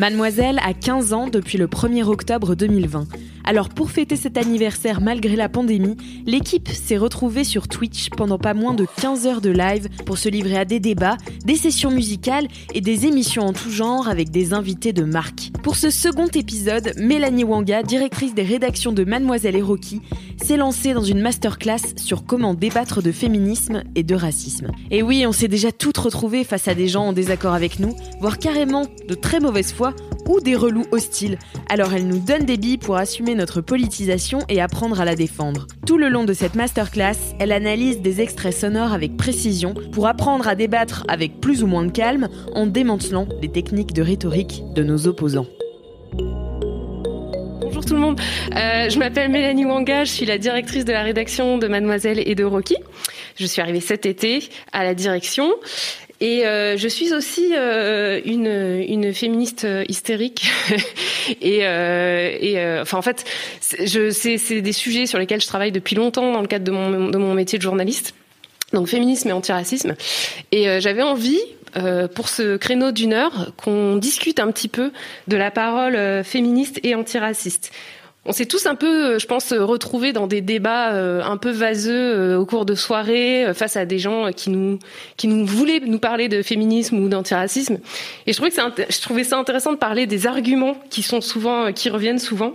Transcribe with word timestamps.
Mademoiselle 0.00 0.58
a 0.64 0.72
15 0.72 1.12
ans 1.12 1.28
depuis 1.28 1.58
le 1.58 1.66
1er 1.66 2.04
octobre 2.04 2.54
2020. 2.54 3.06
Alors 3.44 3.68
pour 3.68 3.90
fêter 3.90 4.16
cet 4.16 4.36
anniversaire 4.36 5.00
malgré 5.00 5.36
la 5.36 5.48
pandémie, 5.48 5.96
l'équipe 6.26 6.68
s'est 6.68 6.96
retrouvée 6.96 7.44
sur 7.44 7.68
Twitch 7.68 8.10
pendant 8.10 8.38
pas 8.38 8.54
moins 8.54 8.74
de 8.74 8.86
15 9.00 9.26
heures 9.26 9.40
de 9.40 9.50
live 9.50 9.88
pour 10.06 10.18
se 10.18 10.28
livrer 10.28 10.58
à 10.58 10.64
des 10.64 10.80
débats, 10.80 11.16
des 11.44 11.56
sessions 11.56 11.90
musicales 11.90 12.48
et 12.74 12.80
des 12.80 13.06
émissions 13.06 13.42
en 13.42 13.52
tout 13.52 13.70
genre 13.70 14.08
avec 14.08 14.30
des 14.30 14.52
invités 14.52 14.92
de 14.92 15.04
marque. 15.04 15.50
Pour 15.62 15.76
ce 15.76 15.90
second 15.90 16.28
épisode, 16.28 16.92
Mélanie 16.98 17.44
Wanga, 17.44 17.82
directrice 17.82 18.34
des 18.34 18.42
rédactions 18.42 18.92
de 18.92 19.04
Mademoiselle 19.04 19.56
et 19.56 19.62
Rocky, 19.62 20.00
s'est 20.42 20.56
lancée 20.56 20.94
dans 20.94 21.04
une 21.04 21.20
masterclass 21.20 21.96
sur 21.96 22.24
comment 22.24 22.54
débattre 22.54 23.02
de 23.02 23.12
féminisme 23.12 23.82
et 23.94 24.02
de 24.02 24.14
racisme. 24.14 24.68
Et 24.90 25.02
oui, 25.02 25.24
on 25.26 25.32
s'est 25.32 25.48
déjà 25.48 25.72
toutes 25.72 25.98
retrouvées 25.98 26.44
face 26.44 26.68
à 26.68 26.74
des 26.74 26.88
gens 26.88 27.08
en 27.08 27.12
désaccord 27.12 27.54
avec 27.54 27.78
nous, 27.78 27.94
voire 28.20 28.38
carrément 28.38 28.86
de 29.08 29.14
très 29.14 29.40
mauvaise 29.40 29.72
foi 29.72 29.94
ou 30.30 30.40
des 30.40 30.54
relous 30.54 30.86
hostiles. 30.92 31.38
Alors 31.68 31.92
elle 31.92 32.06
nous 32.06 32.20
donne 32.20 32.44
des 32.44 32.56
billes 32.56 32.78
pour 32.78 32.96
assumer 32.96 33.34
notre 33.34 33.60
politisation 33.60 34.38
et 34.48 34.60
apprendre 34.60 35.00
à 35.00 35.04
la 35.04 35.16
défendre. 35.16 35.66
Tout 35.86 35.98
le 35.98 36.08
long 36.08 36.24
de 36.24 36.32
cette 36.32 36.54
masterclass, 36.54 37.16
elle 37.40 37.50
analyse 37.50 38.00
des 38.00 38.20
extraits 38.20 38.54
sonores 38.54 38.92
avec 38.92 39.16
précision 39.16 39.74
pour 39.92 40.06
apprendre 40.06 40.46
à 40.46 40.54
débattre 40.54 41.04
avec 41.08 41.40
plus 41.40 41.64
ou 41.64 41.66
moins 41.66 41.84
de 41.84 41.90
calme 41.90 42.28
en 42.54 42.66
démantelant 42.66 43.26
les 43.42 43.50
techniques 43.50 43.92
de 43.92 44.02
rhétorique 44.02 44.62
de 44.74 44.84
nos 44.84 45.08
opposants. 45.08 45.46
Bonjour 47.60 47.84
tout 47.84 47.94
le 47.94 48.00
monde, 48.00 48.20
euh, 48.54 48.88
je 48.88 48.98
m'appelle 48.98 49.30
Mélanie 49.30 49.64
Wanga, 49.64 50.04
je 50.04 50.12
suis 50.12 50.26
la 50.26 50.38
directrice 50.38 50.84
de 50.84 50.92
la 50.92 51.02
rédaction 51.02 51.58
de 51.58 51.66
Mademoiselle 51.66 52.22
et 52.24 52.34
de 52.34 52.44
Rocky. 52.44 52.76
Je 53.36 53.46
suis 53.46 53.60
arrivée 53.60 53.80
cet 53.80 54.06
été 54.06 54.48
à 54.72 54.84
la 54.84 54.94
direction 54.94 55.50
et 56.20 56.46
euh, 56.46 56.76
je 56.76 56.88
suis 56.88 57.14
aussi 57.14 57.52
euh, 57.56 58.20
une, 58.24 58.46
une 58.46 59.14
féministe 59.14 59.66
hystérique. 59.88 60.50
et, 61.40 61.60
euh, 61.62 62.36
et 62.38 62.58
euh, 62.58 62.82
enfin, 62.82 62.98
en 62.98 63.02
fait, 63.02 63.24
c'est 63.60 64.60
des 64.60 64.72
sujets 64.72 65.06
sur 65.06 65.18
lesquels 65.18 65.40
je 65.40 65.46
travaille 65.46 65.72
depuis 65.72 65.96
longtemps 65.96 66.32
dans 66.32 66.42
le 66.42 66.46
cadre 66.46 66.64
de 66.64 66.70
mon, 66.70 67.08
de 67.08 67.18
mon 67.18 67.34
métier 67.34 67.58
de 67.58 67.62
journaliste. 67.62 68.14
Donc 68.72 68.86
féminisme 68.86 69.28
et 69.28 69.32
antiracisme. 69.32 69.94
Et 70.52 70.68
euh, 70.68 70.78
j'avais 70.78 71.02
envie, 71.02 71.40
euh, 71.76 72.06
pour 72.06 72.28
ce 72.28 72.56
créneau 72.56 72.92
d'une 72.92 73.14
heure, 73.14 73.52
qu'on 73.56 73.96
discute 73.96 74.40
un 74.40 74.50
petit 74.52 74.68
peu 74.68 74.92
de 75.26 75.36
la 75.36 75.50
parole 75.50 76.22
féministe 76.22 76.80
et 76.82 76.94
antiraciste. 76.94 77.72
On 78.26 78.32
s'est 78.32 78.46
tous 78.46 78.66
un 78.66 78.74
peu, 78.74 79.18
je 79.18 79.26
pense, 79.26 79.52
retrouvés 79.52 80.12
dans 80.12 80.26
des 80.26 80.42
débats 80.42 80.90
un 80.90 81.36
peu 81.38 81.50
vaseux 81.50 82.36
au 82.36 82.44
cours 82.44 82.66
de 82.66 82.74
soirées 82.74 83.52
face 83.54 83.76
à 83.76 83.86
des 83.86 83.98
gens 83.98 84.30
qui 84.30 84.50
nous 84.50 84.78
qui 85.16 85.26
nous 85.26 85.46
voulaient 85.46 85.80
nous 85.80 85.98
parler 85.98 86.28
de 86.28 86.42
féminisme 86.42 86.98
ou 86.98 87.08
d'antiracisme. 87.08 87.78
Et 88.26 88.34
je 88.34 89.00
trouvais 89.00 89.24
ça 89.24 89.38
intéressant 89.38 89.72
de 89.72 89.78
parler 89.78 90.06
des 90.06 90.26
arguments 90.26 90.76
qui 90.90 91.00
sont 91.00 91.22
souvent, 91.22 91.72
qui 91.72 91.88
reviennent 91.88 92.18
souvent. 92.18 92.54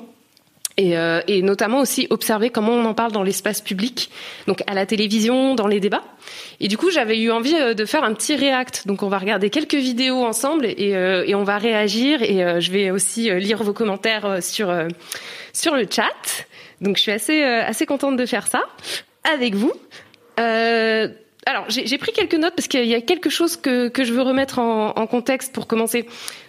Et, 0.78 0.98
euh, 0.98 1.22
notamment 1.42 1.80
aussi 1.80 2.06
observer 2.10 2.50
comment 2.50 2.74
on 2.74 2.84
en 2.84 2.94
parle 2.94 3.14
dans 3.14 3.24
l'espace 3.24 3.62
public, 3.62 4.10
donc 4.46 4.62
à 4.68 4.74
la 4.74 4.86
télévision, 4.86 5.56
dans 5.56 5.68
les 5.68 5.80
débats. 5.80 6.04
Et 6.60 6.68
du 6.68 6.78
coup, 6.78 6.92
j'avais 6.92 7.18
eu 7.18 7.32
envie 7.32 7.54
de 7.54 7.86
faire 7.86 8.04
un 8.04 8.14
petit 8.14 8.36
react. 8.36 8.86
Donc, 8.86 9.02
on 9.02 9.08
va 9.08 9.18
regarder 9.18 9.50
quelques 9.50 9.76
vidéos 9.76 10.26
ensemble 10.26 10.66
et, 10.66 10.96
euh, 10.96 11.26
on 11.34 11.44
va 11.44 11.58
réagir. 11.58 12.22
Et 12.24 12.44
euh, 12.44 12.60
je 12.60 12.72
vais 12.72 12.92
aussi 12.92 13.32
lire 13.40 13.64
vos 13.64 13.74
commentaires 13.74 14.44
sur 14.44 14.74
sur 15.56 15.76
le 15.76 15.86
chat. 15.90 16.46
Donc, 16.82 16.98
je 16.98 17.02
suis 17.02 17.12
assez 17.12 17.44
assez 17.44 17.86
contente 17.86 18.18
de 18.18 18.26
faire 18.26 18.48
ça 18.48 18.64
avec 19.24 19.56
vous. 19.56 19.74
alors, 20.38 21.66
j'ai 21.70 21.98
pris 21.98 22.12
quelques 22.12 22.36
notes 22.36 22.54
parce 22.56 22.68
qu'il 22.68 22.86
y 22.86 22.96
a 22.96 23.02
quelque 23.02 23.30
chose 23.30 23.56
que, 23.56 23.88
que 23.88 24.04
je 24.04 24.14
veux 24.14 24.22
remettre 24.22 24.60
en, 24.60 24.90
en 24.90 25.08
contexte 25.08 25.54
pour 25.54 25.68
commencer. 25.68 26.06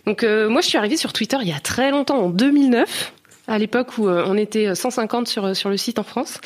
Donc, 0.07 0.23
moi, 0.23 0.61
je 0.61 0.67
suis 0.67 0.79
arrivée 0.79 0.97
sur 0.97 1.13
Twitter 1.13 1.37
il 1.41 1.49
y 1.49 1.53
a 1.53 1.61
très 1.61 1.91
longtemps, 1.91 2.19
en 2.19 2.31
2009 2.31 3.13
à 3.49 3.59
l'époque 3.59 3.99
où 3.99 4.09
euh, 4.09 4.25
on 4.27 4.37
était 4.37 4.75
150 4.75 5.29
sur 5.29 5.57
sur 5.57 5.69
le 5.69 5.77
site 5.77 5.99
en 5.99 6.03
France 6.03 6.41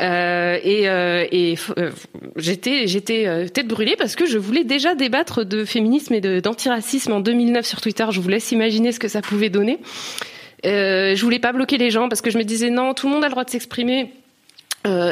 euh, 0.00 0.58
et, 0.62 0.88
euh, 0.88 1.26
et 1.30 1.56
euh, 1.78 1.90
j'étais 2.36 2.86
j'étais 2.86 3.48
tête 3.48 3.66
brûlée 3.66 3.96
parce 3.96 4.16
que 4.16 4.26
je 4.26 4.38
voulais 4.38 4.64
déjà 4.64 4.94
débattre 4.94 5.44
de 5.44 5.64
féminisme 5.64 6.14
et 6.14 6.20
d'antiracisme 6.40 7.12
en 7.12 7.20
2009 7.20 7.64
sur 7.64 7.80
Twitter. 7.80 8.06
Je 8.10 8.20
vous 8.20 8.28
laisse 8.28 8.52
imaginer 8.52 8.92
ce 8.92 9.00
que 9.00 9.08
ça 9.08 9.22
pouvait 9.22 9.50
donner. 9.50 9.78
Euh, 10.64 11.14
je 11.14 11.22
voulais 11.22 11.38
pas 11.38 11.52
bloquer 11.52 11.78
les 11.78 11.90
gens 11.90 12.08
parce 12.08 12.20
que 12.20 12.30
je 12.30 12.38
me 12.38 12.44
disais 12.44 12.70
non, 12.70 12.94
tout 12.94 13.06
le 13.06 13.12
monde 13.12 13.24
a 13.24 13.28
le 13.28 13.32
droit 13.32 13.44
de 13.44 13.50
s'exprimer 13.50 14.12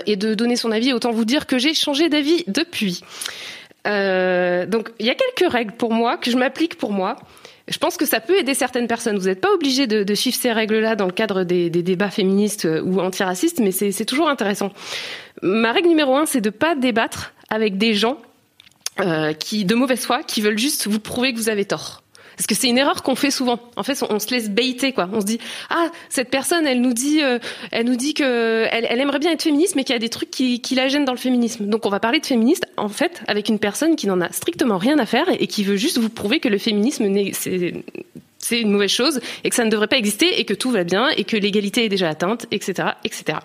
et 0.07 0.17
de 0.17 0.35
donner 0.35 0.57
son 0.57 0.71
avis. 0.71 0.93
Autant 0.93 1.13
vous 1.13 1.25
dire 1.25 1.47
que 1.47 1.57
j'ai 1.57 1.73
changé 1.73 2.11
d'avis 2.11 2.45
depuis. 2.47 3.03
donc 3.87 4.91
il 4.99 5.07
y 5.07 5.11
a 5.11 5.15
quelques 5.15 5.51
règles 5.51 5.73
pour 5.73 5.95
moi 5.95 6.19
que 6.19 6.31
je 6.31 6.37
m'applique 6.37 6.77
pour 6.77 6.93
moi. 6.93 7.17
Je 7.69 7.79
pense 7.79 7.97
que 7.97 8.07
ça 8.07 8.21
peut 8.21 8.39
aider 8.39 8.55
certaines 8.55 8.89
personnes. 8.89 9.19
Vous 9.19 9.27
n'êtes 9.27 9.41
pas 9.41 9.53
obligé 9.53 9.87
de, 9.87 10.15
suivre 10.15 10.37
ces 10.37 10.53
règles-là 10.53 10.97
dans 10.97 11.07
le 11.07 11.13
cadre 11.13 11.45
des, 11.45 11.71
débats 11.71 12.11
féministes 12.11 12.65
euh, 12.65 12.83
ou 12.83 13.01
antiracistes, 13.01 13.61
mais 13.61 13.71
c'est 13.71 14.05
toujours 14.05 14.29
intéressant. 14.29 14.73
Ma 15.43 15.73
règle 15.73 15.89
numéro 15.89 16.17
un, 16.17 16.27
c'est 16.27 16.41
de 16.41 16.51
pas 16.51 16.75
débattre 16.75 17.33
avec 17.51 17.79
des 17.79 17.95
gens 17.95 18.19
euh, 19.01 19.33
qui, 19.33 19.65
de 19.65 19.75
mauvaise 19.75 20.05
foi, 20.05 20.23
qui 20.23 20.41
veulent 20.41 20.59
juste 20.59 20.87
vous 20.87 21.01
prouver 21.01 21.33
que 21.33 21.39
vous 21.39 21.49
avez 21.49 21.65
tort. 21.65 22.02
Parce 22.37 22.47
que 22.47 22.55
c'est 22.55 22.69
une 22.69 22.79
erreur 22.79 23.03
qu'on 23.03 23.15
fait 23.15 23.31
souvent. 23.31 23.59
En 23.77 23.83
fait, 23.83 24.03
on, 24.09 24.19
se 24.19 24.31
laisse 24.31 24.51
baiter, 24.51 24.93
quoi. 24.93 25.09
On 25.13 25.21
se 25.21 25.27
dit, 25.27 25.39
ah, 25.71 25.91
cette 26.09 26.31
personne, 26.31 26.67
elle 26.67 26.81
nous 26.81 26.93
dit, 26.93 27.23
euh, 27.23 27.39
elle 27.71 27.87
nous 27.87 27.97
dit 27.97 28.15
que 28.15 28.67
elle, 28.71 29.01
aimerait 29.01 29.19
bien 29.19 29.33
être 29.33 29.43
féministe, 29.43 29.75
mais 29.77 29.85
qu'il 29.85 29.95
y 29.95 29.97
a 29.97 30.01
des 30.01 30.09
trucs 30.09 30.31
qui, 30.31 30.61
qui, 30.61 30.75
la 30.75 30.89
gênent 30.89 31.05
dans 31.05 31.13
le 31.13 31.19
féminisme. 31.19 31.67
Donc, 31.67 31.87
on 31.87 31.91
va 31.91 32.01
parler 32.01 32.21
de 32.21 32.27
féministe, 32.27 32.67
en 32.77 32.89
fait, 32.89 33.23
avec 33.27 33.49
une 33.49 33.59
personne 33.59 33.97
qui 33.97 34.07
n'en 34.07 34.21
a 34.21 34.31
strictement 34.33 34.79
rien 34.79 34.99
à 34.99 35.07
faire 35.07 35.27
et 35.29 35.47
qui 35.47 35.65
veut 35.65 35.77
juste 35.77 35.99
vous 35.99 36.09
prouver 36.09 36.41
que 36.41 36.49
le 36.49 36.59
féminisme, 36.59 37.07
c'est 37.33 38.61
une 38.61 38.71
mauvaise 38.71 38.91
chose 38.91 39.21
et 39.45 39.51
que 39.51 39.55
ça 39.55 39.65
ne 39.65 39.71
devrait 39.71 39.87
pas 39.87 39.99
exister 39.99 40.41
et 40.41 40.45
que 40.45 40.55
tout 40.55 40.71
va 40.71 40.85
bien 40.85 41.09
et 41.11 41.25
que 41.25 41.37
l'égalité 41.37 41.85
est 41.85 41.89
déjà 41.89 42.09
atteinte, 42.09 42.47
etc., 42.51 42.91
etc. 43.05 43.39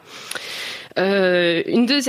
Euh, 0.97 1.61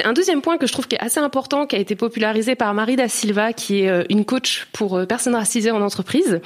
un 0.04 0.12
deuxième 0.12 0.40
point 0.40 0.56
que 0.56 0.66
je 0.66 0.72
trouve 0.72 0.88
qui 0.88 0.96
est 0.96 1.00
assez 1.00 1.20
important, 1.20 1.66
qui 1.66 1.76
a 1.76 1.78
été 1.78 1.94
popularisé 1.94 2.54
par 2.54 2.72
Marie 2.74 2.96
da 2.96 3.08
Silva, 3.08 3.52
qui 3.52 3.82
est 3.82 3.88
euh, 3.88 4.04
une 4.08 4.24
coach 4.24 4.66
pour 4.72 4.96
euh, 4.96 5.06
personnes 5.06 5.34
racisées 5.34 5.70
en 5.70 5.82
entreprise, 5.82 6.40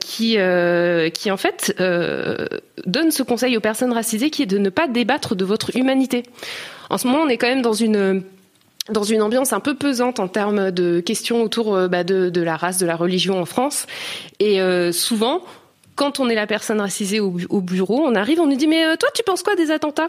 qui, 0.00 0.38
en 0.40 1.36
fait 1.36 1.74
donne 2.86 3.10
ce 3.10 3.22
conseil 3.22 3.56
aux 3.58 3.60
personnes 3.60 3.92
racisées, 3.92 4.30
qui 4.30 4.42
est 4.42 4.46
de 4.46 4.58
ne 4.58 4.70
pas 4.70 4.88
débattre 4.88 5.34
de 5.34 5.44
votre 5.44 5.76
humanité. 5.76 6.22
En 6.88 6.96
ce 6.96 7.06
moment, 7.06 7.22
on 7.24 7.28
est 7.28 7.36
quand 7.36 7.48
même 7.48 7.62
dans 7.62 7.74
une 7.74 8.22
dans 8.88 9.04
une 9.04 9.22
ambiance 9.22 9.52
un 9.52 9.60
peu 9.60 9.74
pesante 9.74 10.18
en 10.18 10.26
termes 10.26 10.70
de 10.70 11.00
questions 11.00 11.42
autour 11.42 11.88
bah, 11.88 12.02
de, 12.02 12.40
la 12.40 12.56
race, 12.56 12.78
de 12.78 12.86
la 12.86 12.96
religion 12.96 13.38
en 13.38 13.44
France. 13.44 13.86
Et 14.40 14.58
souvent, 14.92 15.42
quand 16.00 16.18
on 16.18 16.30
est 16.30 16.34
la 16.34 16.46
personne 16.46 16.80
racisée 16.80 17.20
au, 17.20 17.36
au, 17.50 17.60
bureau, 17.60 18.00
on 18.06 18.14
arrive, 18.14 18.40
on 18.40 18.46
nous 18.46 18.56
dit 18.56 18.66
mais 18.66 18.86
euh, 18.86 18.96
toi 18.96 19.10
tu 19.14 19.22
penses 19.22 19.42
quoi 19.42 19.54
des 19.54 19.70
attentats? 19.70 20.06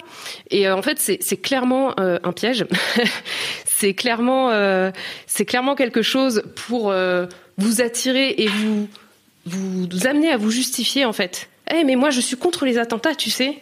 Et 0.49 0.65
euh, 0.65 0.73
en 0.73 0.81
fait 0.81 0.97
c'est 0.97 1.35
clairement 1.35 1.93
euh, 1.99 2.17
un 2.23 2.31
piège. 2.31 2.65
c'est 3.65 3.93
clairement 3.93 4.51
c'est 5.27 5.43
clairement 5.43 5.75
quelque 5.75 6.01
chose 6.01 6.43
pour 6.55 6.93
vous 7.57 7.81
attirer 7.81 8.35
et 8.37 8.47
vous, 8.47 8.87
vous 9.45 10.07
amener 10.07 10.31
à 10.31 10.37
vous 10.37 10.49
justifier 10.49 11.03
en 11.03 11.11
fait. 11.11 11.49
Eh 11.75 11.83
mais 11.83 11.97
moi 11.97 12.09
je 12.09 12.21
suis 12.21 12.37
contre 12.37 12.63
les 12.63 12.77
attentats, 12.77 13.13
tu 13.13 13.29
sais. 13.29 13.61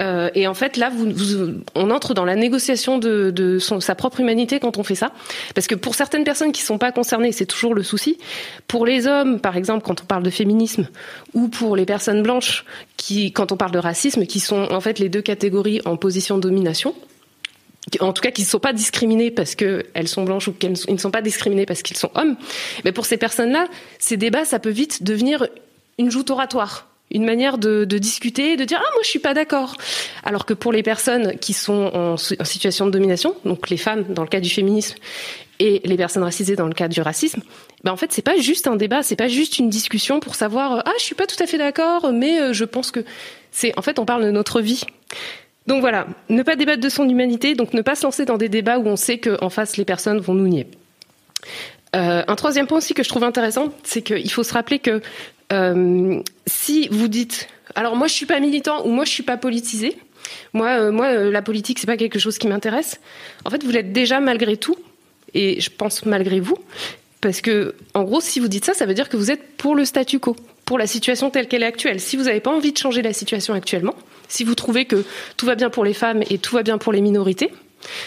Euh, 0.00 0.30
et 0.34 0.46
en 0.46 0.54
fait, 0.54 0.76
là, 0.76 0.90
on 1.74 1.90
entre 1.90 2.14
dans 2.14 2.24
la 2.24 2.36
négociation 2.36 2.98
de, 2.98 3.58
sa 3.80 3.94
propre 3.94 4.20
humanité 4.20 4.60
quand 4.60 4.78
on 4.78 4.84
fait 4.84 4.94
ça. 4.94 5.12
Parce 5.54 5.66
que 5.66 5.74
pour 5.74 5.94
certaines 5.94 6.24
personnes 6.24 6.52
qui 6.52 6.62
ne 6.62 6.66
sont 6.66 6.78
pas 6.78 6.92
concernées, 6.92 7.32
c'est 7.32 7.46
toujours 7.46 7.74
le 7.74 7.82
souci. 7.82 8.18
Pour 8.68 8.86
les 8.86 9.06
hommes, 9.06 9.40
par 9.40 9.56
exemple, 9.56 9.84
quand 9.84 10.02
on 10.02 10.06
parle 10.06 10.22
de 10.22 10.30
féminisme, 10.30 10.88
ou 11.32 11.48
pour 11.48 11.76
les 11.76 11.86
personnes 11.86 12.22
blanches, 12.22 12.64
qui, 12.96 13.32
quand 13.32 13.52
on 13.52 13.56
parle 13.56 13.72
de 13.72 13.78
racisme, 13.78 14.26
qui 14.26 14.40
sont 14.40 14.68
en 14.70 14.80
fait 14.80 14.98
les 14.98 15.08
deux 15.08 15.22
catégories 15.22 15.80
en 15.84 15.96
position 15.96 16.36
de 16.36 16.42
domination, 16.42 16.94
en 18.00 18.12
tout 18.12 18.22
cas 18.22 18.30
qui 18.30 18.42
ne 18.42 18.46
sont 18.46 18.58
pas 18.58 18.72
discriminées 18.72 19.30
parce 19.30 19.54
qu'elles 19.54 20.08
sont 20.08 20.24
blanches 20.24 20.48
ou 20.48 20.52
qu'elles 20.52 20.74
ne 20.88 20.96
sont 20.96 21.10
pas 21.10 21.22
discriminées 21.22 21.66
parce 21.66 21.82
qu'ils 21.82 21.96
sont 21.96 22.10
hommes. 22.14 22.36
Mais 22.84 22.92
pour 22.92 23.06
ces 23.06 23.18
personnes-là, 23.18 23.68
ces 23.98 24.16
débats, 24.16 24.44
ça 24.44 24.58
peut 24.58 24.70
vite 24.70 25.02
devenir 25.02 25.46
une 25.98 26.10
joute 26.10 26.30
oratoire 26.30 26.88
une 27.14 27.24
manière 27.24 27.58
de, 27.58 27.84
discuter, 27.84 28.56
de 28.56 28.64
dire 28.64 28.78
ah 28.82 28.90
moi 28.92 29.00
je 29.02 29.08
suis 29.08 29.18
pas 29.20 29.32
d'accord. 29.32 29.76
Alors 30.24 30.44
que 30.44 30.52
pour 30.52 30.72
les 30.72 30.82
personnes 30.82 31.38
qui 31.38 31.52
sont 31.52 31.90
en, 31.94 32.16
situation 32.16 32.86
de 32.86 32.90
domination, 32.90 33.34
donc 33.44 33.70
les 33.70 33.76
femmes 33.76 34.04
dans 34.10 34.22
le 34.22 34.28
cas 34.28 34.40
du 34.40 34.50
féminisme 34.50 34.96
et 35.60 35.80
les 35.84 35.96
personnes 35.96 36.24
racisées 36.24 36.56
dans 36.56 36.66
le 36.66 36.74
cas 36.74 36.88
du 36.88 37.00
racisme, 37.00 37.40
ben 37.84 37.92
en 37.92 37.96
fait 37.96 38.12
c'est 38.12 38.22
pas 38.22 38.36
juste 38.36 38.66
un 38.66 38.76
débat, 38.76 39.02
c'est 39.02 39.16
pas 39.16 39.28
juste 39.28 39.58
une 39.58 39.70
discussion 39.70 40.20
pour 40.20 40.34
savoir 40.34 40.82
ah 40.84 40.92
je 40.98 41.04
suis 41.04 41.14
pas 41.14 41.26
tout 41.26 41.40
à 41.42 41.46
fait 41.46 41.58
d'accord, 41.58 42.12
mais 42.12 42.40
euh, 42.40 42.52
je 42.52 42.64
pense 42.64 42.90
que 42.90 43.04
c'est 43.52 43.72
en 43.78 43.82
fait 43.82 43.98
on 43.98 44.04
parle 44.04 44.24
de 44.24 44.30
notre 44.30 44.60
vie. 44.60 44.82
Donc 45.66 45.80
voilà, 45.80 46.06
ne 46.28 46.42
pas 46.42 46.56
débattre 46.56 46.82
de 46.82 46.88
son 46.90 47.08
humanité, 47.08 47.54
donc 47.54 47.72
ne 47.72 47.80
pas 47.80 47.94
se 47.94 48.02
lancer 48.02 48.26
dans 48.26 48.36
des 48.36 48.50
débats 48.50 48.78
où 48.78 48.86
on 48.86 48.96
sait 48.96 49.18
qu'en 49.18 49.48
face 49.48 49.78
les 49.78 49.86
personnes 49.86 50.18
vont 50.18 50.34
nous 50.34 50.48
nier. 50.48 50.66
Euh, 51.94 52.24
un 52.26 52.34
troisième 52.34 52.66
point 52.66 52.78
aussi 52.78 52.92
que 52.92 53.02
je 53.02 53.08
trouve 53.08 53.22
intéressant, 53.22 53.68
c'est 53.84 54.02
qu'il 54.02 54.30
faut 54.30 54.42
se 54.42 54.52
rappeler 54.52 54.80
que 54.80 54.90
euh, 54.90 55.00
si 56.46 56.88
vous 56.88 57.08
dites, 57.08 57.48
alors 57.74 57.96
moi 57.96 58.06
je 58.06 58.12
suis 58.12 58.26
pas 58.26 58.40
militant 58.40 58.86
ou 58.86 58.90
moi 58.90 59.04
je 59.04 59.10
suis 59.10 59.22
pas 59.22 59.36
politisé, 59.36 59.96
moi, 60.52 60.78
euh, 60.78 60.92
moi 60.92 61.06
euh, 61.06 61.30
la 61.30 61.42
politique 61.42 61.78
c'est 61.78 61.86
pas 61.86 61.96
quelque 61.96 62.18
chose 62.18 62.38
qui 62.38 62.46
m'intéresse. 62.48 63.00
En 63.44 63.50
fait, 63.50 63.62
vous 63.62 63.70
l'êtes 63.70 63.92
déjà 63.92 64.20
malgré 64.20 64.56
tout, 64.56 64.76
et 65.34 65.60
je 65.60 65.70
pense 65.70 66.06
malgré 66.06 66.40
vous, 66.40 66.56
parce 67.20 67.40
que 67.40 67.74
en 67.94 68.04
gros, 68.04 68.20
si 68.20 68.40
vous 68.40 68.48
dites 68.48 68.64
ça, 68.64 68.74
ça 68.74 68.86
veut 68.86 68.94
dire 68.94 69.08
que 69.08 69.16
vous 69.16 69.30
êtes 69.30 69.56
pour 69.56 69.74
le 69.74 69.84
statu 69.84 70.18
quo, 70.18 70.36
pour 70.64 70.78
la 70.78 70.86
situation 70.86 71.30
telle 71.30 71.48
qu'elle 71.48 71.62
est 71.62 71.66
actuelle. 71.66 72.00
Si 72.00 72.16
vous 72.16 72.24
n'avez 72.24 72.40
pas 72.40 72.50
envie 72.50 72.72
de 72.72 72.78
changer 72.78 73.02
la 73.02 73.12
situation 73.12 73.54
actuellement, 73.54 73.94
si 74.28 74.44
vous 74.44 74.54
trouvez 74.54 74.84
que 74.84 75.04
tout 75.36 75.46
va 75.46 75.54
bien 75.54 75.70
pour 75.70 75.84
les 75.84 75.94
femmes 75.94 76.22
et 76.30 76.38
tout 76.38 76.54
va 76.54 76.62
bien 76.62 76.78
pour 76.78 76.92
les 76.92 77.00
minorités, 77.00 77.50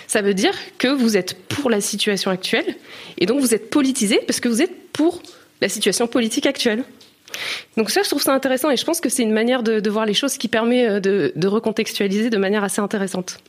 ça 0.07 0.21
veut 0.21 0.33
dire 0.33 0.53
que 0.79 0.87
vous 0.87 1.17
êtes 1.17 1.35
pour 1.47 1.69
la 1.69 1.81
situation 1.81 2.31
actuelle 2.31 2.75
et 3.19 3.27
donc 3.27 3.39
vous 3.41 3.53
êtes 3.53 3.69
politisé 3.69 4.19
parce 4.25 4.39
que 4.39 4.49
vous 4.49 4.61
êtes 4.61 4.91
pour 4.91 5.21
la 5.61 5.69
situation 5.69 6.07
politique 6.07 6.47
actuelle. 6.47 6.83
Donc 7.75 7.89
ça, 7.89 8.01
je 8.03 8.09
trouve 8.09 8.21
ça 8.21 8.33
intéressant 8.33 8.69
et 8.71 8.77
je 8.77 8.85
pense 8.85 9.01
que 9.01 9.09
c'est 9.09 9.23
une 9.23 9.33
manière 9.33 9.63
de, 9.63 9.89
voir 9.89 10.05
les 10.05 10.13
choses 10.13 10.37
qui 10.37 10.47
permet 10.47 10.87
euh, 10.87 10.99
de, 10.99 11.47
recontextualiser 11.47 12.29
de 12.29 12.37
manière 12.37 12.63
assez 12.63 12.81
intéressante. 12.81 13.39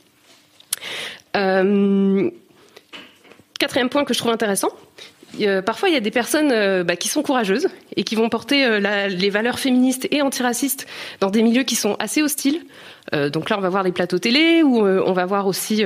Euh, 1.35 2.29
quatrième 3.59 3.89
point 3.89 4.05
que 4.05 4.13
je 4.13 4.19
trouve 4.19 4.31
intéressant, 4.31 4.69
parfois 5.65 5.89
il 5.89 5.93
y 5.93 5.97
a 5.97 6.01
des 6.01 6.11
personnes 6.11 6.51
euh, 6.51 6.83
bah, 6.83 6.95
qui 6.95 7.07
sont 7.07 7.21
courageuses 7.21 7.67
et 7.95 8.03
qui 8.03 8.15
vont 8.15 8.29
porter 8.29 8.79
les 9.09 9.29
valeurs 9.29 9.59
féministes 9.59 10.07
et 10.11 10.21
antiracistes 10.21 10.87
dans 11.19 11.29
des 11.29 11.43
milieux 11.43 11.63
qui 11.63 11.75
sont 11.75 11.95
assez 11.99 12.21
hostiles. 12.21 12.61
donc 13.11 13.49
là, 13.49 13.57
on 13.57 13.61
va 13.61 13.69
voir 13.69 13.83
les 13.83 13.91
plateaux 13.91 14.19
télé 14.19 14.63
ou 14.63 14.85
on 14.85 15.13
va 15.13 15.25
voir 15.25 15.47
aussi 15.47 15.83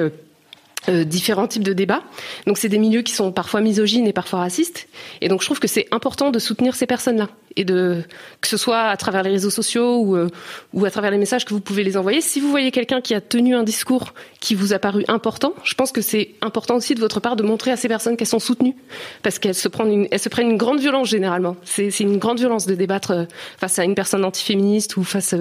euh, 0.89 1.06
différents 1.06 1.47
types 1.47 1.63
de 1.63 1.71
débats. 1.71 2.03
Donc 2.45 2.57
c'est 2.57 2.68
des 2.68 2.77
milieux 2.77 3.03
qui 3.03 3.13
sont 3.13 3.31
parfois 3.31 3.62
misogynes 3.62 4.06
et 4.06 4.12
parfois 4.12 4.39
racistes. 4.39 4.89
Et 5.21 5.30
donc 5.30 5.41
je 5.41 5.45
trouve 5.45 5.59
que 5.59 5.68
c'est 5.68 5.88
important 5.91 6.30
de 6.30 6.39
soutenir 6.39 6.75
ces 6.75 6.85
personnes-là 6.85 7.30
et 7.56 7.63
de 7.63 8.03
que 8.41 8.50
ce 8.50 8.57
soit 8.57 8.81
à 8.81 8.97
travers 8.97 9.24
les 9.24 9.30
réseaux 9.30 9.50
sociaux 9.50 10.00
ou, 10.00 10.18
euh, 10.18 10.27
ou 10.74 10.83
à 10.83 10.91
travers 10.91 11.12
les 11.12 11.18
messages 11.18 11.45
que 11.45 11.53
vous 11.53 11.62
pouvez 11.62 11.85
les 11.85 11.95
envoyer. 11.95 12.19
Si 12.19 12.41
vous 12.41 12.50
voyez 12.50 12.71
quelqu'un 12.71 13.00
qui 13.00 13.13
a 13.13 13.21
tenu 13.21 13.56
un 13.56 13.63
discours 13.63 14.13
qui 14.41 14.56
vous 14.56 14.74
a 14.74 14.80
paru 14.80 15.06
important, 15.07 15.53
je 15.63 15.74
pense 15.75 15.94
que 15.94 16.01
c'est 16.01 16.31
important 16.41 16.75
aussi 16.75 16.95
de 16.95 17.00
votre 17.00 17.21
part 17.21 17.38
de 17.38 17.44
montrer 17.44 17.71
à 17.71 17.77
ces 17.77 17.88
personnes 17.88 18.18
qu'elles 18.18 18.27
sont 18.27 18.39
soutenues 18.39 18.75
parce 19.21 19.39
qu'elles 19.39 19.56
se 19.56 19.69
prennent 19.69 19.91
une, 19.91 20.07
elles 20.12 20.19
se 20.19 20.30
prennent 20.30 20.51
une 20.51 20.57
grande 20.57 20.81
violence 20.81 21.07
généralement. 21.07 21.56
C'est 21.63 21.97
une 22.01 22.18
grande 22.18 22.39
violence 22.39 22.65
de 22.65 22.75
débattre 22.75 23.12
euh, 23.12 23.25
face 23.57 23.80
à 23.80 23.85
une 23.85 23.95
personne 23.95 24.25
antiféministe 24.25 24.97
ou 24.97 25.03
face 25.03 25.35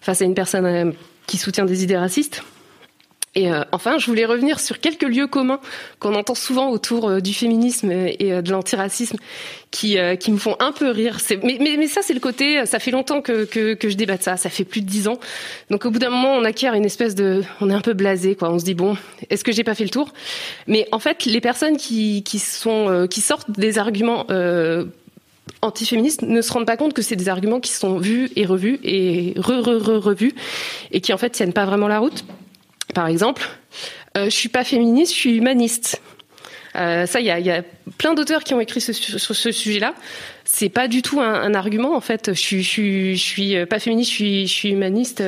face 0.00 0.22
à 0.22 0.24
une 0.24 0.34
personne 0.34 0.94
qui 1.26 1.36
soutient 1.36 1.66
des 1.66 1.84
idées 1.84 1.98
racistes. 1.98 2.42
Et 3.38 3.52
euh, 3.52 3.62
enfin, 3.70 3.98
je 3.98 4.06
voulais 4.06 4.24
revenir 4.24 4.58
sur 4.58 4.80
quelques 4.80 5.04
lieux 5.04 5.28
communs 5.28 5.60
qu'on 6.00 6.16
entend 6.16 6.34
souvent 6.34 6.70
autour 6.70 7.08
euh, 7.08 7.20
du 7.20 7.32
féminisme 7.32 7.92
et 7.92 8.32
euh, 8.32 8.42
de 8.42 8.50
l'antiracisme 8.50 9.16
qui, 9.70 9.96
me 9.96 10.38
font 10.38 10.56
un 10.58 10.72
peu 10.72 10.90
rire. 10.90 11.18
Mais, 11.44 11.86
ça, 11.86 12.00
c'est 12.02 12.14
le 12.14 12.20
côté, 12.20 12.66
ça 12.66 12.80
fait 12.80 12.90
longtemps 12.90 13.22
que, 13.22 13.46
je 13.52 13.94
débatte 13.94 14.24
ça, 14.24 14.36
ça 14.36 14.50
fait 14.50 14.64
plus 14.64 14.80
de 14.80 14.86
dix 14.86 15.06
ans. 15.06 15.20
Donc 15.70 15.84
au 15.84 15.92
bout 15.92 16.00
d'un 16.00 16.10
moment, 16.10 16.34
on 16.34 16.42
acquiert 16.42 16.74
une 16.74 16.84
espèce 16.84 17.14
de... 17.14 17.44
On 17.60 17.70
est 17.70 17.74
un 17.74 17.80
peu 17.80 17.92
blasé, 17.92 18.34
quoi. 18.34 18.50
On 18.50 18.58
se 18.58 18.64
dit, 18.64 18.74
bon, 18.74 18.96
est-ce 19.30 19.44
que 19.44 19.52
j'ai 19.52 19.62
pas 19.62 19.76
fait 19.76 19.84
le 19.84 19.90
tour? 19.90 20.12
Mais 20.66 20.88
en 20.90 20.98
fait, 20.98 21.24
les 21.24 21.40
personnes 21.40 21.76
qui, 21.76 22.24
qui, 22.24 22.40
sortent 22.40 23.50
des 23.52 23.78
arguments... 23.78 24.26
Antiféministes 25.62 26.22
ne 26.22 26.40
se 26.40 26.52
rendent 26.52 26.66
pas 26.66 26.76
compte 26.76 26.92
que 26.92 27.02
c'est 27.02 27.16
des 27.16 27.28
arguments 27.28 27.58
qui 27.58 27.72
sont 27.72 27.98
vus 27.98 28.30
et 28.36 28.46
revus 28.46 28.78
et 28.84 29.32
re-re-re-revus 29.36 30.34
et 30.92 31.00
qui 31.00 31.12
en 31.12 31.18
fait 31.18 31.30
tiennent 31.30 31.54
pas 31.54 31.64
vraiment 31.64 31.88
la 31.88 31.98
route 31.98 32.24
par 32.94 33.06
exemple, 33.06 33.48
euh, 34.16 34.26
je 34.26 34.30
suis 34.30 34.48
pas 34.48 34.64
féministe, 34.64 35.12
je 35.12 35.18
suis 35.18 35.36
humaniste. 35.36 36.00
Euh, 36.76 37.06
ça, 37.06 37.20
il 37.20 37.26
y 37.26 37.30
a, 37.30 37.40
y 37.40 37.50
a, 37.50 37.62
plein 37.96 38.14
d'auteurs 38.14 38.44
qui 38.44 38.54
ont 38.54 38.60
écrit 38.60 38.80
ce, 38.80 38.92
sur 38.92 39.34
ce 39.34 39.50
sujet-là. 39.50 39.94
C'est 40.44 40.68
pas 40.68 40.86
du 40.86 41.02
tout 41.02 41.20
un, 41.20 41.34
un, 41.34 41.54
argument 41.54 41.96
en 41.96 42.00
fait. 42.00 42.32
Je 42.34 42.40
suis, 42.40 42.62
je 42.62 42.68
suis, 42.68 43.16
je 43.16 43.22
suis 43.22 43.66
pas 43.66 43.78
féministe, 43.78 44.10
je 44.10 44.16
suis, 44.16 44.46
je 44.46 44.52
suis 44.52 44.68
humaniste. 44.70 45.22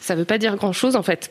Ça 0.00 0.14
veut 0.14 0.24
pas 0.24 0.38
dire 0.38 0.56
grand-chose 0.56 0.96
en 0.96 1.02
fait. 1.02 1.30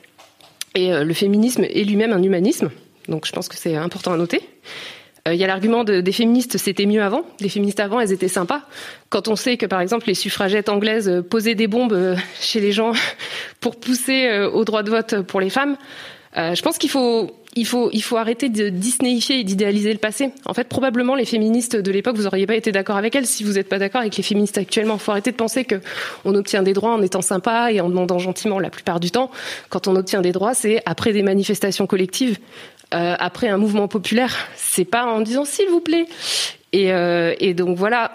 Et 0.76 0.94
euh, 0.94 1.04
le 1.04 1.14
féminisme 1.14 1.64
est 1.64 1.84
lui-même 1.84 2.14
un 2.14 2.22
humanisme. 2.22 2.70
Donc 3.08 3.26
je 3.26 3.32
pense 3.32 3.48
que 3.48 3.58
c'est 3.58 3.76
important 3.76 4.14
à 4.14 4.18
noter. 4.18 4.42
Il 5.26 5.32
euh, 5.32 5.36
y 5.36 5.44
a 5.44 5.48
l'argument 5.48 5.84
de, 5.84 6.02
des 6.02 6.12
féministes, 6.12 6.58
c'était 6.58 6.86
mieux 6.86 7.02
avant. 7.02 7.24
Les 7.40 7.50
féministes 7.50 7.80
avant, 7.80 8.00
elles 8.00 8.12
étaient 8.12 8.28
sympas. 8.28 8.62
Quand 9.10 9.28
on 9.28 9.36
sait 9.36 9.58
que, 9.58 9.66
par 9.66 9.82
exemple, 9.82 10.08
les 10.08 10.14
suffragettes 10.14 10.70
anglaises 10.70 11.10
euh, 11.10 11.22
posaient 11.22 11.56
des 11.56 11.68
bombes 11.68 11.94
euh, 11.94 12.16
chez 12.42 12.60
les 12.60 12.72
gens 12.72 12.94
pour 13.60 13.76
pousser 13.76 14.30
au 14.54 14.64
droit 14.64 14.84
de 14.84 14.90
vote 14.90 15.22
pour 15.22 15.42
les 15.42 15.50
femmes, 15.50 15.76
je 16.36 16.62
pense 16.62 16.78
qu'il 16.78 16.90
faut, 16.90 17.32
il 17.56 17.66
faut, 17.66 17.90
il 17.92 18.02
faut 18.02 18.16
arrêter 18.16 18.48
de 18.48 18.70
disneyifier 18.70 19.40
et 19.40 19.44
d'idéaliser 19.44 19.92
le 19.92 20.00
passé. 20.00 20.32
En 20.46 20.54
fait, 20.54 20.70
probablement, 20.70 21.16
les 21.16 21.26
féministes 21.26 21.76
de 21.76 21.92
l'époque, 21.92 22.16
vous 22.16 22.24
n'auriez 22.24 22.46
pas 22.46 22.56
été 22.56 22.72
d'accord 22.72 22.96
avec 22.96 23.16
elles 23.16 23.26
si 23.26 23.44
vous 23.44 23.54
n'êtes 23.54 23.68
pas 23.68 23.80
d'accord 23.80 24.02
avec 24.02 24.16
les 24.16 24.24
féministes 24.24 24.58
actuellement. 24.58 24.94
Il 24.94 25.00
faut 25.00 25.12
arrêter 25.12 25.32
de 25.32 25.36
penser 25.36 25.66
que 25.66 25.82
on 26.24 26.36
obtient 26.36 26.64
des 26.64 26.74
droits 26.74 26.94
en 26.94 27.02
étant 27.02 27.22
sympa 27.22 27.72
et 27.74 27.82
en 27.82 27.90
demandant 27.90 28.20
gentiment 28.20 28.60
la 28.60 28.70
plupart 28.70 29.00
du 29.00 29.12
temps. 29.12 29.32
Quand 29.70 29.88
on 29.88 29.96
obtient 29.96 30.22
des 30.22 30.32
droits, 30.32 30.54
c'est 30.54 30.82
après 30.86 31.12
des 31.12 31.24
manifestations 31.24 31.88
collectives, 31.88 32.38
euh, 32.92 33.16
après 33.20 33.50
un 33.50 33.58
mouvement 33.58 33.88
populaire. 33.88 34.36
C'est 34.56 34.86
pas 34.86 35.06
en 35.06 35.22
disant 35.22 35.46
s'il 35.46 35.70
vous 35.70 35.80
plaît. 35.80 36.08
Et, 36.74 36.92
euh, 36.92 37.36
donc 37.54 37.78
voilà, 37.78 38.12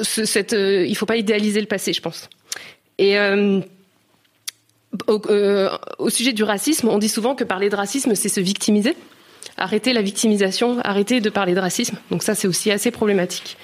ce, 0.00 0.24
cette, 0.24 0.52
euh, 0.52 0.86
il 0.86 0.96
faut 0.96 1.06
pas 1.06 1.16
idéaliser 1.16 1.60
le 1.60 1.66
passé, 1.66 1.92
je 1.92 2.00
pense. 2.00 2.28
Et 2.98 3.18
au, 5.08 5.20
au, 5.98 6.10
sujet 6.10 6.32
du 6.32 6.44
racisme, 6.44 6.88
on 6.88 6.98
dit 6.98 7.08
souvent 7.08 7.34
que 7.34 7.42
parler 7.42 7.70
de 7.70 7.74
racisme, 7.74 8.14
c'est 8.14 8.28
se 8.28 8.38
victimiser. 8.38 8.96
Arrêter 9.56 9.92
la 9.92 10.02
victimisation, 10.02 10.78
arrêter 10.84 11.20
de 11.20 11.28
parler 11.28 11.54
de 11.54 11.60
racisme. 11.60 11.96
Donc 12.12 12.22
ça, 12.22 12.36
c'est 12.36 12.46
aussi 12.46 12.70
assez 12.70 12.92
problématique. 12.92 13.56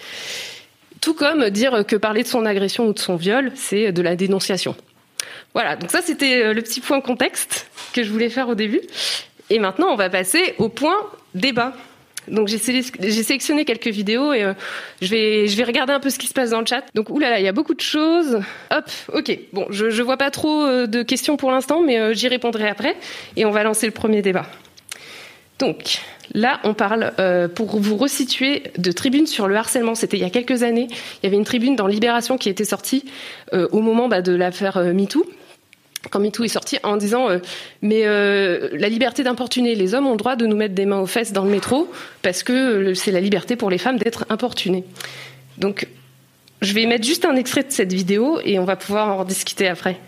Tout 1.01 1.15
comme 1.15 1.49
dire 1.51 1.85
que 1.87 1.95
parler 1.95 2.25
de 2.25 2.29
son 2.29 2.45
agression 2.45 2.89
ou 2.89 2.93
de 2.93 2.99
son 2.99 3.15
viol, 3.15 3.53
c'est 3.55 3.93
de 3.93 4.03
la 4.03 4.17
dénonciation. 4.17 4.75
Voilà, 5.55 5.77
donc 5.77 5.91
ça 5.93 6.03
c'était 6.03 6.53
le 6.53 6.63
petit 6.63 6.81
point 6.81 7.01
contexte 7.01 7.69
que 7.93 8.03
je 8.03 8.11
voulais 8.11 8.31
faire 8.31 8.49
au 8.49 8.55
début. 8.57 8.81
Et 9.51 9.59
maintenant, 9.59 9.89
on 9.89 9.97
va 9.97 10.09
passer 10.09 10.55
au 10.59 10.69
point 10.69 10.97
débat. 11.35 11.75
Donc 12.29 12.49
j'ai 12.49 12.59
sélectionné 12.59 13.65
quelques 13.65 13.89
vidéos 13.89 14.33
et 14.33 14.45
euh, 14.45 14.53
je 15.01 15.57
vais 15.57 15.65
regarder 15.65 15.93
un 15.93 16.01
peu 16.01 16.11
ce 16.11 16.19
qui 16.19 16.27
se 16.27 16.35
passe 16.35 16.51
dans 16.51 16.61
le 16.61 16.67
chat. 16.67 16.85
Donc 16.95 17.11
oulala, 17.11 17.41
il 17.41 17.45
y 17.45 17.49
a 17.49 17.53
beaucoup 17.53 17.75
de 17.75 17.81
choses. 17.81 18.41
Hop, 18.71 18.85
ok. 19.13 19.39
Bon, 19.53 19.67
je 19.71 19.91
je 19.91 20.03
vois 20.03 20.17
pas 20.17 20.31
trop 20.31 20.63
euh, 20.63 20.87
de 20.87 21.03
questions 21.03 21.37
pour 21.37 21.51
l'instant, 21.51 21.83
mais 21.83 21.99
euh, 21.99 22.15
j'y 22.15 22.29
répondrai 22.29 22.69
après 22.69 22.95
et 23.37 23.45
on 23.45 23.51
va 23.51 23.65
lancer 23.65 23.87
le 23.87 23.93
premier 23.93 24.23
débat. 24.23 24.47
Donc 25.59 25.99
là, 26.33 26.61
on 26.65 26.73
parle 26.73 27.13
pour 27.55 27.79
vous 27.79 27.97
resituer 27.99 28.63
de 28.79 28.93
tribunes 28.93 29.27
sur 29.27 29.47
le 29.47 29.57
harcèlement. 29.57 29.95
C'était 29.95 30.17
il 30.17 30.23
y 30.23 30.27
a 30.27 30.31
quelques 30.31 30.63
années. 30.63 30.87
Il 30.91 31.25
y 31.25 31.27
avait 31.27 31.37
une 31.37 31.45
tribune 31.45 31.77
dans 31.77 31.87
Libération 31.87 32.39
qui 32.39 32.49
était 32.49 32.65
sortie 32.65 33.05
au 33.53 33.81
moment 33.83 34.09
bah, 34.09 34.23
de 34.23 34.35
l'affaire 34.35 34.79
MeToo 34.79 35.27
quand 36.09 36.21
MeToo 36.21 36.45
est 36.45 36.49
sorti 36.49 36.79
en 36.83 36.97
disant 36.97 37.29
euh, 37.29 37.39
mais 37.83 38.03
euh, 38.07 38.71
la 38.73 38.89
liberté 38.89 39.23
d'importuner, 39.23 39.75
les 39.75 39.95
hommes 39.95 40.07
ont 40.07 40.13
le 40.13 40.17
droit 40.17 40.37
de 40.37 40.47
nous 40.47 40.57
mettre 40.57 40.75
des 40.75 40.87
mains 40.87 41.01
aux 41.01 41.07
fesses 41.07 41.33
dans 41.33 41.45
le 41.45 41.51
métro 41.51 41.91
parce 42.23 42.43
que 42.43 42.53
euh, 42.53 42.95
c'est 42.95 43.13
la 43.13 43.21
liberté 43.21 43.57
pour 43.57 43.71
les 43.71 43.79
femmes 43.79 43.99
d'être 43.99 44.25
importunées. 44.31 44.85
Donc 45.59 45.87
je 46.63 46.73
vais 46.73 46.87
mettre 46.87 47.05
juste 47.05 47.25
un 47.25 47.37
extrait 47.37 47.65
de 47.65 47.71
cette 47.71 47.93
vidéo 47.93 48.41
et 48.45 48.59
on 48.59 48.65
va 48.65 48.77
pouvoir 48.77 49.19
en 49.19 49.25
discuter 49.25 49.69
après. 49.69 49.99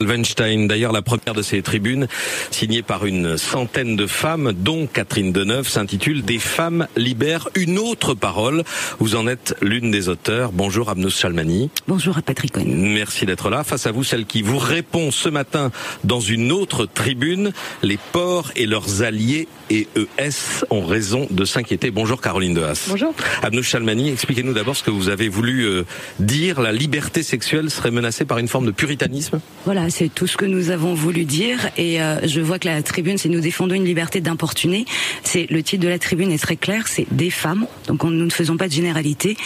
Weinstein, 0.00 0.66
d'ailleurs 0.66 0.92
la 0.92 1.02
première 1.02 1.34
de 1.34 1.42
ces 1.42 1.62
tribunes, 1.62 2.06
signée 2.50 2.82
par 2.82 3.06
une 3.06 3.36
centaine 3.36 3.96
de 3.96 4.06
femmes, 4.06 4.52
dont 4.52 4.86
Catherine 4.86 5.32
Deneuve, 5.32 5.68
s'intitule 5.68 6.22
Des 6.22 6.38
femmes 6.38 6.86
libèrent 6.96 7.48
une 7.54 7.78
autre 7.78 8.14
parole. 8.14 8.64
Vous 8.98 9.14
en 9.14 9.26
êtes 9.26 9.56
l'une 9.60 9.90
des 9.90 10.08
auteurs. 10.08 10.52
Bonjour 10.52 10.90
Abnous 10.90 11.10
Chalmani. 11.10 11.70
Bonjour 11.88 12.18
à 12.18 12.22
Patrick 12.22 12.52
Cohen. 12.52 12.64
Merci 12.66 13.26
d'être 13.26 13.50
là. 13.50 13.64
Face 13.64 13.86
à 13.86 13.92
vous, 13.92 14.04
celle 14.04 14.26
qui 14.26 14.42
vous 14.42 14.58
répond 14.58 15.10
ce 15.10 15.28
matin 15.28 15.70
dans 16.04 16.20
une 16.20 16.52
autre 16.52 16.86
tribune. 16.86 17.52
Les 17.82 17.98
ports 18.12 18.50
et 18.56 18.66
leurs 18.66 19.02
alliés 19.02 19.48
et 19.70 19.88
ES 19.96 20.64
ont 20.70 20.84
raison 20.84 21.26
de 21.30 21.44
s'inquiéter. 21.44 21.90
Bonjour 21.90 22.20
Caroline 22.20 22.54
Dehas. 22.54 22.86
Bonjour. 22.88 23.14
Abnous 23.42 23.62
Chalmani, 23.62 24.10
expliquez-nous 24.10 24.52
d'abord 24.52 24.76
ce 24.76 24.82
que 24.82 24.90
vous 24.90 25.08
avez 25.08 25.28
voulu 25.28 25.64
euh, 25.64 25.84
dire. 26.18 26.60
La 26.60 26.72
liberté 26.72 27.22
sexuelle 27.22 27.70
serait 27.70 27.90
menacée 27.90 28.24
par 28.24 28.38
une 28.38 28.48
forme 28.48 28.66
de 28.66 28.72
puritanisme? 28.72 29.40
Voilà, 29.72 29.88
c'est 29.88 30.08
tout 30.12 30.26
ce 30.26 30.36
que 30.36 30.46
nous 30.46 30.70
avons 30.70 30.94
voulu 30.94 31.24
dire. 31.24 31.70
Et 31.76 32.02
euh, 32.02 32.26
je 32.26 32.40
vois 32.40 32.58
que 32.58 32.66
la 32.66 32.82
tribune, 32.82 33.18
c'est 33.18 33.28
nous 33.28 33.38
défendons 33.38 33.76
une 33.76 33.84
liberté 33.84 34.20
d'importuner. 34.20 34.84
C'est 35.22 35.46
le 35.48 35.62
titre 35.62 35.84
de 35.84 35.88
la 35.88 36.00
tribune 36.00 36.32
est 36.32 36.42
très 36.42 36.56
clair, 36.56 36.88
c'est 36.88 37.06
des 37.12 37.30
femmes. 37.30 37.68
Donc 37.86 38.02
on, 38.02 38.10
nous 38.10 38.24
ne 38.24 38.30
faisons 38.30 38.56
pas 38.56 38.66
de 38.66 38.72
généralité. 38.72 39.36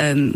Euh, 0.00 0.30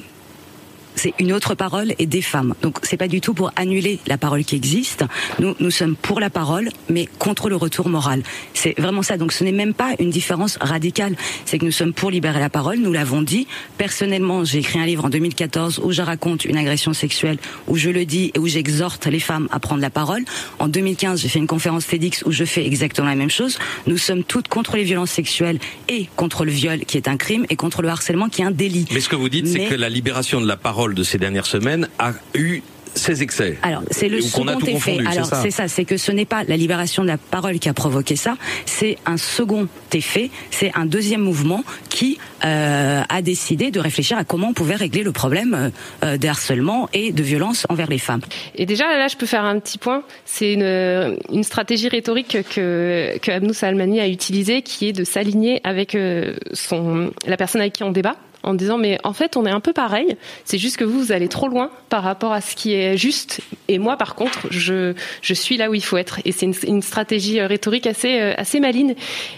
c'est 0.96 1.14
une 1.18 1.32
autre 1.32 1.54
parole 1.54 1.94
et 1.98 2.06
des 2.06 2.22
femmes. 2.22 2.54
Donc 2.62 2.78
c'est 2.82 2.96
pas 2.96 3.08
du 3.08 3.20
tout 3.20 3.34
pour 3.34 3.52
annuler 3.54 4.00
la 4.06 4.18
parole 4.18 4.44
qui 4.44 4.56
existe. 4.56 5.04
Nous, 5.38 5.54
nous 5.60 5.70
sommes 5.70 5.94
pour 5.94 6.18
la 6.18 6.30
parole, 6.30 6.70
mais 6.88 7.06
contre 7.18 7.48
le 7.48 7.56
retour 7.56 7.88
moral. 7.88 8.22
C'est 8.54 8.78
vraiment 8.78 9.02
ça. 9.02 9.16
Donc 9.16 9.32
ce 9.32 9.44
n'est 9.44 9.52
même 9.52 9.74
pas 9.74 9.94
une 10.00 10.10
différence 10.10 10.58
radicale. 10.60 11.14
C'est 11.44 11.58
que 11.58 11.64
nous 11.64 11.70
sommes 11.70 11.92
pour 11.92 12.10
libérer 12.10 12.40
la 12.40 12.50
parole. 12.50 12.78
Nous 12.78 12.92
l'avons 12.92 13.22
dit. 13.22 13.46
Personnellement, 13.78 14.44
j'ai 14.44 14.58
écrit 14.58 14.78
un 14.78 14.86
livre 14.86 15.04
en 15.04 15.10
2014 15.10 15.80
où 15.84 15.92
je 15.92 16.02
raconte 16.02 16.44
une 16.44 16.56
agression 16.56 16.92
sexuelle, 16.92 17.38
où 17.68 17.76
je 17.76 17.90
le 17.90 18.04
dis 18.04 18.32
et 18.34 18.38
où 18.38 18.46
j'exhorte 18.46 19.06
les 19.06 19.20
femmes 19.20 19.48
à 19.52 19.60
prendre 19.60 19.82
la 19.82 19.90
parole. 19.90 20.24
En 20.58 20.68
2015, 20.68 21.20
j'ai 21.20 21.28
fait 21.28 21.38
une 21.38 21.46
conférence 21.46 21.86
TEDx 21.86 22.22
où 22.24 22.32
je 22.32 22.44
fais 22.44 22.66
exactement 22.66 23.06
la 23.06 23.14
même 23.14 23.30
chose. 23.30 23.58
Nous 23.86 23.98
sommes 23.98 24.24
toutes 24.24 24.48
contre 24.48 24.76
les 24.76 24.84
violences 24.84 25.10
sexuelles 25.10 25.58
et 25.88 26.08
contre 26.16 26.44
le 26.44 26.52
viol 26.52 26.80
qui 26.80 26.96
est 26.96 27.08
un 27.08 27.16
crime 27.16 27.46
et 27.50 27.56
contre 27.56 27.82
le 27.82 27.88
harcèlement 27.88 28.28
qui 28.28 28.42
est 28.42 28.44
un 28.44 28.50
délit. 28.50 28.86
Mais 28.92 29.00
ce 29.00 29.08
que 29.08 29.16
vous 29.16 29.28
dites, 29.28 29.46
c'est 29.46 29.66
que 29.66 29.74
la 29.74 29.88
libération 29.88 30.40
de 30.40 30.46
la 30.46 30.56
parole 30.56 30.85
de 30.94 31.02
ces 31.02 31.18
dernières 31.18 31.46
semaines 31.46 31.88
a 31.98 32.12
eu 32.34 32.62
ces 32.96 33.22
excès. 33.22 33.58
Alors, 33.62 33.82
c'est 33.90 34.08
le 34.08 34.20
second 34.20 34.58
effet. 34.58 34.98
Alors, 35.06 35.26
c'est 35.26 35.50
ça, 35.50 35.68
c'est 35.68 35.84
que 35.84 35.96
ce 35.96 36.10
n'est 36.12 36.24
pas 36.24 36.44
la 36.44 36.56
libération 36.56 37.02
de 37.02 37.08
la 37.08 37.18
parole 37.18 37.58
qui 37.58 37.68
a 37.68 37.74
provoqué 37.74 38.16
ça, 38.16 38.36
c'est 38.64 38.96
un 39.06 39.16
second 39.16 39.68
effet, 39.92 40.30
c'est 40.50 40.72
un 40.74 40.86
deuxième 40.86 41.20
mouvement 41.20 41.62
qui 41.88 42.18
euh, 42.44 43.02
a 43.08 43.22
décidé 43.22 43.70
de 43.70 43.80
réfléchir 43.80 44.18
à 44.18 44.24
comment 44.24 44.48
on 44.48 44.52
pouvait 44.52 44.74
régler 44.74 45.02
le 45.02 45.12
problème 45.12 45.70
euh, 46.04 46.16
de 46.16 46.28
harcèlement 46.28 46.88
et 46.92 47.12
de 47.12 47.22
violence 47.22 47.66
envers 47.68 47.88
les 47.88 47.98
femmes. 47.98 48.20
Et 48.54 48.66
déjà, 48.66 48.84
là, 48.96 49.08
je 49.08 49.16
peux 49.16 49.26
faire 49.26 49.44
un 49.44 49.58
petit 49.58 49.78
point. 49.78 50.02
C'est 50.24 50.52
une, 50.52 51.16
une 51.32 51.44
stratégie 51.44 51.88
rhétorique 51.88 52.38
que, 52.54 53.18
que 53.18 53.30
Abnou 53.30 53.52
Salmani 53.52 54.00
a 54.00 54.08
utilisée, 54.08 54.62
qui 54.62 54.88
est 54.88 54.92
de 54.92 55.04
s'aligner 55.04 55.60
avec 55.64 55.94
euh, 55.94 56.34
son, 56.52 57.12
la 57.26 57.36
personne 57.36 57.60
avec 57.60 57.74
qui 57.74 57.84
on 57.84 57.92
débat 57.92 58.16
en 58.46 58.54
disant 58.54 58.78
mais 58.78 58.98
en 59.04 59.12
fait 59.12 59.36
on 59.36 59.44
est 59.44 59.50
un 59.50 59.60
peu 59.60 59.72
pareil, 59.72 60.16
c'est 60.44 60.56
juste 60.56 60.78
que 60.78 60.84
vous 60.84 60.98
vous 60.98 61.12
allez 61.12 61.28
trop 61.28 61.48
loin 61.48 61.70
par 61.90 62.02
rapport 62.02 62.32
à 62.32 62.40
ce 62.40 62.56
qui 62.56 62.72
est 62.72 62.96
juste. 62.96 63.40
Et 63.68 63.78
moi 63.78 63.96
par 63.96 64.14
contre 64.14 64.46
je 64.50 64.94
je 65.20 65.34
suis 65.34 65.58
là 65.58 65.68
où 65.68 65.74
il 65.74 65.84
faut 65.84 65.98
être. 65.98 66.20
Et 66.24 66.32
c'est 66.32 66.46
une, 66.46 66.82
stratégie 66.82 67.40
euh, 67.40 67.46
rhétorique 67.46 67.86
assez 67.86 68.20
euh, 68.20 68.34
assez 68.36 68.60
maligne 68.60 68.94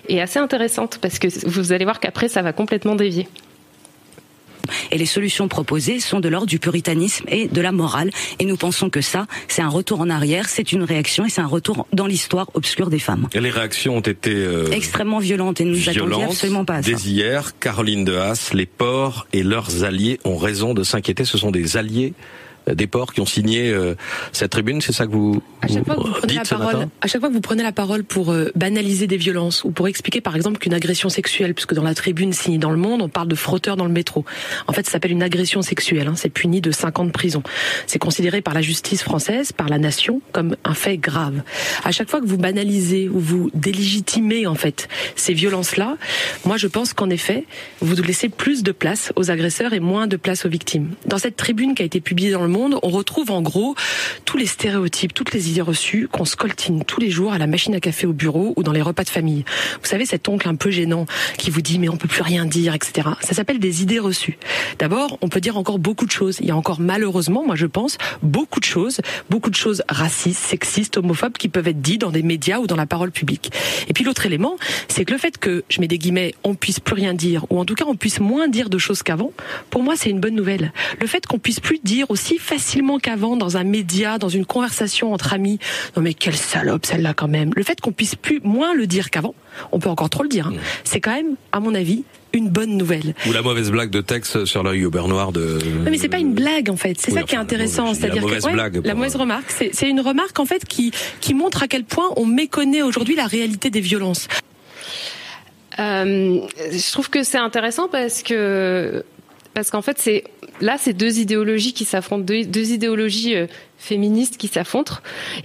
et 0.08 0.20
assez 0.20 0.38
intéressante 0.38 0.98
parce 1.00 1.18
que 1.18 1.28
vous 1.48 1.72
allez 1.72 1.84
voir 1.84 1.98
qu'après 1.98 2.28
ça 2.28 2.42
va 2.42 2.52
complètement 2.52 2.94
dévier. 2.94 3.26
Et 4.90 4.98
les 4.98 5.06
solutions 5.06 5.48
proposées 5.48 6.00
sont 6.00 6.20
de 6.20 6.28
l'ordre 6.28 6.46
du 6.46 6.58
puritanisme 6.58 7.24
et 7.28 7.48
de 7.48 7.60
la 7.60 7.72
morale. 7.72 8.10
Et 8.38 8.44
nous 8.44 8.56
pensons 8.56 8.90
que 8.90 9.00
ça, 9.00 9.26
c'est 9.48 9.62
un 9.62 9.68
retour 9.68 10.00
en 10.00 10.10
arrière, 10.10 10.48
c'est 10.48 10.72
une 10.72 10.82
réaction 10.82 11.24
et 11.24 11.28
c'est 11.28 11.40
un 11.40 11.46
retour 11.46 11.86
dans 11.92 12.06
l'histoire 12.06 12.48
obscure 12.54 12.90
des 12.90 12.98
femmes. 12.98 13.28
Et 13.32 13.40
les 13.40 13.50
réactions 13.50 13.96
ont 13.96 14.00
été 14.00 14.32
euh, 14.32 14.70
extrêmement 14.70 15.18
violentes 15.18 15.60
et 15.60 15.64
nous 15.64 15.88
attendions 15.88 16.24
absolument 16.24 16.64
pas 16.64 16.76
à 16.76 16.82
ça. 16.82 16.90
Dès 16.90 16.98
hier, 16.98 17.58
Caroline 17.58 18.04
de 18.04 18.14
Haas, 18.14 18.50
les 18.52 18.66
ports 18.66 19.26
et 19.32 19.42
leurs 19.42 19.84
alliés 19.84 20.18
ont 20.24 20.36
raison 20.36 20.74
de 20.74 20.82
s'inquiéter. 20.82 21.24
Ce 21.24 21.38
sont 21.38 21.50
des 21.50 21.76
alliés 21.76 22.14
des 22.74 22.86
ports 22.86 23.12
qui 23.12 23.20
ont 23.20 23.26
signé 23.26 23.70
euh, 23.70 23.94
cette 24.32 24.50
tribune, 24.50 24.80
c'est 24.80 24.92
ça 24.92 25.06
que 25.06 25.12
vous, 25.12 25.42
à 25.62 25.68
chaque 25.68 25.84
fois 25.84 25.96
que 25.96 26.00
vous 26.00 26.12
prenez 26.12 26.32
dites 26.32 26.50
la 26.50 26.58
parole, 26.58 26.88
à 27.00 27.06
chaque 27.06 27.20
fois 27.20 27.28
que 27.28 27.34
vous 27.34 27.40
prenez 27.40 27.62
la 27.62 27.72
parole 27.72 28.04
pour 28.04 28.32
euh, 28.32 28.50
banaliser 28.54 29.06
des 29.06 29.16
violences 29.16 29.64
ou 29.64 29.70
pour 29.70 29.88
expliquer 29.88 30.20
par 30.20 30.36
exemple 30.36 30.58
qu'une 30.58 30.74
agression 30.74 31.08
sexuelle, 31.08 31.54
puisque 31.54 31.74
dans 31.74 31.82
la 31.82 31.94
tribune 31.94 32.32
signée 32.32 32.58
dans 32.58 32.70
le 32.70 32.76
monde, 32.76 33.02
on 33.02 33.08
parle 33.08 33.28
de 33.28 33.34
frotteur 33.34 33.76
dans 33.76 33.84
le 33.84 33.92
métro. 33.92 34.24
En 34.66 34.72
fait, 34.72 34.86
ça 34.86 34.92
s'appelle 34.92 35.12
une 35.12 35.22
agression 35.22 35.62
sexuelle. 35.62 36.08
Hein, 36.08 36.14
c'est 36.16 36.28
puni 36.28 36.60
de 36.60 36.70
5 36.70 36.98
ans 36.98 37.04
de 37.04 37.10
prison. 37.10 37.42
C'est 37.86 37.98
considéré 37.98 38.40
par 38.40 38.54
la 38.54 38.62
justice 38.62 39.02
française, 39.02 39.52
par 39.52 39.68
la 39.68 39.78
nation, 39.78 40.20
comme 40.32 40.56
un 40.64 40.74
fait 40.74 40.98
grave. 40.98 41.42
À 41.84 41.92
chaque 41.92 42.10
fois 42.10 42.20
que 42.20 42.26
vous 42.26 42.38
banalisez 42.38 43.08
ou 43.08 43.18
vous 43.18 43.50
délégitimez 43.54 44.46
en 44.46 44.54
fait 44.54 44.88
ces 45.16 45.34
violences-là, 45.34 45.96
moi 46.44 46.56
je 46.56 46.66
pense 46.66 46.92
qu'en 46.92 47.10
effet, 47.10 47.44
vous 47.80 47.94
laissez 48.02 48.28
plus 48.28 48.62
de 48.62 48.72
place 48.72 49.12
aux 49.16 49.30
agresseurs 49.30 49.72
et 49.72 49.80
moins 49.80 50.06
de 50.06 50.16
place 50.16 50.44
aux 50.44 50.48
victimes. 50.48 50.90
Dans 51.06 51.18
cette 51.18 51.36
tribune 51.36 51.74
qui 51.74 51.82
a 51.82 51.84
été 51.84 52.00
publiée 52.00 52.30
dans 52.30 52.42
le 52.42 52.48
monde, 52.48 52.57
on 52.58 52.88
retrouve 52.88 53.30
en 53.30 53.42
gros 53.42 53.74
tous 54.24 54.36
les 54.36 54.46
stéréotypes, 54.46 55.14
toutes 55.14 55.32
les 55.32 55.50
idées 55.50 55.62
reçues 55.62 56.08
qu'on 56.10 56.24
scoltine 56.24 56.84
tous 56.84 57.00
les 57.00 57.10
jours 57.10 57.32
à 57.32 57.38
la 57.38 57.46
machine 57.46 57.74
à 57.74 57.80
café 57.80 58.06
au 58.06 58.12
bureau 58.12 58.52
ou 58.56 58.62
dans 58.62 58.72
les 58.72 58.82
repas 58.82 59.04
de 59.04 59.08
famille. 59.08 59.44
Vous 59.80 59.88
savez, 59.88 60.06
cet 60.06 60.28
oncle 60.28 60.48
un 60.48 60.54
peu 60.54 60.70
gênant 60.70 61.06
qui 61.36 61.50
vous 61.50 61.62
dit 61.62 61.78
mais 61.78 61.88
on 61.88 61.96
peut 61.96 62.08
plus 62.08 62.22
rien 62.22 62.44
dire, 62.44 62.74
etc. 62.74 63.08
Ça 63.20 63.34
s'appelle 63.34 63.58
des 63.58 63.82
idées 63.82 63.98
reçues. 63.98 64.38
D'abord, 64.78 65.18
on 65.22 65.28
peut 65.28 65.40
dire 65.40 65.56
encore 65.56 65.78
beaucoup 65.78 66.06
de 66.06 66.10
choses. 66.10 66.38
Il 66.40 66.46
y 66.46 66.50
a 66.50 66.56
encore 66.56 66.80
malheureusement, 66.80 67.44
moi 67.44 67.56
je 67.56 67.66
pense, 67.66 67.98
beaucoup 68.22 68.60
de 68.60 68.64
choses, 68.64 69.00
beaucoup 69.30 69.50
de 69.50 69.56
choses 69.56 69.82
racistes, 69.88 70.42
sexistes, 70.42 70.96
homophobes 70.96 71.38
qui 71.38 71.48
peuvent 71.48 71.68
être 71.68 71.80
dites 71.80 72.00
dans 72.00 72.10
des 72.10 72.22
médias 72.22 72.58
ou 72.58 72.66
dans 72.66 72.76
la 72.76 72.86
parole 72.86 73.10
publique. 73.10 73.52
Et 73.88 73.92
puis 73.92 74.04
l'autre 74.04 74.26
élément, 74.26 74.56
c'est 74.88 75.04
que 75.04 75.12
le 75.12 75.18
fait 75.18 75.38
que, 75.38 75.64
je 75.68 75.80
mets 75.80 75.88
des 75.88 75.98
guillemets, 75.98 76.34
on 76.44 76.54
puisse 76.54 76.80
plus 76.80 76.94
rien 76.94 77.14
dire, 77.14 77.46
ou 77.50 77.58
en 77.58 77.64
tout 77.64 77.74
cas 77.74 77.84
on 77.86 77.96
puisse 77.96 78.20
moins 78.20 78.48
dire 78.48 78.70
de 78.70 78.78
choses 78.78 79.02
qu'avant, 79.02 79.32
pour 79.70 79.82
moi 79.82 79.94
c'est 79.96 80.10
une 80.10 80.20
bonne 80.20 80.34
nouvelle. 80.34 80.72
Le 81.00 81.06
fait 81.06 81.26
qu'on 81.26 81.38
puisse 81.38 81.60
plus 81.60 81.78
dire 81.82 82.10
aussi 82.10 82.38
facilement 82.48 82.98
qu'avant 82.98 83.36
dans 83.36 83.58
un 83.58 83.64
média, 83.64 84.16
dans 84.16 84.30
une 84.30 84.46
conversation 84.46 85.12
entre 85.12 85.34
amis, 85.34 85.58
non 85.96 86.02
mais 86.02 86.14
quelle 86.14 86.36
salope 86.36 86.86
celle-là 86.86 87.12
quand 87.12 87.28
même. 87.28 87.50
Le 87.54 87.62
fait 87.62 87.78
qu'on 87.80 87.92
puisse 87.92 88.14
plus 88.14 88.40
moins 88.42 88.72
le 88.74 88.86
dire 88.86 89.10
qu'avant, 89.10 89.34
on 89.70 89.78
peut 89.78 89.90
encore 89.90 90.08
trop 90.08 90.22
le 90.22 90.30
dire, 90.30 90.48
hein, 90.48 90.54
c'est 90.82 91.00
quand 91.00 91.14
même, 91.14 91.36
à 91.52 91.60
mon 91.60 91.74
avis, 91.74 92.04
une 92.32 92.48
bonne 92.48 92.76
nouvelle. 92.76 93.14
Ou 93.26 93.32
la 93.32 93.42
mauvaise 93.42 93.70
blague 93.70 93.90
de 93.90 94.00
texte 94.00 94.46
sur 94.46 94.62
l'œil 94.62 94.86
au 94.86 94.90
beurre 94.90 95.08
noir 95.08 95.32
de. 95.32 95.58
Non, 95.84 95.90
mais 95.90 95.98
c'est 95.98 96.08
pas 96.08 96.18
une 96.18 96.32
blague 96.32 96.70
en 96.70 96.76
fait. 96.76 96.98
C'est 96.98 97.12
Oui, 97.12 97.18
ça 97.18 97.24
qui 97.24 97.34
est 97.34 97.38
intéressant. 97.38 97.92
C'est-à-dire 97.92 98.22
mauvaise 98.22 98.42
que 98.42 98.48
ouais, 98.48 98.52
blague 98.54 98.86
la 98.86 98.94
mauvaise 98.94 99.16
euh, 99.16 99.20
remarque, 99.20 99.50
c'est 99.50 99.70
c'est 99.74 99.88
une 99.88 100.00
remarque 100.00 100.38
en 100.40 100.46
fait 100.46 100.64
qui 100.64 100.90
qui 101.20 101.34
montre 101.34 101.62
à 101.62 101.68
quel 101.68 101.84
point 101.84 102.08
on 102.16 102.24
méconnaît 102.26 102.82
aujourd'hui 102.82 103.14
la 103.14 103.26
réalité 103.26 103.68
des 103.70 103.80
violences. 103.80 104.28
Euh, 105.78 106.40
je 106.72 106.92
trouve 106.92 107.08
que 107.10 107.22
c'est 107.22 107.38
intéressant 107.38 107.88
parce 107.88 108.22
que 108.22 109.04
parce 109.58 109.70
qu'en 109.70 109.82
fait 109.82 109.98
c'est 109.98 110.22
là 110.60 110.76
c'est 110.78 110.92
deux 110.92 111.18
idéologies 111.18 111.72
qui 111.72 111.84
s'affrontent, 111.84 112.22
deux, 112.22 112.70
idéologies 112.70 113.34
euh, 113.34 113.48
féministes 113.76 114.36
qui 114.36 114.46
s'affrontent. 114.46 114.98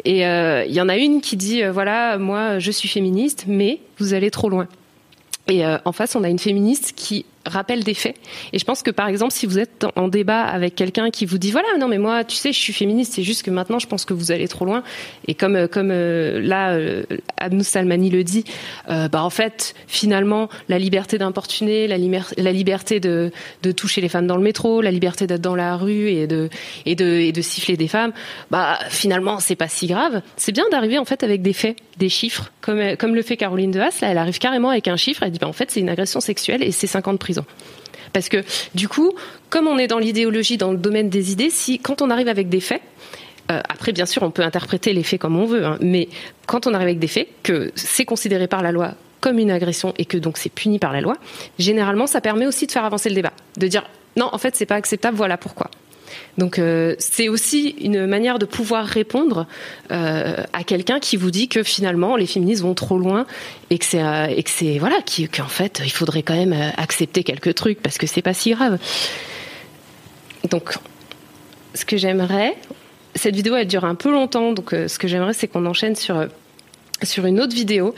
Et 0.05 0.27
euh, 0.27 0.63
il 0.65 0.71
y 0.71 0.81
en 0.81 0.87
a 0.87 0.97
une 0.97 1.19
qui 1.19 1.35
dit 1.35 1.63
euh, 1.63 1.71
voilà 1.71 2.19
moi 2.19 2.59
je 2.59 2.69
suis 2.69 2.87
féministe 2.87 3.45
mais 3.47 3.79
vous 3.97 4.13
allez 4.13 4.29
trop 4.29 4.49
loin. 4.49 4.67
Et 5.47 5.63
en 5.65 5.91
face 5.91 6.15
on 6.15 6.23
a 6.23 6.29
une 6.29 6.37
féministe 6.37 6.93
qui 6.95 7.25
rappelle 7.45 7.83
des 7.83 7.93
faits. 7.93 8.15
Et 8.53 8.59
je 8.59 8.65
pense 8.65 8.83
que 8.83 8.91
par 8.91 9.07
exemple, 9.07 9.33
si 9.33 9.45
vous 9.45 9.59
êtes 9.59 9.85
en 9.95 10.07
débat 10.07 10.41
avec 10.41 10.75
quelqu'un 10.75 11.09
qui 11.09 11.25
vous 11.25 11.37
dit 11.37 11.51
voilà, 11.51 11.67
non 11.79 11.87
mais 11.87 11.97
moi, 11.97 12.23
tu 12.23 12.35
sais, 12.35 12.53
je 12.53 12.59
suis 12.59 12.73
féministe, 12.73 13.13
c'est 13.13 13.23
juste 13.23 13.43
que 13.43 13.51
maintenant, 13.51 13.79
je 13.79 13.87
pense 13.87 14.05
que 14.05 14.13
vous 14.13 14.31
allez 14.31 14.47
trop 14.47 14.65
loin. 14.65 14.83
Et 15.27 15.33
comme 15.33 15.55
euh, 15.55 15.67
comme 15.67 15.91
euh, 15.91 16.39
là, 16.41 16.73
euh, 16.73 17.03
Abnou 17.37 17.63
Salmani 17.63 18.09
le 18.09 18.23
dit, 18.23 18.45
euh, 18.89 19.07
bah 19.07 19.23
en 19.23 19.29
fait, 19.29 19.75
finalement, 19.87 20.49
la 20.69 20.79
liberté 20.79 21.17
d'importuner, 21.17 21.87
la, 21.87 21.97
liberté 21.97 22.99
de 22.99 23.31
de 23.63 23.71
toucher 23.71 24.01
les 24.01 24.09
femmes 24.09 24.27
dans 24.27 24.37
le 24.37 24.43
métro, 24.43 24.81
la 24.81 24.91
liberté 24.91 25.27
d'être 25.27 25.41
dans 25.41 25.55
la 25.55 25.75
rue 25.75 26.09
et 26.09 26.27
de 26.27 26.49
et 26.85 26.95
de 26.95 27.05
et 27.05 27.31
de 27.31 27.41
siffler 27.41 27.77
des 27.77 27.87
femmes, 27.87 28.13
bah 28.51 28.79
finalement, 28.89 29.39
c'est 29.39 29.55
pas 29.55 29.67
si 29.67 29.87
grave. 29.87 30.21
C'est 30.37 30.51
bien 30.51 30.65
d'arriver 30.71 30.97
en 30.97 31.05
fait 31.05 31.23
avec 31.23 31.41
des 31.41 31.53
faits, 31.53 31.77
des 31.97 32.09
chiffres, 32.09 32.51
comme 32.61 32.95
comme 32.97 33.15
le 33.15 33.21
fait 33.21 33.37
Caroline 33.37 33.71
de 33.71 33.79
Haas. 33.79 33.99
Là, 34.01 34.09
elle 34.09 34.17
arrive 34.17 34.39
carrément 34.39 34.69
avec 34.69 34.87
un 34.87 34.97
chiffre. 34.97 35.23
Elle 35.23 35.31
dit 35.31 35.39
bah 35.39 35.47
en 35.47 35.53
fait, 35.53 35.71
c'est 35.71 35.79
une 35.79 35.89
agression 35.89 36.21
sexuelle 36.21 36.63
et 36.63 36.71
c'est 36.71 36.87
5 36.87 37.07
ans 37.07 37.13
de 37.13 37.17
Parce 38.13 38.29
que 38.29 38.43
du 38.75 38.87
coup, 38.87 39.13
comme 39.49 39.67
on 39.67 39.77
est 39.77 39.87
dans 39.87 39.99
l'idéologie, 39.99 40.57
dans 40.57 40.71
le 40.71 40.77
domaine 40.77 41.09
des 41.09 41.31
idées, 41.31 41.49
si 41.49 41.79
quand 41.79 42.01
on 42.01 42.09
arrive 42.09 42.27
avec 42.27 42.49
des 42.49 42.59
faits, 42.59 42.81
euh, 43.51 43.59
après 43.67 43.91
bien 43.91 44.05
sûr 44.05 44.23
on 44.23 44.31
peut 44.31 44.43
interpréter 44.43 44.93
les 44.93 45.03
faits 45.03 45.19
comme 45.19 45.35
on 45.35 45.45
veut, 45.45 45.65
hein, 45.65 45.77
mais 45.81 46.07
quand 46.45 46.67
on 46.67 46.73
arrive 46.73 46.87
avec 46.87 46.99
des 46.99 47.07
faits, 47.07 47.27
que 47.43 47.71
c'est 47.75 48.05
considéré 48.05 48.47
par 48.47 48.61
la 48.61 48.71
loi 48.71 48.93
comme 49.19 49.39
une 49.39 49.51
agression 49.51 49.93
et 49.97 50.05
que 50.05 50.17
donc 50.17 50.37
c'est 50.37 50.49
puni 50.49 50.79
par 50.79 50.93
la 50.93 51.01
loi, 51.01 51.17
généralement 51.59 52.07
ça 52.07 52.21
permet 52.21 52.45
aussi 52.45 52.67
de 52.67 52.71
faire 52.71 52.85
avancer 52.85 53.09
le 53.09 53.15
débat, 53.15 53.33
de 53.57 53.67
dire 53.67 53.83
non 54.15 54.29
en 54.31 54.37
fait 54.37 54.55
c'est 54.55 54.65
pas 54.65 54.75
acceptable, 54.75 55.17
voilà 55.17 55.37
pourquoi. 55.37 55.69
Donc 56.37 56.57
euh, 56.57 56.95
c'est 56.97 57.29
aussi 57.29 57.75
une 57.81 58.07
manière 58.07 58.39
de 58.39 58.45
pouvoir 58.45 58.85
répondre 58.85 59.45
euh, 59.91 60.43
à 60.51 60.63
quelqu'un 60.63 60.99
qui 60.99 61.15
vous 61.15 61.29
dit 61.29 61.47
que 61.47 61.61
finalement 61.63 62.15
les 62.15 62.25
féministes 62.25 62.63
vont 62.63 62.73
trop 62.73 62.97
loin 62.97 63.25
et 63.69 63.77
que 63.77 63.85
c'est 63.85 64.01
euh, 64.01 64.25
et 64.25 64.41
que 64.41 64.49
c'est 64.49 64.79
voilà 64.79 64.97
qu'en 65.31 65.47
fait 65.47 65.81
il 65.83 65.91
faudrait 65.91 66.23
quand 66.23 66.35
même 66.35 66.55
accepter 66.77 67.23
quelques 67.23 67.53
trucs 67.53 67.81
parce 67.81 67.97
que 67.97 68.07
c'est 68.07 68.23
pas 68.23 68.33
si 68.33 68.51
grave. 68.51 68.79
Donc 70.49 70.73
ce 71.75 71.85
que 71.85 71.97
j'aimerais, 71.97 72.55
cette 73.15 73.35
vidéo 73.35 73.55
elle 73.55 73.67
dure 73.67 73.85
un 73.85 73.95
peu 73.95 74.11
longtemps, 74.11 74.53
donc 74.53 74.71
ce 74.71 74.97
que 74.97 75.07
j'aimerais 75.07 75.33
c'est 75.33 75.47
qu'on 75.47 75.65
enchaîne 75.67 75.95
sur 75.95 76.27
sur 77.03 77.25
une 77.25 77.39
autre 77.39 77.53
vidéo 77.53 77.93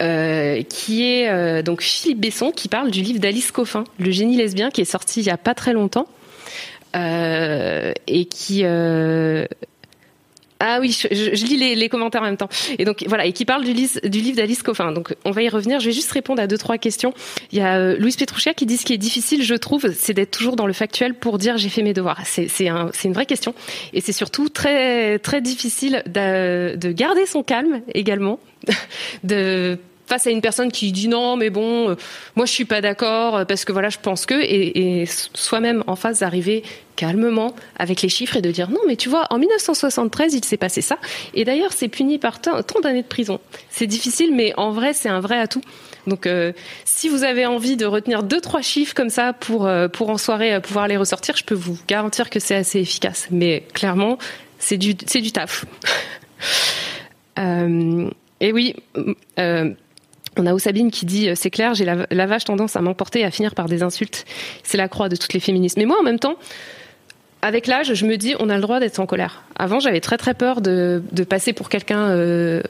qui 0.00 1.04
est 1.04 1.62
donc 1.62 1.82
Philippe 1.82 2.20
Besson 2.20 2.52
qui 2.52 2.68
parle 2.68 2.90
du 2.90 3.02
livre 3.02 3.20
d'Alice 3.20 3.52
Coffin, 3.52 3.84
Le 3.98 4.10
génie 4.10 4.36
lesbien, 4.36 4.70
qui 4.70 4.80
est 4.80 4.86
sorti 4.86 5.20
il 5.20 5.26
y 5.26 5.30
a 5.30 5.36
pas 5.36 5.54
très 5.54 5.74
longtemps 5.74 6.06
et 6.94 8.24
qui 8.26 8.62
euh, 8.64 9.46
ah 10.58 10.78
oui, 10.80 10.90
je, 10.90 11.44
lis 11.44 11.74
les, 11.74 11.88
commentaires 11.88 12.22
en 12.22 12.24
même 12.24 12.36
temps. 12.38 12.48
Et 12.78 12.84
donc 12.84 13.04
voilà, 13.06 13.26
et 13.26 13.32
qui 13.32 13.44
parle 13.44 13.64
du, 13.64 13.72
livre 13.72 14.36
d'Alice 14.36 14.62
Coffin. 14.62 14.92
Donc 14.92 15.14
on 15.24 15.30
va 15.30 15.42
y 15.42 15.48
revenir. 15.48 15.80
Je 15.80 15.86
vais 15.86 15.92
juste 15.92 16.10
répondre 16.12 16.40
à 16.40 16.46
deux 16.46 16.56
trois 16.56 16.78
questions. 16.78 17.12
Il 17.52 17.58
y 17.58 17.60
a 17.60 17.76
euh, 17.76 17.96
Louise 17.98 18.16
Petrouchia 18.16 18.54
qui 18.54 18.64
dit 18.64 18.78
ce 18.78 18.86
qui 18.86 18.94
est 18.94 18.98
difficile, 18.98 19.42
je 19.42 19.54
trouve, 19.54 19.92
c'est 19.94 20.14
d'être 20.14 20.30
toujours 20.30 20.56
dans 20.56 20.66
le 20.66 20.72
factuel 20.72 21.14
pour 21.14 21.36
dire 21.38 21.58
j'ai 21.58 21.68
fait 21.68 21.82
mes 21.82 21.92
devoirs. 21.92 22.20
C'est 22.24 22.48
c'est 22.48 22.68
un, 22.68 22.90
c'est 22.94 23.08
une 23.08 23.14
vraie 23.14 23.26
question. 23.26 23.54
Et 23.92 24.00
c'est 24.00 24.12
surtout 24.12 24.48
très 24.48 25.18
très 25.18 25.42
difficile 25.42 26.02
de 26.06 26.92
garder 26.92 27.26
son 27.26 27.42
calme 27.42 27.82
également, 27.92 28.40
de 29.24 29.78
face 30.06 30.26
à 30.26 30.30
une 30.30 30.40
personne 30.40 30.70
qui 30.70 30.92
dit 30.92 31.08
non, 31.08 31.36
mais 31.36 31.50
bon, 31.50 31.90
euh, 31.90 31.94
moi 32.36 32.46
je 32.46 32.52
suis 32.52 32.64
pas 32.64 32.80
d'accord 32.80 33.36
euh, 33.36 33.44
parce 33.44 33.64
que 33.64 33.72
voilà, 33.72 33.88
je 33.88 33.98
pense 33.98 34.26
que, 34.26 34.34
et, 34.34 35.00
et 35.02 35.06
soi-même 35.34 35.82
en 35.86 35.96
face 35.96 36.20
d'arriver 36.20 36.62
calmement 36.94 37.54
avec 37.78 38.00
les 38.00 38.08
chiffres 38.08 38.36
et 38.36 38.42
de 38.42 38.50
dire 38.50 38.70
non, 38.70 38.80
mais 38.86 38.96
tu 38.96 39.08
vois, 39.08 39.26
en 39.30 39.38
1973, 39.38 40.34
il 40.34 40.44
s'est 40.44 40.56
passé 40.56 40.80
ça. 40.80 40.98
Et 41.34 41.44
d'ailleurs, 41.44 41.72
c'est 41.72 41.88
puni 41.88 42.18
par 42.18 42.40
tant, 42.40 42.62
d'années 42.82 43.02
de 43.02 43.06
prison. 43.06 43.38
C'est 43.68 43.86
difficile, 43.86 44.34
mais 44.34 44.54
en 44.56 44.70
vrai, 44.70 44.94
c'est 44.94 45.10
un 45.10 45.20
vrai 45.20 45.38
atout. 45.38 45.60
Donc, 46.06 46.26
euh, 46.26 46.52
si 46.84 47.08
vous 47.08 47.24
avez 47.24 47.44
envie 47.44 47.76
de 47.76 47.84
retenir 47.84 48.22
deux 48.22 48.40
trois 48.40 48.62
chiffres 48.62 48.94
comme 48.94 49.10
ça 49.10 49.32
pour 49.32 49.68
pour 49.92 50.10
en 50.10 50.18
soirée 50.18 50.60
pouvoir 50.60 50.88
les 50.88 50.96
ressortir, 50.96 51.36
je 51.36 51.44
peux 51.44 51.54
vous 51.54 51.76
garantir 51.88 52.30
que 52.30 52.38
c'est 52.38 52.54
assez 52.54 52.78
efficace. 52.80 53.26
Mais 53.30 53.64
clairement, 53.74 54.18
c'est 54.58 54.78
du 54.78 54.94
c'est 55.06 55.20
du 55.20 55.32
taf. 55.32 55.64
euh, 57.38 58.10
et 58.40 58.52
oui. 58.52 58.74
Euh, 59.38 59.70
on 60.36 60.46
a 60.46 60.54
Osabine 60.54 60.90
qui 60.90 61.06
dit 61.06 61.28
euh, 61.28 61.34
c'est 61.34 61.50
clair, 61.50 61.74
j'ai 61.74 61.84
la, 61.84 62.26
vache 62.26 62.44
tendance 62.44 62.76
à 62.76 62.80
m'emporter 62.80 63.24
à 63.24 63.30
finir 63.30 63.54
par 63.54 63.66
des 63.66 63.82
insultes. 63.82 64.24
C'est 64.62 64.76
la 64.76 64.88
croix 64.88 65.08
de 65.08 65.16
toutes 65.16 65.32
les 65.32 65.40
féministes. 65.40 65.76
Mais 65.76 65.84
moi, 65.84 65.96
en 66.00 66.02
même 66.02 66.18
temps, 66.18 66.36
avec 67.42 67.66
l'âge, 67.66 67.94
je 67.94 68.06
me 68.06 68.16
dis 68.16 68.34
on 68.40 68.48
a 68.48 68.54
le 68.54 68.60
droit 68.60 68.80
d'être 68.80 68.98
en 68.98 69.06
colère. 69.06 69.44
Avant, 69.56 69.80
j'avais 69.80 70.00
très 70.00 70.16
très 70.16 70.34
peur 70.34 70.60
de, 70.60 71.02
de 71.12 71.24
passer 71.24 71.52
pour 71.52 71.68
quelqu'un 71.68 72.10
euh, 72.10 72.62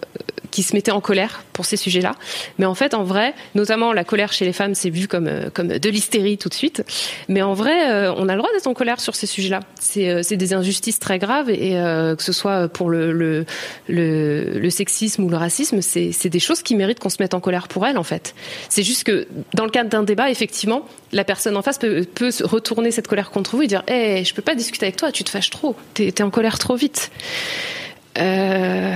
qui 0.56 0.62
se 0.62 0.72
mettait 0.72 0.90
en 0.90 1.02
colère 1.02 1.44
pour 1.52 1.66
ces 1.66 1.76
sujets-là. 1.76 2.14
Mais 2.58 2.64
en 2.64 2.75
fait, 2.75 2.94
en 2.94 3.04
vrai, 3.04 3.34
notamment 3.54 3.92
la 3.92 4.04
colère 4.04 4.32
chez 4.32 4.46
les 4.46 4.54
femmes, 4.54 4.75
c'est 4.75 4.88
vu 4.88 5.06
comme 5.06 5.26
euh, 5.26 5.50
comme 5.52 5.68
de 5.68 5.88
l'hystérie 5.90 6.38
tout 6.38 6.48
de 6.48 6.54
suite. 6.54 6.82
Mais 7.28 7.42
en 7.42 7.52
vrai, 7.52 7.90
euh, 7.90 8.14
on 8.16 8.26
a 8.30 8.32
le 8.32 8.38
droit 8.38 8.50
d'être 8.54 8.66
en 8.66 8.72
colère 8.72 8.98
sur 8.98 9.14
ces 9.14 9.26
sujets-là. 9.26 9.60
C'est 9.78 10.08
euh, 10.08 10.22
des 10.30 10.54
injustices 10.54 10.98
très 10.98 11.18
graves 11.18 11.50
et 11.50 11.72
que 12.16 12.22
ce 12.22 12.32
soit 12.32 12.68
pour 12.68 12.88
le 12.88 13.12
le, 13.12 13.44
le, 13.88 14.70
sexisme 14.70 15.25
ou 15.25 15.28
le 15.28 15.36
racisme, 15.36 15.82
c'est 15.82 16.28
des 16.30 16.38
choses 16.38 16.62
qui 16.62 16.75
méritent 16.75 17.00
qu'on 17.00 17.10
se 17.10 17.18
mette 17.20 17.34
en 17.34 17.40
colère 17.40 17.68
pour 17.68 17.86
elles 17.86 17.98
en 17.98 18.02
fait. 18.02 18.34
C'est 18.70 18.82
juste 18.82 19.04
que 19.04 19.28
dans 19.52 19.64
le 19.64 19.70
cadre 19.70 19.90
d'un 19.90 20.04
débat, 20.04 20.30
effectivement, 20.30 20.86
la 21.12 21.25
personne 21.25 21.56
en 21.56 21.62
face 21.62 21.76
peut, 21.76 22.06
peut 22.14 22.30
retourner 22.44 22.90
cette 22.90 23.08
colère 23.08 23.30
contre 23.30 23.56
vous 23.56 23.62
et 23.62 23.66
dire 23.66 23.82
"Eh, 23.88 23.92
hey, 23.92 24.25
je 24.25 24.34
peux 24.34 24.42
pas 24.42 24.54
discuter 24.54 24.86
avec 24.86 24.96
toi, 24.96 25.12
tu 25.12 25.22
te 25.22 25.30
fâches 25.30 25.50
trop, 25.50 25.76
t'es 25.92 26.06
es 26.06 26.22
en 26.22 26.30
colère 26.30 26.58
trop 26.58 26.76
vite." 26.76 27.10
Euh, 28.18 28.94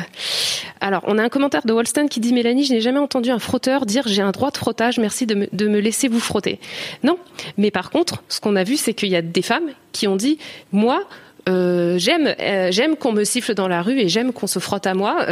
alors, 0.80 1.02
on 1.06 1.18
a 1.18 1.22
un 1.22 1.28
commentaire 1.28 1.62
de 1.64 1.72
Wolston 1.72 2.06
qui 2.08 2.20
dit 2.20 2.32
Mélanie, 2.32 2.64
je 2.64 2.72
n'ai 2.72 2.80
jamais 2.80 2.98
entendu 2.98 3.30
un 3.30 3.38
frotteur 3.38 3.86
dire 3.86 4.04
j'ai 4.06 4.22
un 4.22 4.30
droit 4.30 4.50
de 4.50 4.56
frottage, 4.56 4.98
merci 4.98 5.26
de 5.26 5.34
me, 5.68 5.80
laisser 5.80 6.08
vous 6.08 6.20
frotter. 6.20 6.58
Non, 7.02 7.18
mais 7.56 7.70
par 7.70 7.90
contre, 7.90 8.22
ce 8.28 8.40
qu'on 8.40 8.56
a 8.56 8.64
vu, 8.64 8.76
c'est 8.76 8.94
qu'il 8.94 9.08
y 9.08 9.16
a 9.16 9.22
des 9.22 9.42
femmes 9.42 9.70
qui 9.92 10.08
ont 10.08 10.16
dit 10.16 10.38
moi. 10.72 11.04
Euh, 11.48 11.96
j'aime 11.98 12.34
euh, 12.38 12.70
j'aime 12.70 12.96
qu'on 12.96 13.12
me 13.12 13.24
siffle 13.24 13.54
dans 13.54 13.66
la 13.66 13.80
rue 13.80 13.98
et 13.98 14.10
j'aime 14.10 14.32
qu'on 14.32 14.46
se 14.46 14.58
frotte 14.58 14.86
à 14.86 14.92
moi 14.92 15.24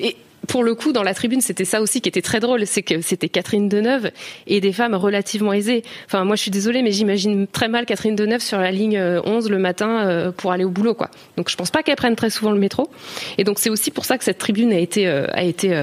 et 0.00 0.16
pour 0.48 0.64
le 0.64 0.74
coup, 0.74 0.92
dans 0.92 1.02
la 1.02 1.14
tribune, 1.14 1.40
c'était 1.40 1.64
ça 1.64 1.80
aussi 1.80 2.00
qui 2.00 2.08
était 2.08 2.22
très 2.22 2.40
drôle, 2.40 2.66
c'est 2.66 2.82
que 2.82 3.00
c'était 3.00 3.28
Catherine 3.28 3.68
Deneuve 3.68 4.10
et 4.46 4.60
des 4.60 4.72
femmes 4.72 4.94
relativement 4.94 5.52
aisées. 5.52 5.82
Enfin, 6.06 6.24
moi, 6.24 6.36
je 6.36 6.42
suis 6.42 6.50
désolée, 6.50 6.82
mais 6.82 6.92
j'imagine 6.92 7.46
très 7.46 7.68
mal 7.68 7.86
Catherine 7.86 8.16
Deneuve 8.16 8.42
sur 8.42 8.58
la 8.58 8.70
ligne 8.70 9.00
11 9.24 9.50
le 9.50 9.58
matin 9.58 10.32
pour 10.36 10.52
aller 10.52 10.64
au 10.64 10.70
boulot, 10.70 10.94
quoi. 10.94 11.10
Donc, 11.36 11.50
je 11.50 11.56
pense 11.56 11.70
pas 11.70 11.82
qu'elle 11.82 11.96
prenne 11.96 12.16
très 12.16 12.30
souvent 12.30 12.52
le 12.52 12.58
métro. 12.58 12.90
Et 13.38 13.44
donc, 13.44 13.58
c'est 13.58 13.70
aussi 13.70 13.90
pour 13.90 14.04
ça 14.04 14.18
que 14.18 14.24
cette 14.24 14.38
tribune 14.38 14.72
a 14.72 14.78
été 14.78 15.06
a 15.06 15.42
été 15.42 15.80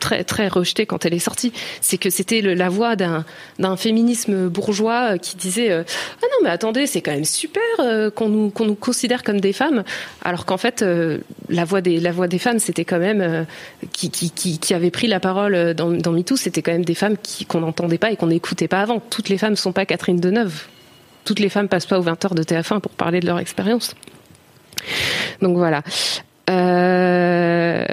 très 0.00 0.24
très 0.24 0.48
rejetée 0.48 0.86
quand 0.86 1.04
elle 1.04 1.14
est 1.14 1.18
sortie. 1.18 1.52
C'est 1.80 1.98
que 1.98 2.10
c'était 2.10 2.40
la 2.40 2.68
voix 2.68 2.96
d'un 2.96 3.24
d'un 3.58 3.76
féminisme 3.76 4.48
bourgeois 4.48 5.18
qui 5.18 5.36
disait 5.36 5.70
ah 5.72 5.82
non 6.22 6.44
mais 6.44 6.50
attendez, 6.50 6.86
c'est 6.86 7.00
quand 7.00 7.12
même 7.12 7.24
super 7.24 7.62
qu'on 8.14 8.28
nous 8.28 8.50
qu'on 8.50 8.66
nous 8.66 8.74
considère 8.74 9.22
comme 9.22 9.40
des 9.40 9.52
femmes, 9.52 9.84
alors 10.24 10.46
qu'en 10.46 10.58
fait 10.58 10.84
la 11.48 11.64
voix 11.64 11.80
des 11.80 12.00
la 12.00 12.12
voix 12.12 12.28
des 12.28 12.38
femmes 12.38 12.58
c'était 12.58 12.84
quand 12.84 12.98
même 12.98 13.46
qui, 13.92 14.74
avaient 14.74 14.90
pris 14.90 15.06
la 15.06 15.20
parole 15.20 15.74
dans, 15.74 15.90
dans 15.90 16.12
MeToo, 16.12 16.36
c'était 16.36 16.62
quand 16.62 16.72
même 16.72 16.84
des 16.84 16.94
femmes 16.94 17.16
qui, 17.16 17.46
qu'on 17.46 17.60
n'entendait 17.60 17.98
pas 17.98 18.10
et 18.10 18.16
qu'on 18.16 18.26
n'écoutait 18.26 18.68
pas 18.68 18.80
avant. 18.80 19.00
Toutes 19.00 19.28
les 19.28 19.38
femmes 19.38 19.52
ne 19.52 19.56
sont 19.56 19.72
pas 19.72 19.86
Catherine 19.86 20.20
Deneuve. 20.20 20.66
Toutes 21.24 21.40
les 21.40 21.48
femmes 21.48 21.68
passent 21.68 21.86
pas 21.86 21.98
aux 21.98 22.02
20 22.02 22.24
heures 22.24 22.34
de 22.34 22.42
TF1 22.42 22.80
pour 22.80 22.92
parler 22.92 23.20
de 23.20 23.26
leur 23.26 23.38
expérience. 23.38 23.94
Donc 25.40 25.56
voilà. 25.56 25.82
Euh, 26.50 27.84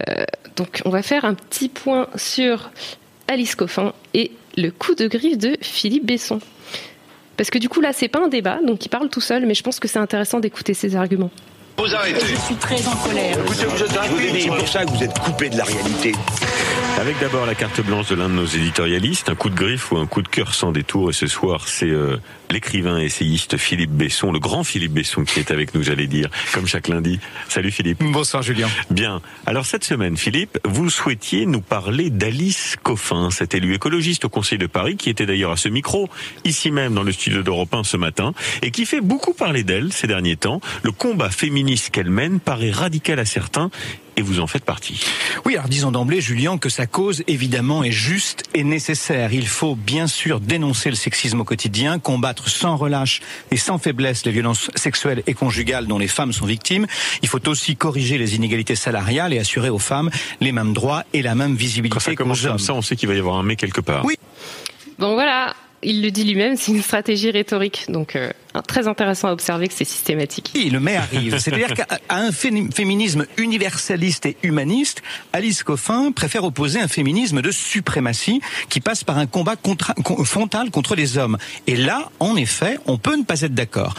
donc 0.56 0.82
on 0.86 0.90
va 0.90 1.02
faire 1.02 1.26
un 1.26 1.34
petit 1.34 1.70
point 1.70 2.08
sur 2.16 2.72
Alice 3.28 3.56
Coffin 3.56 3.94
et 4.14 4.32
le 4.58 4.72
coup 4.72 4.96
de 4.96 5.08
griffe 5.08 5.38
de 5.38 5.58
Philippe 5.62 6.06
Besson. 6.06 6.40
Parce 7.38 7.50
que 7.50 7.58
du 7.58 7.68
coup 7.68 7.82
là 7.82 7.92
c'est 7.92 8.08
pas 8.08 8.24
un 8.24 8.30
débat, 8.30 8.60
donc 8.66 8.86
il 8.86 8.90
parle 8.90 9.10
tout 9.10 9.22
seul, 9.22 9.46
mais 9.46 9.54
je 9.54 9.64
pense 9.64 9.80
que 9.80 9.88
c'est 9.88 10.00
intéressant 10.00 10.40
d'écouter 10.40 10.74
ses 10.74 10.96
arguments. 10.96 11.32
Vous 11.78 11.94
arrêtez. 11.94 12.26
Je 12.26 12.36
suis 12.36 12.56
très 12.56 12.88
en 12.88 12.96
colère. 12.96 13.38
Écoutez, 13.40 13.66
vous 13.66 13.84
êtes 13.84 14.42
C'est 14.42 14.48
pour 14.48 14.68
ça 14.68 14.86
que 14.86 14.92
vous 14.92 15.04
êtes 15.04 15.20
coupé 15.20 15.50
de 15.50 15.58
la 15.58 15.66
réalité. 15.66 16.14
Avec 16.98 17.20
d'abord 17.20 17.46
la 17.46 17.56
carte 17.56 17.82
blanche 17.82 18.08
de 18.10 18.16
l'un 18.16 18.30
de 18.30 18.34
nos 18.34 18.46
éditorialistes, 18.46 19.30
un 19.30 19.36
coup 19.36 19.50
de 19.50 19.56
griffe 19.56 19.92
ou 19.92 19.98
un 19.98 20.06
coup 20.06 20.22
de 20.22 20.28
cœur 20.30 20.54
sans 20.54 20.72
détour. 20.72 21.10
Et 21.10 21.14
ce 21.14 21.28
soir, 21.28 21.68
c'est 21.68 21.90
euh, 21.90 22.18
l'écrivain 22.52 23.00
et 23.00 23.06
essayiste 23.06 23.58
Philippe 23.58 23.92
Besson, 23.92 24.32
le 24.32 24.40
grand 24.40 24.64
Philippe 24.64 24.94
Besson 24.94 25.24
qui 25.24 25.40
est 25.40 25.52
avec 25.52 25.74
nous, 25.74 25.84
j'allais 25.84 26.08
dire, 26.08 26.30
comme 26.54 26.68
chaque 26.68 26.88
lundi. 26.88 27.20
Salut 27.50 27.72
Philippe. 27.72 28.04
Bonsoir 28.04 28.44
Julien. 28.44 28.68
Bien. 28.90 29.22
Alors 29.46 29.66
cette 29.66 29.84
semaine, 29.84 30.18
Philippe, 30.18 30.60
vous 30.66 30.90
souhaitiez 30.90 31.46
nous 31.46 31.62
parler 31.62 32.10
d'Alice 32.10 32.76
Coffin, 32.82 33.30
cette 33.32 33.54
élue 33.54 33.76
écologiste 33.76 34.26
au 34.26 34.30
Conseil 34.30 34.58
de 34.58 34.68
Paris, 34.68 34.98
qui 34.98 35.10
était 35.10 35.26
d'ailleurs 35.26 35.52
à 35.52 35.58
ce 35.58 35.70
micro, 35.70 36.10
ici 36.44 36.72
même 36.72 36.94
dans 36.94 37.04
le 37.04 37.12
studio 37.12 37.44
d'Europe 37.44 37.74
1 37.74 37.84
ce 37.84 37.98
matin, 37.98 38.34
et 38.62 38.72
qui 38.72 38.86
fait 38.86 39.02
beaucoup 39.02 39.34
parler 39.34 39.64
d'elle 39.64 39.92
ces 39.92 40.08
derniers 40.08 40.38
temps. 40.38 40.62
Le 40.84 40.92
combat 40.92 41.30
féministe 41.30 41.90
qu'elle 41.92 42.10
mène 42.10 42.40
paraît 42.40 42.72
radical 42.72 43.20
à 43.20 43.26
certains 43.26 43.70
et 44.18 44.22
vous 44.22 44.40
en 44.40 44.48
faites 44.48 44.66
partie. 44.66 45.04
Oui, 45.46 45.56
alors 45.56 45.70
disons 45.70 45.92
d'emblée, 45.92 46.22
Julien, 46.22 46.58
que 46.58 46.70
sa 46.70 46.88
cause, 46.88 47.24
évidemment, 47.28 47.84
est 47.84 47.92
juste 47.92 48.44
et 48.54 48.64
nécessaire. 48.64 49.34
Il 49.34 49.48
faut 49.48 49.76
bien 49.76 50.08
sûr 50.08 50.40
dénoncer 50.40 50.90
le 50.90 50.96
sexisme 50.96 51.42
au 51.42 51.44
quotidien, 51.44 52.00
combattre 52.00 52.50
sans 52.50 52.78
relâche 52.78 53.22
et 53.52 53.58
sans 53.58 53.78
faiblesse 53.78 54.26
les 54.26 54.32
violences 54.32 54.70
sexuelles 54.76 55.24
et 55.28 55.34
conjugales 55.34 55.88
dont 55.88 56.00
les 56.00 56.08
femmes 56.08 56.34
sont 56.34 56.46
victimes. 56.46 56.88
Il 57.22 57.28
faut 57.28 57.48
aussi 57.48 57.76
corriger 57.76 58.18
les 58.18 58.36
inégalités 58.36 58.76
salariales 58.76 59.34
et 59.34 59.40
assurer 59.40 59.70
aux 59.70 59.80
femmes 59.80 60.10
les 60.42 60.52
mêmes 60.52 60.74
droits 60.74 61.04
et 61.14 61.22
la 61.22 61.36
même 61.36 61.56
visibilité. 61.56 61.94
Quand 61.94 62.00
ça 62.00 62.16
commence 62.16 62.42
comme 62.42 62.60
ça, 62.60 62.74
on 62.74 62.82
sait 62.82 62.96
qu'il 62.96 63.08
va 63.08 63.16
y 63.16 63.20
avoir 63.20 63.38
un 63.38 63.44
mais 63.44 63.56
quelque 63.56 63.82
part. 63.82 64.06
Oui. 64.06 64.16
Bon 64.98 65.14
voilà, 65.14 65.54
il 65.86 66.02
le 66.02 66.12
dit 66.12 66.24
lui-même, 66.24 66.58
c'est 66.58 66.72
une 66.72 66.82
stratégie 66.82 67.32
rhétorique. 67.32 67.86
Donc, 67.90 68.16
euh, 68.16 68.32
très 68.68 68.88
intéressant 68.88 69.30
à 69.30 69.32
observer 69.32 69.68
que 69.68 69.74
c'est 69.74 69.86
systématique. 69.86 70.52
Oui, 70.56 70.70
le 70.70 70.80
mais 70.80 70.96
arrive. 70.96 71.38
C'est-à-dire 71.40 71.74
qu'à 71.74 71.88
un 72.10 72.32
féminisme 72.32 73.26
universaliste 73.38 74.26
et 74.26 74.38
humaniste, 74.44 75.02
Alice 75.32 75.64
Coffin 75.64 76.12
préfère 76.12 76.44
opposer 76.44 76.80
un 76.80 76.88
féminisme 76.88 77.42
de 77.42 77.52
suprématie 77.52 78.42
qui 78.70 78.82
passe 78.82 79.04
par 79.04 79.18
un 79.18 79.28
combat 79.28 79.56
contra 79.56 79.94
frontal 80.24 80.72
contre 80.72 80.96
les 80.96 81.18
hommes. 81.18 81.38
Et 81.68 81.76
là, 81.76 82.10
en 82.20 82.36
effet, 82.36 82.78
on 82.88 82.98
peut 82.98 83.16
ne 83.16 83.24
pas 83.24 83.42
être 83.42 83.54
d'accord. 83.54 83.96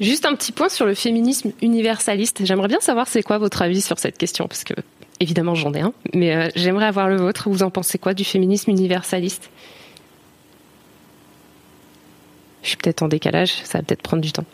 Juste 0.00 0.24
un 0.24 0.34
petit 0.34 0.52
point 0.52 0.68
sur 0.68 0.86
le 0.86 0.94
féminisme 0.94 1.52
universaliste. 1.62 2.44
J'aimerais 2.44 2.68
bien 2.68 2.80
savoir 2.80 3.08
c'est 3.08 3.22
quoi 3.22 3.38
votre 3.38 3.62
avis 3.62 3.82
sur 3.82 3.98
cette 3.98 4.18
question, 4.18 4.48
parce 4.48 4.64
que 4.64 4.74
évidemment 5.20 5.54
j'en 5.54 5.72
ai 5.74 5.80
un, 5.80 5.92
mais 6.14 6.34
euh, 6.34 6.48
j'aimerais 6.56 6.86
avoir 6.86 7.08
le 7.08 7.16
vôtre. 7.16 7.48
Vous 7.48 7.62
en 7.62 7.70
pensez 7.70 7.98
quoi 7.98 8.14
du 8.14 8.24
féminisme 8.24 8.70
universaliste? 8.70 9.50
Je 12.62 12.68
suis 12.68 12.76
peut-être 12.76 13.02
en 13.02 13.08
décalage, 13.08 13.52
ça 13.64 13.78
va 13.78 13.84
peut-être 13.84 14.02
prendre 14.02 14.22
du 14.22 14.32
temps. 14.32 14.44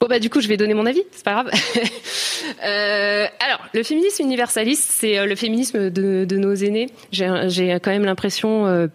Bon 0.00 0.08
bah 0.08 0.18
du 0.18 0.28
coup 0.28 0.40
je 0.40 0.48
vais 0.48 0.56
donner 0.56 0.74
mon 0.74 0.86
avis, 0.86 1.02
c'est 1.12 1.24
pas 1.24 1.32
grave. 1.32 1.50
euh, 2.66 3.26
alors 3.40 3.60
le 3.72 3.82
féminisme 3.82 4.22
universaliste, 4.22 4.90
c'est 4.90 5.24
le 5.24 5.34
féminisme 5.34 5.90
de, 5.90 6.24
de 6.24 6.36
nos 6.36 6.54
aînés. 6.54 6.90
J'ai 7.12 7.78
quand 7.82 7.90
même 7.90 8.04
l'impression 8.04 8.66
euh, 8.66 8.88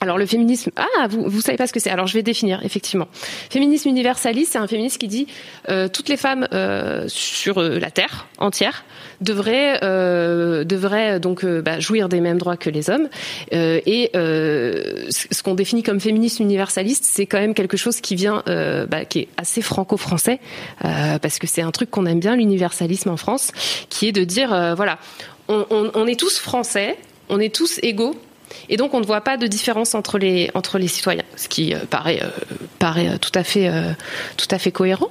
alors 0.00 0.18
le 0.18 0.26
féminisme, 0.26 0.70
ah 0.76 1.06
vous 1.08 1.22
vous 1.30 1.40
savez 1.40 1.56
pas 1.56 1.66
ce 1.66 1.72
que 1.72 1.80
c'est. 1.80 1.88
Alors 1.88 2.06
je 2.06 2.14
vais 2.14 2.22
définir 2.22 2.60
effectivement. 2.64 3.08
Féminisme 3.48 3.88
universaliste, 3.88 4.52
c'est 4.52 4.58
un 4.58 4.66
féminisme 4.66 4.98
qui 4.98 5.08
dit 5.08 5.26
euh, 5.70 5.88
toutes 5.88 6.08
les 6.08 6.16
femmes 6.16 6.46
euh, 6.52 7.06
sur 7.08 7.58
euh, 7.58 7.78
la 7.78 7.90
terre 7.90 8.26
entière 8.38 8.84
devraient 9.20 9.80
devraient 10.64 11.20
donc 11.20 11.46
bah, 11.46 11.80
jouir 11.80 12.08
des 12.08 12.20
mêmes 12.20 12.36
droits 12.36 12.56
que 12.56 12.68
les 12.68 12.90
hommes. 12.90 13.08
Et 13.52 14.10
ce 14.12 15.42
qu'on 15.42 15.54
définit 15.54 15.82
comme 15.82 16.00
féminisme 16.00 16.42
universaliste, 16.42 17.04
c'est 17.04 17.24
quand 17.24 17.38
même 17.38 17.54
quelque 17.54 17.76
chose 17.76 18.00
qui 18.00 18.16
vient 18.16 18.42
bah, 18.46 19.04
qui 19.06 19.20
est 19.20 19.28
assez 19.38 19.62
franco-français 19.62 20.40
parce 20.80 21.38
que 21.38 21.46
c'est 21.46 21.62
un 21.62 21.70
truc 21.70 21.90
qu'on 21.90 22.04
aime 22.06 22.20
bien 22.20 22.36
l'universalisme 22.36 23.08
en 23.08 23.16
France, 23.16 23.52
qui 23.88 24.08
est 24.08 24.12
de 24.12 24.24
dire 24.24 24.48
voilà 24.76 24.98
on 25.48 26.06
est 26.06 26.18
tous 26.18 26.38
français, 26.38 26.98
on 27.30 27.40
est 27.40 27.54
tous 27.54 27.78
égaux 27.82 28.16
et 28.68 28.76
donc 28.76 28.94
on 28.94 29.00
ne 29.00 29.06
voit 29.06 29.20
pas 29.20 29.36
de 29.36 29.46
différence 29.46 29.94
entre 29.94 30.18
les 30.18 30.50
entre 30.54 30.78
les 30.78 30.88
citoyens, 30.88 31.24
ce 31.36 31.48
qui 31.48 31.74
euh, 31.74 31.78
paraît 31.88 32.20
euh, 32.22 32.28
paraît 32.78 33.08
euh, 33.08 33.18
tout 33.18 33.32
à 33.34 33.44
fait 33.44 33.70
tout 34.36 34.48
à 34.50 34.58
fait 34.58 34.72
cohérent. 34.72 35.08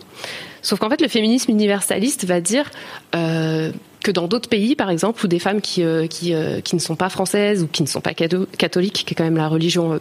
Sauf 0.62 0.80
qu'en 0.80 0.90
fait 0.90 1.02
le 1.02 1.08
féminisme 1.08 1.52
universaliste 1.52 2.26
va 2.26 2.40
dire 2.40 2.72
que 3.12 4.12
dans 4.12 4.28
d'autres 4.28 4.50
pays, 4.50 4.76
par 4.76 4.90
exemple, 4.90 5.26
où 5.26 5.28
des 5.28 5.40
femmes 5.40 5.62
qui 5.62 5.84
qui 6.10 6.34
qui 6.64 6.76
ne 6.76 6.82
sont 6.82 6.96
pas 6.96 7.10
françaises 7.10 7.64
ou 7.64 7.68
qui 7.68 7.84
ne 7.84 7.88
sont 7.88 8.02
pas 8.02 8.14
catholiques, 8.14 9.04
qui 9.06 9.14
est 9.14 9.16
quand 9.16 9.24
même 9.24 9.38
la 9.38 9.48
religion 9.48 10.00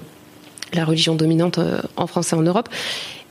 la 0.73 0.85
religion 0.85 1.15
dominante 1.15 1.59
en 1.97 2.07
France 2.07 2.33
et 2.33 2.37
en 2.37 2.43
Europe, 2.43 2.69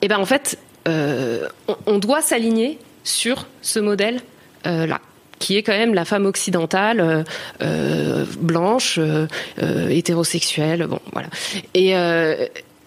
eh 0.01 0.07
ben 0.07 0.17
en 0.17 0.25
fait 0.25 0.57
on, 0.85 1.97
doit 1.99 2.21
s'aligner 2.21 2.79
sur 3.03 3.47
ce 3.61 3.79
modèle 3.79 4.21
là 4.65 4.99
qui 5.41 5.57
est 5.57 5.63
quand 5.63 5.73
même 5.73 5.93
la 5.93 6.05
femme 6.05 6.25
occidentale, 6.25 7.25
blanche, 8.39 8.99
hétérosexuelle, 9.89 10.87
bon, 10.87 10.99
voilà. 11.11 11.27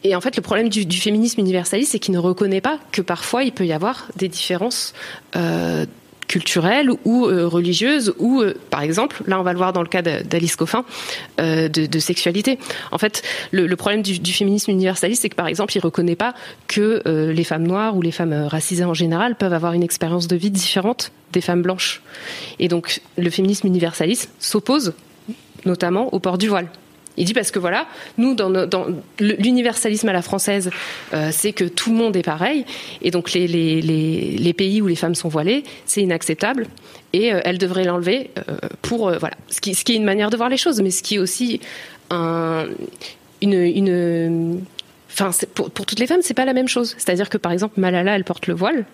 Et 0.04 0.14
en 0.14 0.20
fait, 0.20 0.36
le 0.36 0.42
problème 0.42 0.68
du, 0.68 0.84
du 0.84 0.98
féminisme 0.98 1.40
universaliste, 1.40 1.92
c'est 1.92 1.98
qu'il 1.98 2.12
ne 2.12 2.18
reconnaît 2.18 2.60
pas 2.60 2.78
que 2.92 3.00
parfois 3.00 3.42
il 3.42 3.52
peut 3.52 3.64
y 3.64 3.72
avoir 3.72 4.06
des 4.16 4.28
différences 4.28 4.92
euh, 5.34 5.86
culturelles 6.28 6.90
ou 7.04 7.26
euh, 7.26 7.46
religieuses 7.46 8.14
ou, 8.18 8.40
euh, 8.40 8.54
par 8.70 8.82
exemple, 8.82 9.22
là 9.26 9.38
on 9.38 9.42
va 9.42 9.52
le 9.52 9.58
voir 9.58 9.72
dans 9.72 9.82
le 9.82 9.88
cas 9.88 10.02
d'Alice 10.02 10.56
Coffin, 10.56 10.84
euh, 11.40 11.68
de, 11.68 11.98
sexualité. 11.98 12.58
En 12.92 12.98
fait, 12.98 13.22
le, 13.50 13.72
problème 13.76 14.02
du, 14.02 14.18
du, 14.18 14.32
féminisme 14.32 14.70
universaliste, 14.70 15.22
c'est 15.22 15.28
que 15.28 15.36
par 15.36 15.46
exemple, 15.46 15.76
il 15.76 15.80
reconnaît 15.80 16.16
pas 16.16 16.34
que 16.68 17.02
les 17.06 17.44
femmes 17.44 17.66
noires 17.66 17.96
ou 17.96 18.02
les 18.02 18.10
femmes 18.10 18.46
racisées 18.48 18.84
en 18.84 18.94
général 18.94 19.36
peuvent 19.36 19.52
avoir 19.52 19.72
une 19.72 19.82
expérience 19.82 20.28
de 20.28 20.36
vie 20.36 20.50
différente 20.50 21.12
des 21.32 21.40
femmes 21.40 21.62
blanches. 21.62 22.02
Et 22.58 22.68
donc, 22.68 23.00
le 23.16 23.30
féminisme 23.30 23.66
universaliste 23.66 24.30
s'oppose 24.38 24.92
notamment 25.64 26.12
au 26.12 26.18
port 26.18 26.36
du 26.36 26.48
voile. 26.48 26.68
Il 27.16 27.24
dit 27.24 27.34
parce 27.34 27.50
que 27.50 27.58
voilà, 27.58 27.86
nous 28.18 28.34
dans, 28.34 28.50
l'universalisme 29.20 30.08
à 30.08 30.12
la 30.12 30.22
française, 30.22 30.70
euh, 31.12 31.30
c'est 31.32 31.52
que 31.52 31.64
tout 31.64 31.90
le 31.90 31.96
monde 31.96 32.16
est 32.16 32.22
pareil, 32.22 32.64
et 33.02 33.10
donc 33.10 33.32
les, 33.32 34.54
pays 34.56 34.82
où 34.82 34.86
les 34.86 34.96
femmes 34.96 35.14
sont 35.14 35.28
voilées, 35.28 35.62
c'est 35.86 36.02
inacceptable, 36.02 36.66
et 37.12 37.32
euh, 37.32 37.40
elles 37.44 37.58
devraient 37.58 37.84
l'enlever 37.84 38.30
euh, 38.38 38.56
pour 38.82 39.10
voilà, 39.18 39.36
ce 39.48 39.60
qui, 39.60 39.70
est 39.70 39.96
une 39.96 40.04
manière 40.04 40.30
de 40.30 40.36
voir 40.36 40.48
les 40.48 40.56
choses, 40.56 40.80
mais 40.80 40.90
ce 40.90 41.02
qui 41.02 41.16
est 41.16 41.18
aussi 41.18 41.60
un, 42.10 42.66
une, 43.40 44.60
pour, 45.54 45.70
pour 45.70 45.86
toutes 45.86 46.00
les 46.00 46.06
femmes, 46.06 46.22
c'est 46.22 46.34
pas 46.34 46.44
la 46.44 46.54
même 46.54 46.68
chose. 46.68 46.94
C'est-à-dire 46.98 47.28
que 47.28 47.38
par 47.38 47.52
exemple, 47.52 47.78
Malala, 47.78 48.16
elle 48.16 48.24
porte 48.24 48.46
le 48.46 48.54
voile. 48.54 48.84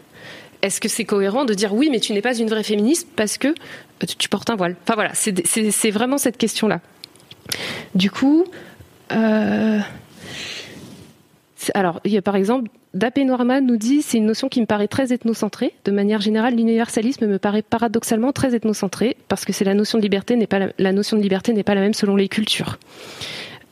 Est-ce 0.63 0.81
que 0.81 0.89
c'est 0.89 1.05
cohérent 1.05 1.47
de 1.47 1.55
dire 1.55 1.73
oui, 1.73 1.89
mais 1.91 2.01
tu 2.01 2.13
n'es 2.13 2.21
pas 2.21 2.37
une 2.37 2.51
vraie 2.51 2.63
féministe 2.63 3.09
parce 3.17 3.39
que 3.39 3.55
tu 4.19 4.29
portes 4.29 4.51
un 4.51 4.57
voile? 4.57 4.77
Enfin 4.83 4.95
voilà, 4.95 5.13
c'est 5.15 5.91
vraiment 5.91 6.19
cette 6.19 6.37
question-là. 6.37 6.81
Du 7.95 8.11
coup, 8.11 8.45
euh, 9.13 9.81
alors, 11.75 12.01
par 12.25 12.37
exemple, 12.37 12.71
Dapé 12.95 13.25
Noirman 13.25 13.65
nous 13.65 13.77
dit 13.77 14.03
c'est 14.03 14.19
une 14.19 14.27
notion 14.27 14.49
qui 14.49 14.61
me 14.61 14.67
paraît 14.67 14.89
très 14.89 15.13
ethnocentrée. 15.13 15.75
De 15.85 15.93
manière 15.93 16.21
générale, 16.21 16.57
l'universalisme 16.57 17.27
me 17.27 17.39
paraît 17.39 17.63
paradoxalement 17.63 18.33
très 18.33 18.55
ethnocentré 18.55 19.17
parce 19.29 19.45
que 19.45 19.65
la 19.65 19.75
notion 19.75 19.99
de 19.99 20.03
liberté 20.03 20.37
n'est 20.37 20.47
pas 20.47 20.61
la, 20.79 20.93
notion 20.93 21.17
de 21.17 21.23
liberté 21.23 21.53
même 21.53 21.95
selon 21.95 22.17
les 22.17 22.29
cultures. 22.29 22.79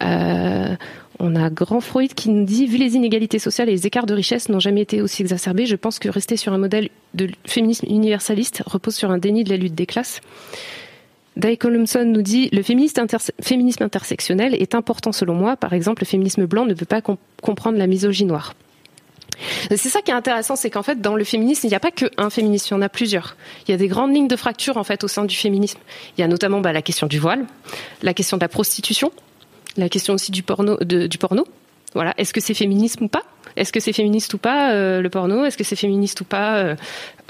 Euh, 0.03 0.77
on 1.19 1.35
a 1.35 1.51
Grand 1.51 1.81
Freud 1.81 2.15
qui 2.15 2.31
nous 2.31 2.45
dit, 2.45 2.67
vu 2.67 2.77
les 2.77 2.95
inégalités 2.95 3.41
sociales 3.41 3.69
et 3.69 3.73
les 3.73 3.87
écarts 3.87 4.07
de 4.07 4.15
richesse 4.15 4.49
n'ont 4.49 4.61
jamais 4.61 4.83
été 4.83 5.03
aussi 5.03 5.23
exacerbés, 5.23 5.67
je 5.67 5.75
pense 5.75 5.99
que 5.99 6.09
rester 6.09 6.37
sur 6.37 6.53
un 6.53 6.59
modèle 6.59 6.91
de 7.15 7.29
féminisme 7.45 7.87
universaliste 7.89 8.63
repose 8.67 8.95
sur 8.95 9.11
un 9.11 9.19
déni 9.19 9.43
de 9.43 9.51
la 9.51 9.57
lutte 9.57 9.75
des 9.75 9.87
classes. 9.87 10.21
Dai 11.39 11.57
Columson 11.57 12.05
nous 12.05 12.23
dit 12.23 12.49
le 12.53 12.63
féminisme, 12.63 13.01
interse 13.01 13.31
féminisme 13.41 13.85
intersectionnel 13.85 14.55
est 14.55 14.75
important 14.75 15.13
selon 15.13 15.35
moi. 15.35 15.57
Par 15.57 15.73
exemple, 15.73 16.03
le 16.03 16.07
féminisme 16.07 16.47
blanc 16.47 16.67
ne 16.67 16.75
peut 16.75 16.85
pas 16.85 17.01
comp 17.01 17.19
comprendre 17.41 17.79
la 17.79 17.87
misogynie 17.87 18.29
noire. 18.29 18.55
C'est 19.71 19.89
ça 19.89 20.03
qui 20.03 20.11
est 20.11 20.15
intéressant, 20.15 20.57
c'est 20.57 20.69
qu'en 20.69 20.83
fait, 20.83 21.01
dans 21.01 21.15
le 21.15 21.23
féminisme, 21.23 21.69
il 21.69 21.71
n'y 21.71 21.77
a 21.77 21.81
pas 21.81 21.93
qu'un 21.93 22.29
féminisme, 22.29 22.67
il 22.71 22.75
y 22.75 22.77
en 22.77 22.83
a 22.83 22.89
plusieurs. 22.89 23.37
Il 23.67 23.71
y 23.71 23.75
a 23.75 23.77
des 23.77 23.87
grandes 23.87 24.13
lignes 24.13 24.27
de 24.27 24.35
fracture 24.35 24.79
en 24.79 24.85
fait 24.85 25.05
au 25.05 25.09
sein 25.09 25.25
du 25.25 25.37
féminisme. 25.37 25.79
Il 26.17 26.21
y 26.21 26.25
a 26.25 26.29
notamment 26.29 26.61
bah, 26.61 26.73
la 26.73 26.83
question 26.83 27.07
du 27.07 27.21
voile, 27.21 27.47
la 28.03 28.15
question 28.15 28.37
de 28.37 28.43
la 28.43 28.49
prostitution, 28.49 29.13
la 29.77 29.89
question 29.89 30.15
aussi 30.15 30.33
du 30.33 30.43
porno. 30.43 30.77
Du 30.83 31.19
porno. 31.19 31.47
Voilà, 31.95 32.15
est-ce 32.19 32.35
que 32.35 32.41
c'est 32.41 32.55
féminisme 32.55 33.05
ou 33.05 33.09
pas? 33.09 33.23
Est-ce 33.59 33.73
que 33.73 33.81
c'est 33.81 33.93
féministe 33.93 34.33
ou 34.35 34.39
pas 34.39 34.73
euh, 34.73 35.01
le 35.01 35.11
porno? 35.11 35.45
Est-ce 35.45 35.59
que 35.59 35.65
c'est 35.65 35.77
féministe 35.77 36.21
ou 36.21 36.25
pas 36.25 36.59
euh, 36.59 36.77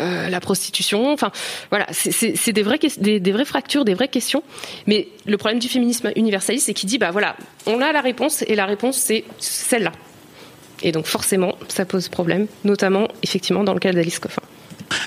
euh, 0.01 0.29
la 0.29 0.41
prostitution? 0.41 1.13
Enfin, 1.13 1.33
voilà, 1.71 1.87
c'est 1.91 2.53
des 2.53 2.63
vraies, 2.63 2.79
des, 2.99 3.33
vraies 3.33 3.45
fractures, 3.45 3.85
des 3.85 3.95
vraies 3.95 4.09
questions. 4.09 4.43
Mais 4.87 5.09
le 5.27 5.37
problème 5.39 5.59
du 5.59 5.69
féminisme 5.69 6.13
universaliste, 6.17 6.67
c'est 6.67 6.75
qu'il 6.75 6.89
dit, 6.89 6.99
bah 6.99 7.11
voilà, 7.11 7.37
on 7.67 7.81
a 7.81 7.93
la 7.93 8.01
réponse 8.01 8.43
et 8.47 8.55
la 8.55 8.67
réponse 8.67 8.97
c'est 8.97 9.25
celle-là. 9.39 9.93
Et 10.83 10.93
donc 10.93 11.07
forcément, 11.07 11.55
ça 11.69 11.85
pose 11.85 12.09
problème, 12.09 12.47
notamment 12.65 13.09
effectivement 13.23 13.65
dans 13.65 13.75
le 13.75 13.81
cas 13.81 13.93
d'Alice 13.93 14.19
Coffin. 14.19 14.43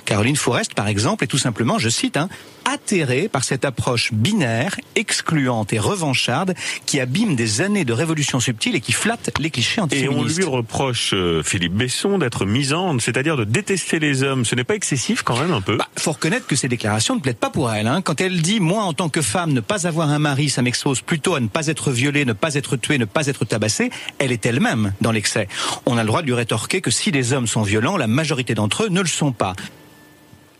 Caroline 0.05 0.35
Forest, 0.35 0.73
par 0.73 0.87
exemple, 0.87 1.23
est 1.23 1.27
tout 1.27 1.37
simplement, 1.37 1.79
je 1.79 1.89
cite, 1.89 2.17
hein, 2.17 2.29
atterrée 2.65 3.27
par 3.27 3.43
cette 3.43 3.65
approche 3.65 4.13
binaire, 4.13 4.75
excluante 4.95 5.73
et 5.73 5.79
revancharde 5.79 6.53
qui 6.85 6.99
abîme 6.99 7.35
des 7.35 7.61
années 7.61 7.85
de 7.85 7.93
révolution 7.93 8.39
subtile 8.39 8.75
et 8.75 8.81
qui 8.81 8.91
flatte 8.91 9.31
les 9.39 9.49
clichés 9.49 9.81
antiféministes. 9.81 10.39
Et 10.39 10.43
on 10.43 10.49
lui 10.49 10.55
reproche, 10.55 11.13
euh, 11.13 11.43
Philippe 11.43 11.73
Besson, 11.73 12.17
d'être 12.17 12.45
misandre, 12.45 13.01
c'est-à-dire 13.01 13.37
de 13.37 13.43
détester 13.43 13.99
les 13.99 14.23
hommes. 14.23 14.45
Ce 14.45 14.55
n'est 14.55 14.63
pas 14.63 14.75
excessif 14.75 15.23
quand 15.23 15.39
même 15.39 15.51
un 15.51 15.61
peu 15.61 15.77
bah, 15.77 15.87
faut 15.97 16.11
reconnaître 16.11 16.47
que 16.47 16.55
ces 16.55 16.67
déclarations 16.67 17.15
ne 17.15 17.19
plaident 17.19 17.37
pas 17.37 17.49
pour 17.49 17.71
elle. 17.71 17.87
Hein. 17.87 18.01
Quand 18.01 18.21
elle 18.21 18.41
dit, 18.41 18.59
moi 18.59 18.83
en 18.83 18.93
tant 18.93 19.09
que 19.09 19.21
femme, 19.21 19.53
ne 19.53 19.59
pas 19.59 19.87
avoir 19.87 20.09
un 20.09 20.19
mari, 20.19 20.49
ça 20.49 20.61
m'expose 20.61 21.01
plutôt 21.01 21.35
à 21.35 21.39
ne 21.39 21.47
pas 21.47 21.67
être 21.67 21.91
violée, 21.91 22.25
ne 22.25 22.33
pas 22.33 22.55
être 22.55 22.77
tuée, 22.77 22.97
ne 22.97 23.05
pas 23.05 23.27
être 23.27 23.45
tabassée, 23.45 23.89
elle 24.19 24.31
est 24.31 24.45
elle-même 24.45 24.93
dans 25.01 25.11
l'excès. 25.11 25.47
On 25.85 25.97
a 25.97 26.03
le 26.03 26.07
droit 26.07 26.21
de 26.21 26.27
lui 26.27 26.33
rétorquer 26.33 26.81
que 26.81 26.91
si 26.91 27.11
les 27.11 27.33
hommes 27.33 27.47
sont 27.47 27.63
violents, 27.63 27.97
la 27.97 28.07
majorité 28.07 28.53
d'entre 28.53 28.83
eux 28.83 28.89
ne 28.89 29.01
le 29.01 29.07
sont 29.07 29.31
pas. 29.31 29.55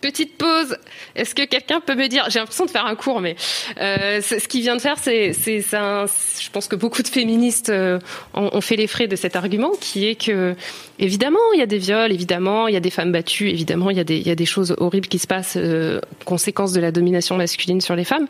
Petite 0.02 0.38
pause. 0.38 0.78
Est-ce 1.16 1.36
que 1.36 1.46
quelqu'un 1.46 1.80
peut 1.80 1.96
me 1.96 2.08
dire 2.08 2.26
J'ai 2.30 2.40
l'impression 2.40 2.66
de 2.66 2.72
faire 2.72 2.86
un 2.86 2.96
cours, 2.96 3.22
mais 3.22 3.36
euh, 3.80 4.20
ce 4.22 4.48
qu'il 4.48 4.62
vient 4.62 4.76
de 4.76 4.82
faire, 4.82 4.98
c'est, 4.98 5.34
c'est, 5.34 5.64
un, 5.76 6.06
je 6.40 6.50
pense 6.50 6.68
que 6.68 6.76
beaucoup 6.76 7.04
de 7.04 7.08
féministes 7.08 7.70
euh, 7.70 8.00
ont, 8.34 8.62
fait 8.62 8.76
les 8.76 8.88
frais 8.88 9.08
de 9.08 9.16
cet 9.16 9.36
argument, 9.36 9.72
qui 9.80 10.08
est 10.08 10.16
que 10.16 10.56
évidemment 10.98 11.40
il 11.54 11.60
y 11.60 11.64
a 11.64 11.68
des 11.68 11.78
viols, 11.78 12.12
évidemment 12.12 12.68
il 12.68 12.74
y 12.74 12.78
a 12.78 12.80
des 12.80 12.90
femmes 12.90 13.12
battues, 13.12 13.50
évidemment 13.50 13.90
il 13.90 13.98
y 13.98 14.00
a 14.00 14.04
des, 14.04 14.18
il 14.18 14.28
y 14.28 14.32
a 14.32 14.36
des 14.36 14.46
choses 14.46 14.76
horribles 14.80 15.08
qui 15.08 15.20
se 15.20 15.28
passent, 15.28 15.58
euh, 15.58 16.00
conséquences 16.26 16.74
de 16.74 16.82
la 16.82 16.92
domination 16.92 17.38
masculine 17.38 17.82
sur 17.82 17.96
les 17.96 18.04
femmes, 18.04 18.28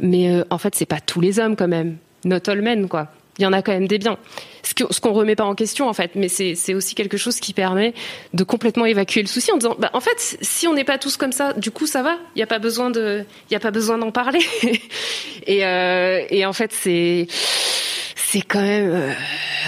mais 0.00 0.30
euh, 0.30 0.44
en 0.50 0.58
fait 0.58 0.74
c'est 0.74 0.86
pas 0.86 1.00
tous 1.00 1.20
les 1.20 1.38
hommes 1.38 1.56
quand 1.56 1.68
même, 1.68 1.96
not 2.24 2.48
all 2.48 2.60
men 2.60 2.88
quoi 2.88 3.08
il 3.38 3.42
y 3.42 3.46
en 3.46 3.52
a 3.52 3.62
quand 3.62 3.72
même 3.72 3.86
des 3.86 3.98
biens. 3.98 4.18
Ce 4.62 4.74
qu'on 4.74 4.92
ce 4.92 5.00
qu'on 5.00 5.12
remet 5.12 5.36
pas 5.36 5.44
en 5.44 5.54
question 5.54 5.88
en 5.88 5.92
fait, 5.92 6.12
mais 6.14 6.28
c'est 6.28 6.74
aussi 6.74 6.94
quelque 6.94 7.16
chose 7.16 7.38
qui 7.38 7.52
permet 7.52 7.94
de 8.34 8.44
complètement 8.44 8.86
évacuer 8.86 9.22
le 9.22 9.28
souci 9.28 9.52
en 9.52 9.56
disant, 9.56 9.76
bah, 9.78 9.90
en 9.92 10.00
fait, 10.00 10.38
si 10.40 10.66
on 10.66 10.74
n'est 10.74 10.84
pas 10.84 10.98
tous 10.98 11.16
comme 11.16 11.32
ça, 11.32 11.52
du 11.52 11.70
coup 11.70 11.86
ça 11.86 12.02
va, 12.02 12.16
il 12.34 12.38
n'y 12.38 12.42
a 12.42 12.46
pas 12.46 12.58
besoin 12.58 12.90
de, 12.90 13.24
il 13.50 13.52
y 13.52 13.56
a 13.56 13.60
pas 13.60 13.70
besoin 13.70 13.98
d'en 13.98 14.10
parler. 14.10 14.40
et, 15.46 15.64
euh, 15.64 16.22
et 16.30 16.44
en 16.46 16.52
fait 16.52 16.72
c'est 16.72 17.26
c'est 18.16 18.42
quand 18.42 18.62
même, 18.62 18.90
euh, 18.90 19.12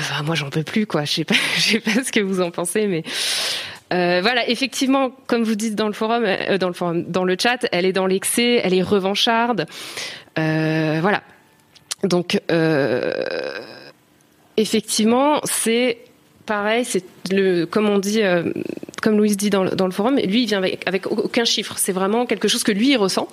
enfin, 0.00 0.22
moi 0.24 0.34
j'en 0.34 0.50
peux 0.50 0.64
plus 0.64 0.86
quoi. 0.86 1.04
Je 1.04 1.12
sais 1.12 1.24
pas, 1.24 1.34
je 1.56 1.60
sais 1.60 1.80
pas 1.80 2.02
ce 2.02 2.12
que 2.12 2.20
vous 2.20 2.40
en 2.40 2.50
pensez, 2.50 2.86
mais. 2.86 3.04
Euh, 3.92 4.20
voilà, 4.20 4.48
effectivement, 4.48 5.10
comme 5.26 5.44
vous 5.44 5.54
dites 5.54 5.74
dans 5.74 5.86
le 5.86 5.94
forum, 5.94 6.24
euh, 6.26 6.58
dans 6.58 6.68
le 6.68 6.74
forum, 6.74 7.04
dans 7.04 7.24
le 7.24 7.36
chat, 7.40 7.66
elle 7.72 7.86
est 7.86 7.92
dans 7.92 8.06
l'excès, 8.06 8.60
elle 8.62 8.74
est 8.74 8.82
revancharde. 8.82 9.66
Euh, 10.38 10.98
voilà, 11.00 11.22
donc, 12.04 12.40
euh, 12.50 13.12
effectivement, 14.56 15.40
c'est 15.44 15.98
pareil, 16.48 16.84
c'est 16.84 17.04
le, 17.30 17.66
comme 17.66 17.88
on 17.88 17.98
dit, 17.98 18.22
euh, 18.22 18.52
comme 19.02 19.16
Louise 19.16 19.36
dit 19.36 19.50
dans 19.50 19.64
le, 19.64 19.70
dans 19.70 19.86
le 19.86 19.92
forum, 19.92 20.16
lui, 20.16 20.42
il 20.42 20.46
vient 20.46 20.58
avec, 20.58 20.86
avec 20.86 21.06
aucun 21.06 21.44
chiffre. 21.44 21.74
C'est 21.76 21.92
vraiment 21.92 22.26
quelque 22.26 22.48
chose 22.48 22.64
que 22.64 22.72
lui, 22.72 22.90
il 22.90 22.96
ressent. 22.96 23.28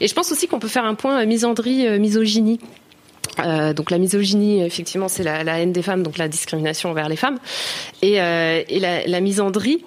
Et 0.00 0.06
je 0.06 0.14
pense 0.14 0.30
aussi 0.30 0.46
qu'on 0.46 0.58
peut 0.58 0.68
faire 0.68 0.84
un 0.84 0.94
point 0.94 1.22
euh, 1.22 1.98
misogynie. 1.98 2.60
Euh, 3.38 3.72
donc 3.72 3.90
la 3.90 3.98
misogynie, 3.98 4.62
effectivement, 4.62 5.08
c'est 5.08 5.22
la, 5.22 5.58
haine 5.58 5.72
des 5.72 5.82
femmes, 5.82 6.02
donc 6.02 6.18
la 6.18 6.28
discrimination 6.28 6.90
envers 6.90 7.08
les 7.08 7.16
femmes. 7.16 7.38
Et, 8.02 8.16
et 8.16 8.80
la, 8.80 9.20
misandrie, 9.20 9.84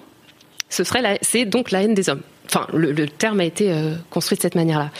ce 0.68 0.82
serait, 0.82 1.18
c'est 1.22 1.44
donc 1.44 1.70
la 1.70 1.82
haine 1.82 1.94
des 1.94 2.08
hommes. 2.08 2.22
Enfin, 2.46 2.66
le, 2.72 2.90
le 2.92 3.08
terme 3.08 3.40
a 3.40 3.44
été 3.44 3.72
construit 4.10 4.36
de 4.36 4.42
cette 4.42 4.56
manière-là 4.56 4.90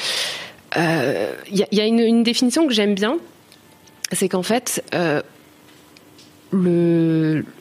il 0.77 0.83
euh, 0.83 1.33
y, 1.51 1.81
a 1.81 1.87
une, 1.87 2.23
définition 2.23 2.67
que 2.67 2.75
j'aime 2.75 2.95
bien, 2.95 3.19
c'est 4.12 4.29
qu'en 4.29 4.43
fait, 4.43 4.85
euh, 4.95 5.23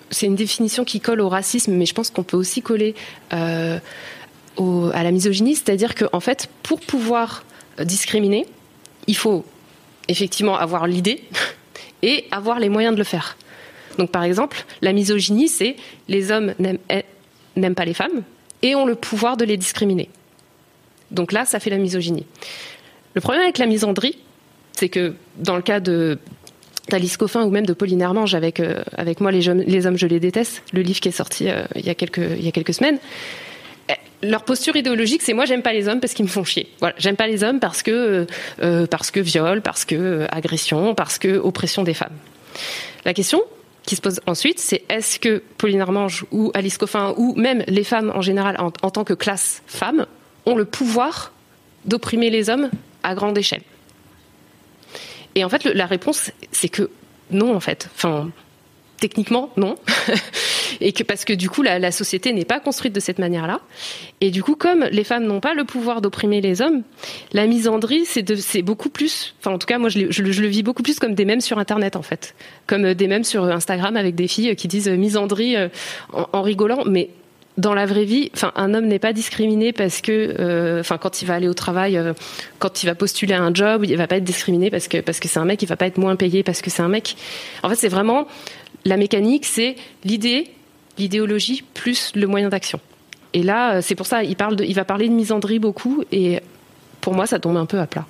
c'est 0.10 0.26
une 0.26 0.36
définition 0.36 0.84
qui 0.84 1.00
colle 1.00 1.22
au 1.22 1.30
racisme, 1.30 1.74
mais 1.74 1.86
je 1.86 1.94
pense 1.94 2.10
qu'on 2.10 2.24
peut 2.24 2.36
aussi 2.36 2.62
coller 2.62 2.94
euh, 3.34 3.80
à 4.58 5.04
la 5.04 5.12
misogynie, 5.12 5.56
c'est-à-dire 5.56 5.96
qu'en 5.96 6.10
en 6.12 6.20
fait, 6.20 6.50
pour 6.62 6.82
pouvoir 6.82 7.46
discriminer, 7.80 8.46
il 9.08 9.16
faut 9.16 9.46
effectivement 10.10 10.58
avoir 10.58 10.86
l'idée 10.86 11.24
et 12.02 12.26
avoir 12.32 12.60
les 12.60 12.70
moyens 12.70 12.94
de 12.94 13.00
le 13.00 13.06
faire. 13.06 13.38
Donc, 13.98 14.12
par 14.12 14.24
exemple, 14.24 14.66
la 14.82 14.92
misogynie, 14.92 15.48
c'est 15.48 15.78
les 16.10 16.32
hommes 16.32 16.54
n'aiment, 16.60 16.80
n'aiment 17.56 17.76
pas 17.76 17.86
les 17.86 17.94
femmes 17.94 18.24
et 18.62 18.76
ont 18.76 18.86
le 18.86 18.96
pouvoir 18.96 19.38
de 19.38 19.46
les 19.46 19.56
discriminer. 19.56 20.10
Donc 21.12 21.32
là, 21.32 21.46
ça 21.46 21.60
fait 21.60 21.70
la 21.70 21.78
misogynie. 21.78 22.26
Le 23.16 23.22
problème 23.22 23.44
avec 23.44 23.58
la 23.58 23.66
misandrie, 23.66 24.18
c'est 24.74 24.90
que 24.90 25.14
dans 25.38 25.56
le 25.56 25.62
cas 25.62 25.80
de 25.80 26.20
Coffin 27.18 27.44
ou 27.44 27.50
même 27.50 27.66
de 27.66 27.74
Pauline 27.74 28.02
Hermange 28.02 28.36
avec, 28.36 28.60
euh, 28.60 28.84
avec 28.96 29.22
moi, 29.22 29.32
les, 29.32 29.42
les 29.42 29.88
hommes, 29.88 29.98
je 29.98 30.06
les 30.06 30.20
déteste, 30.20 30.62
le 30.74 30.82
livre 30.82 31.00
qui 31.00 31.08
est 31.08 31.14
sorti 31.14 31.50
euh, 31.50 31.64
il, 31.76 31.86
y 31.86 31.90
a 31.90 31.96
quelques, 31.96 32.18
il 32.18 32.44
y 32.44 32.48
a 32.48 32.52
quelques 32.52 32.74
semaines, 32.74 33.00
eh, 33.90 33.94
leur 34.22 34.44
posture 34.44 34.76
idéologique, 34.76 35.22
c'est 35.22 35.34
moi 35.34 35.46
j'aime 35.46 35.62
pas 35.62 35.72
les 35.72 35.88
hommes 35.88 36.02
parce 36.02 36.14
qu'ils 36.14 36.26
me 36.26 36.30
font 36.30 36.44
chier. 36.44 36.68
Voilà, 36.80 36.94
j'aime 36.98 37.16
pas 37.16 37.28
les 37.28 37.44
hommes 37.44 37.60
parce 37.60 37.84
que 37.84 38.28
euh, 38.62 38.88
parce 38.88 39.12
que 39.12 39.22
viol, 39.22 39.62
parce 39.62 39.86
que 39.86 40.28
agression, 40.30 40.94
parce 40.94 41.18
que 41.18 41.38
oppression 41.38 41.84
des 41.84 41.94
femmes. 41.94 42.18
La 43.06 43.14
question 43.14 43.42
qui 43.84 43.96
se 43.96 44.02
pose 44.02 44.20
ensuite, 44.28 44.60
c'est 44.60 44.84
est-ce 44.90 45.20
que 45.20 45.42
Pauline 45.58 45.82
Armange 45.82 46.26
ou 46.32 46.52
Alice 46.54 46.78
Coffin 46.78 47.14
ou 47.18 47.34
même 47.36 47.64
les 47.68 47.84
femmes 47.84 48.12
en 48.14 48.22
général 48.22 48.58
en, 48.60 48.72
en 48.82 48.90
tant 48.92 49.04
que 49.04 49.14
classe 49.14 49.62
femme 49.68 50.06
ont 50.46 50.56
le 50.56 50.66
pouvoir 50.66 51.32
d'opprimer 51.86 52.30
les 52.30 52.50
hommes 52.50 52.70
à 53.06 53.16
grande 53.16 53.38
échelle 53.38 53.62
Et 55.36 55.44
en 55.44 55.50
fait, 55.50 55.64
la 55.66 55.86
réponse, 55.86 56.32
c'est 56.52 56.70
que 56.70 56.90
non, 57.32 57.56
en 57.56 57.60
fait. 57.60 57.90
Enfin, 57.96 58.30
techniquement, 59.00 59.52
non. 59.58 59.76
et 60.82 60.92
que 60.92 61.04
parce 61.04 61.26
que 61.26 61.34
du 61.34 61.50
coup, 61.50 61.62
la, 61.62 61.92
société 61.92 62.34
n'est 62.34 62.46
pas 62.46 62.60
construite 62.60 62.94
de 62.94 63.00
cette 63.00 63.20
manière-là. 63.20 63.62
Et 64.22 64.32
du 64.32 64.44
coup, 64.44 64.56
comme 64.56 64.86
les 64.92 65.04
femmes 65.04 65.26
n'ont 65.26 65.40
pas 65.40 65.54
le 65.54 65.64
pouvoir 65.64 66.02
d'opprimer 66.02 66.42
les 66.42 66.62
hommes, 66.62 66.84
la 67.34 67.46
misandrie, 67.48 68.06
c'est 68.06 68.62
beaucoup 68.62 68.90
plus. 68.90 69.36
Enfin, 69.40 69.52
en 69.52 69.58
tout 69.58 69.68
cas, 69.68 69.78
moi, 69.78 69.90
je, 69.90 70.00
le 70.22 70.48
vis 70.48 70.64
beaucoup 70.64 70.84
plus 70.84 71.00
comme 71.00 71.16
des 71.16 71.26
mèmes 71.26 71.42
sur 71.42 71.58
Internet, 71.60 71.96
en 71.96 72.02
fait, 72.02 72.36
comme 72.68 72.94
des 72.94 73.08
mèmes 73.08 73.24
sur 73.24 73.44
Instagram 73.46 73.98
avec 73.98 74.16
des 74.16 74.28
filles 74.28 74.56
qui 74.56 74.68
disent 74.68 74.90
misandrie 74.90 75.56
euh, 75.56 75.70
en 76.12 76.42
rigolant, 76.42 76.84
mais 76.86 77.10
dans 77.58 77.74
la 77.74 77.86
vraie 77.86 78.04
vie, 78.04 78.32
enfin, 78.34 78.52
un 78.56 78.74
homme 78.74 78.86
n'est 78.86 79.00
pas 79.00 79.14
discriminé 79.14 79.72
parce 79.72 80.02
que, 80.02 80.36
euh, 80.40 80.82
enfin, 80.82 80.98
quand 80.98 81.22
il 81.22 81.26
va 81.26 81.36
aller 81.36 81.48
au 81.48 81.54
travail, 81.54 81.98
euh, 81.98 82.14
quand 82.60 82.84
il 82.84 82.86
va 82.88 82.96
postuler 82.96 83.34
à 83.34 83.42
un 83.42 83.54
job, 83.54 83.86
il 83.88 83.96
va 83.96 84.08
pas 84.08 84.18
être 84.18 84.24
discriminé 84.24 84.70
parce 84.70 84.88
que 84.88 85.00
parce 85.00 85.20
que 85.20 85.28
c'est 85.28 85.40
un 85.40 85.46
mec, 85.46 85.62
il 85.62 85.68
va 85.68 85.78
pas 85.78 85.88
être 85.88 85.98
moins 85.98 86.16
payé 86.16 86.44
parce 86.44 86.62
que 86.62 86.70
c'est 86.70 86.82
un 86.82 86.90
mec. 86.90 87.16
En 87.64 87.70
fait, 87.70 87.76
c'est 87.76 87.88
vraiment 87.88 88.28
la 88.84 88.98
mécanique, 88.98 89.46
c'est 89.46 89.76
l'idée, 90.04 90.52
l'idéologie 90.98 91.64
plus 91.74 92.12
le 92.16 92.28
moyen 92.28 92.50
d'action. 92.50 92.80
Et 93.34 93.42
là, 93.42 93.76
euh, 93.76 93.82
c'est 93.82 93.96
pour 93.96 94.06
ça, 94.06 94.24
il 94.24 94.36
parle, 94.36 94.58
il 94.62 94.76
va 94.76 94.86
parler 94.86 95.08
de 95.08 95.14
misandrie 95.14 95.60
beaucoup, 95.60 96.04
et 96.12 96.40
pour 97.02 97.14
moi, 97.14 97.26
ça 97.26 97.40
tombe 97.40 97.58
un 97.58 97.66
peu 97.66 97.80
à 97.80 97.88
plat. 97.88 98.06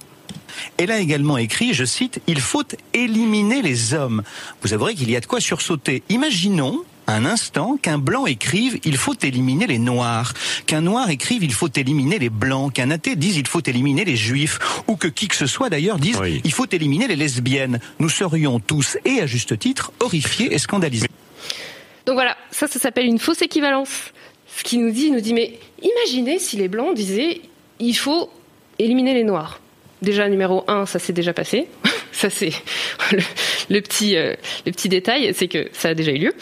Elle 0.77 0.91
a 0.91 0.99
également 0.99 1.37
écrit, 1.37 1.73
je 1.73 1.85
cite, 1.85 2.21
Il 2.27 2.39
faut 2.39 2.63
éliminer 2.93 3.61
les 3.61 3.93
hommes. 3.93 4.23
Vous 4.61 4.73
avouerez 4.73 4.95
qu'il 4.95 5.09
y 5.11 5.15
a 5.15 5.19
de 5.19 5.25
quoi 5.25 5.39
sursauter. 5.39 6.03
Imaginons 6.09 6.83
un 7.07 7.25
instant 7.25 7.77
qu'un 7.81 7.97
blanc 7.97 8.25
écrive 8.25 8.79
il 8.83 8.97
faut 8.97 9.15
éliminer 9.21 9.67
les 9.67 9.79
noirs, 9.79 10.33
qu'un 10.65 10.81
noir 10.81 11.09
écrive 11.09 11.43
il 11.43 11.53
faut 11.53 11.69
éliminer 11.75 12.19
les 12.19 12.29
blancs, 12.29 12.73
qu'un 12.73 12.91
athée 12.91 13.15
dise 13.15 13.37
il 13.37 13.47
faut 13.47 13.61
éliminer 13.65 14.05
les 14.05 14.15
juifs, 14.15 14.59
ou 14.87 14.95
que 14.95 15.07
qui 15.07 15.27
que 15.27 15.35
ce 15.35 15.47
soit 15.47 15.69
d'ailleurs 15.69 15.99
dise 15.99 16.19
il 16.43 16.51
faut 16.51 16.67
éliminer 16.71 17.07
les 17.07 17.15
lesbiennes. 17.15 17.79
Nous 17.99 18.09
serions 18.09 18.59
tous, 18.59 18.97
et 19.05 19.21
à 19.21 19.25
juste 19.25 19.57
titre, 19.59 19.91
horrifiés 19.99 20.53
et 20.53 20.57
scandalisés. 20.57 21.07
Donc 22.05 22.15
voilà, 22.15 22.37
ça, 22.51 22.67
ça 22.67 22.79
s'appelle 22.79 23.05
une 23.05 23.19
fausse 23.19 23.41
équivalence. 23.41 24.11
Ce 24.57 24.63
qui 24.63 24.77
nous 24.77 24.91
dit, 24.91 25.11
nous 25.11 25.21
dit, 25.21 25.33
mais 25.33 25.59
imaginez 25.81 26.39
si 26.39 26.55
les 26.55 26.67
blancs 26.67 26.95
disaient 26.95 27.41
il 27.79 27.95
faut 27.95 28.29
éliminer 28.79 29.13
les 29.13 29.23
noirs. 29.23 29.59
Déjà, 30.01 30.29
numéro 30.29 30.63
un, 30.67 30.85
ça 30.85 30.99
s'est 30.99 31.13
déjà 31.13 31.33
passé. 31.33 31.67
Ça, 32.15 32.29
c'est 32.29 32.53
le, 33.69 33.81
petit, 33.81 34.15
euh, 34.15 34.35
le 34.65 34.71
petit 34.71 34.87
détail, 34.87 35.33
c'est 35.33 35.49
que 35.49 35.67
ça 35.73 35.89
a 35.89 35.93
déjà 35.93 36.11
eu 36.11 36.17
lieu. 36.17 36.33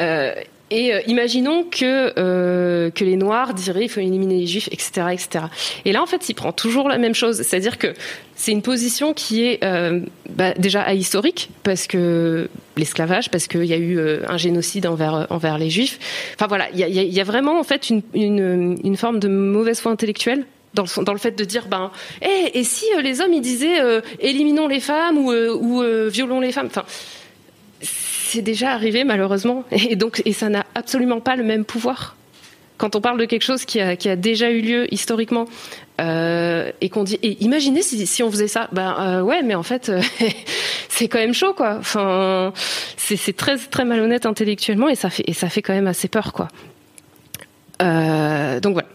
Euh, 0.00 0.32
et 0.70 0.94
euh, 0.94 1.00
imaginons 1.08 1.64
que 1.64 2.90
que 2.90 3.04
les 3.04 3.16
Noirs 3.16 3.54
diraient 3.54 3.86
il 3.86 3.88
faut 3.88 3.98
éliminer 3.98 4.38
les 4.38 4.46
Juifs, 4.46 4.68
etc., 4.70 5.08
etc. 5.10 5.46
Et 5.84 5.90
là, 5.90 6.00
en 6.00 6.06
fait, 6.06 6.28
il 6.28 6.34
prend 6.34 6.52
toujours 6.52 6.88
la 6.88 6.96
même 6.96 7.14
chose, 7.14 7.42
c'est-à-dire 7.42 7.76
que 7.76 7.92
c'est 8.36 8.52
une 8.52 8.62
position 8.62 9.12
qui 9.14 9.44
est 9.44 9.58
bah, 10.28 10.54
déjà 10.54 10.82
ahistorique 10.82 11.50
parce 11.64 11.88
que 11.88 12.48
l'esclavage, 12.76 13.32
parce 13.32 13.48
qu'il 13.48 13.64
y 13.64 13.74
a 13.74 13.78
eu 13.78 13.98
un 14.28 14.36
génocide 14.36 14.86
envers 14.86 15.26
envers 15.30 15.58
les 15.58 15.70
Juifs. 15.70 15.98
Enfin 16.36 16.46
voilà, 16.46 16.68
il 16.72 16.78
y 16.78 17.20
a, 17.20 17.24
vraiment 17.24 17.58
en 17.58 17.64
fait 17.64 17.90
une, 17.90 18.02
une 18.14 18.96
forme 18.96 19.18
de 19.18 19.26
mauvaise 19.26 19.80
foi 19.80 19.90
intellectuelle 19.90 20.46
dans 20.74 21.12
le, 21.12 21.18
fait 21.18 21.32
de 21.32 21.44
dire 21.44 21.66
ben 21.68 21.90
eh, 22.22 22.58
et 22.58 22.64
si 22.64 22.84
euh, 22.96 23.00
les 23.00 23.20
hommes 23.20 23.32
ils 23.32 23.40
disaient 23.40 23.80
euh, 23.80 24.00
éliminons 24.20 24.68
les 24.68 24.80
femmes 24.80 25.18
ou, 25.18 25.32
euh, 25.32 25.54
ou 25.54 25.82
violons 26.08 26.40
les 26.40 26.52
femmes? 26.52 26.66
Enfin 26.66 26.84
c'est 27.82 28.42
déjà 28.42 28.70
arrivé 28.70 29.02
malheureusement. 29.02 29.64
Et 29.72 29.96
donc 29.96 30.22
et 30.24 30.32
ça 30.32 30.48
n'a 30.48 30.64
absolument 30.74 31.20
pas 31.20 31.36
le 31.36 31.42
même 31.42 31.64
pouvoir. 31.64 32.16
Quand 32.78 32.96
on 32.96 33.00
parle 33.00 33.18
de 33.18 33.24
quelque 33.26 33.42
chose 33.42 33.64
qui 33.64 33.80
a, 33.80 33.96
qui 33.96 34.08
a 34.08 34.16
déjà 34.16 34.50
eu 34.50 34.60
lieu 34.60 34.92
historiquement 34.94 35.46
et 35.98 36.88
qu'on 36.90 37.04
dit 37.04 37.18
et 37.22 37.36
imaginez 37.44 37.82
si, 37.82 38.06
si 38.06 38.22
on 38.22 38.30
faisait 38.30 38.48
ça 38.48 38.68
ben 38.72 39.22
ouais 39.22 39.42
mais 39.42 39.54
en 39.54 39.62
fait 39.62 39.92
c'est 40.88 41.08
quand 41.08 41.18
même 41.18 41.34
chaud 41.34 41.52
quoi. 41.52 41.76
Enfin 41.78 42.54
c'est 42.96 43.36
très 43.36 43.58
très 43.58 43.84
malhonnête 43.84 44.24
intellectuellement 44.24 44.88
et 44.88 44.94
ça 44.94 45.10
fait 45.10 45.24
et 45.26 45.34
ça 45.34 45.50
fait 45.50 45.60
quand 45.60 45.74
même 45.74 45.88
assez 45.88 46.08
peur 46.08 46.32
quoi. 46.32 46.48
Donc 47.80 48.72
voilà 48.72 48.88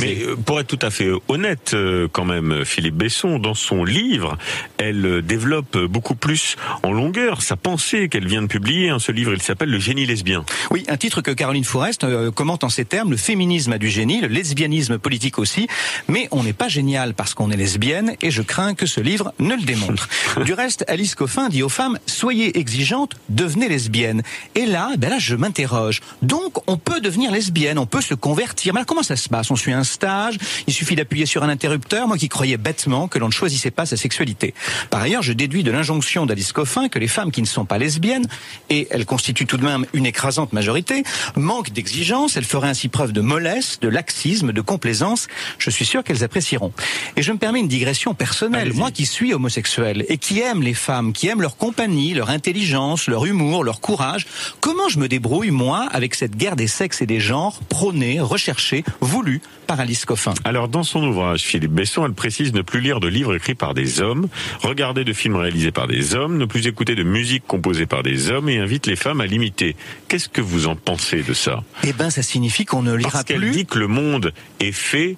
mais 0.00 0.22
euh, 0.22 0.36
pour 0.36 0.60
être 0.60 0.66
tout 0.66 0.78
à 0.84 0.90
fait 0.90 1.10
honnête, 1.28 1.72
euh, 1.74 2.08
quand 2.10 2.24
même, 2.24 2.64
Philippe 2.64 2.96
Besson, 2.96 3.38
dans 3.38 3.54
son 3.54 3.84
livre, 3.84 4.36
elle 4.78 5.04
euh, 5.04 5.22
développe 5.22 5.78
beaucoup 5.78 6.14
plus 6.14 6.56
en 6.82 6.92
longueur 6.92 7.42
sa 7.42 7.56
pensée 7.56 8.08
qu'elle 8.08 8.26
vient 8.26 8.42
de 8.42 8.46
publier. 8.46 8.90
Hein, 8.90 8.98
ce 8.98 9.12
livre, 9.12 9.32
il 9.32 9.42
s'appelle 9.42 9.70
Le 9.70 9.78
génie 9.78 10.06
lesbien. 10.06 10.44
Oui, 10.70 10.84
un 10.88 10.96
titre 10.96 11.20
que 11.20 11.30
Caroline 11.30 11.64
Forest 11.64 12.06
commente 12.32 12.64
en 12.64 12.68
ces 12.68 12.84
termes 12.84 13.10
le 13.10 13.16
féminisme 13.16 13.72
a 13.72 13.78
du 13.78 13.88
génie, 13.88 14.20
le 14.20 14.28
lesbianisme 14.28 14.98
politique 14.98 15.38
aussi. 15.38 15.68
Mais 16.08 16.28
on 16.30 16.42
n'est 16.42 16.52
pas 16.52 16.68
génial 16.68 17.14
parce 17.14 17.34
qu'on 17.34 17.50
est 17.50 17.56
lesbienne 17.56 18.14
et 18.20 18.30
je 18.30 18.42
crains 18.42 18.74
que 18.74 18.86
ce 18.86 19.00
livre 19.00 19.32
ne 19.38 19.54
le 19.54 19.62
démontre. 19.62 20.08
du 20.44 20.54
reste, 20.54 20.84
Alice 20.88 21.14
Coffin 21.14 21.48
dit 21.48 21.62
aux 21.62 21.68
femmes 21.68 21.98
soyez 22.06 22.58
exigeantes, 22.58 23.16
devenez 23.28 23.68
lesbiennes. 23.68 24.22
Et 24.54 24.66
là, 24.66 24.90
ben 24.98 25.10
là, 25.10 25.18
je 25.18 25.36
m'interroge. 25.36 26.00
Donc, 26.22 26.58
on 26.66 26.76
peut 26.76 27.00
devenir 27.00 27.30
lesbienne, 27.30 27.78
on 27.78 27.86
peut 27.86 28.00
se 28.00 28.14
convertir. 28.14 28.74
Mais 28.74 28.82
comment 28.86 29.02
ça 29.02 29.16
se 29.16 29.28
passe? 29.28 29.50
On 29.50 29.56
suit 29.62 29.72
un 29.72 29.84
stage, 29.84 30.38
il 30.66 30.74
suffit 30.74 30.96
d'appuyer 30.96 31.24
sur 31.24 31.44
un 31.44 31.48
interrupteur, 31.48 32.08
moi 32.08 32.18
qui 32.18 32.28
croyais 32.28 32.56
bêtement 32.56 33.06
que 33.06 33.18
l'on 33.20 33.28
ne 33.28 33.32
choisissait 33.32 33.70
pas 33.70 33.86
sa 33.86 33.96
sexualité. 33.96 34.54
Par 34.90 35.00
ailleurs, 35.00 35.22
je 35.22 35.32
déduis 35.32 35.62
de 35.62 35.70
l'injonction 35.70 36.26
d'Alice 36.26 36.52
Coffin 36.52 36.88
que 36.88 36.98
les 36.98 37.06
femmes 37.06 37.30
qui 37.30 37.42
ne 37.42 37.46
sont 37.46 37.64
pas 37.64 37.78
lesbiennes, 37.78 38.26
et 38.70 38.88
elles 38.90 39.06
constituent 39.06 39.46
tout 39.46 39.58
de 39.58 39.64
même 39.64 39.86
une 39.92 40.04
écrasante 40.04 40.52
majorité, 40.52 41.04
manquent 41.36 41.70
d'exigence, 41.70 42.36
elles 42.36 42.44
feraient 42.44 42.70
ainsi 42.70 42.88
preuve 42.88 43.12
de 43.12 43.20
mollesse, 43.20 43.78
de 43.80 43.88
laxisme, 43.88 44.52
de 44.52 44.60
complaisance. 44.60 45.28
Je 45.58 45.70
suis 45.70 45.84
sûr 45.84 46.02
qu'elles 46.02 46.24
apprécieront. 46.24 46.72
Et 47.16 47.22
je 47.22 47.30
me 47.30 47.38
permets 47.38 47.60
une 47.60 47.68
digression 47.68 48.14
personnelle. 48.14 48.72
Moi 48.72 48.90
qui 48.90 49.06
suis 49.06 49.32
homosexuel 49.32 50.04
et 50.08 50.18
qui 50.18 50.40
aime 50.40 50.62
les 50.62 50.74
femmes, 50.74 51.12
qui 51.12 51.28
aime 51.28 51.40
leur 51.40 51.56
compagnie, 51.56 52.14
leur 52.14 52.30
intelligence, 52.30 53.06
leur 53.06 53.26
humour, 53.26 53.62
leur 53.62 53.80
courage, 53.80 54.26
comment 54.60 54.88
je 54.88 54.98
me 54.98 55.06
débrouille, 55.06 55.52
moi, 55.52 55.86
avec 55.92 56.16
cette 56.16 56.36
guerre 56.36 56.56
des 56.56 56.66
sexes 56.66 57.00
et 57.00 57.06
des 57.06 57.20
genres 57.20 57.60
prônée, 57.68 58.18
recherchée, 58.20 58.82
voulue 59.00 59.40
par 59.66 59.80
Alice 59.80 60.04
Coffin. 60.04 60.34
Alors, 60.44 60.68
dans 60.68 60.82
son 60.82 61.02
ouvrage, 61.04 61.42
Philippe 61.42 61.72
Besson, 61.72 62.04
elle 62.04 62.12
précise 62.12 62.52
ne 62.52 62.62
plus 62.62 62.80
lire 62.80 63.00
de 63.00 63.08
livres 63.08 63.34
écrits 63.34 63.54
par 63.54 63.74
des 63.74 64.00
hommes, 64.00 64.28
regarder 64.60 65.04
de 65.04 65.12
films 65.12 65.36
réalisés 65.36 65.72
par 65.72 65.86
des 65.86 66.14
hommes, 66.14 66.38
ne 66.38 66.44
plus 66.44 66.66
écouter 66.66 66.94
de 66.94 67.02
musique 67.02 67.44
composée 67.46 67.86
par 67.86 68.02
des 68.02 68.30
hommes 68.30 68.48
et 68.48 68.58
invite 68.58 68.86
les 68.86 68.96
femmes 68.96 69.20
à 69.20 69.26
l'imiter. 69.26 69.76
Qu'est-ce 70.08 70.28
que 70.28 70.40
vous 70.40 70.66
en 70.66 70.76
pensez 70.76 71.22
de 71.22 71.32
ça? 71.32 71.62
Eh 71.84 71.92
ben, 71.92 72.10
ça 72.10 72.22
signifie 72.22 72.64
qu'on 72.64 72.82
ne 72.82 72.94
lira 72.94 73.10
Parce 73.10 73.24
qu'elle 73.24 73.50
dit 73.50 73.66
que 73.66 73.78
le 73.78 73.88
monde 73.88 74.32
est 74.60 74.72
fait 74.72 75.16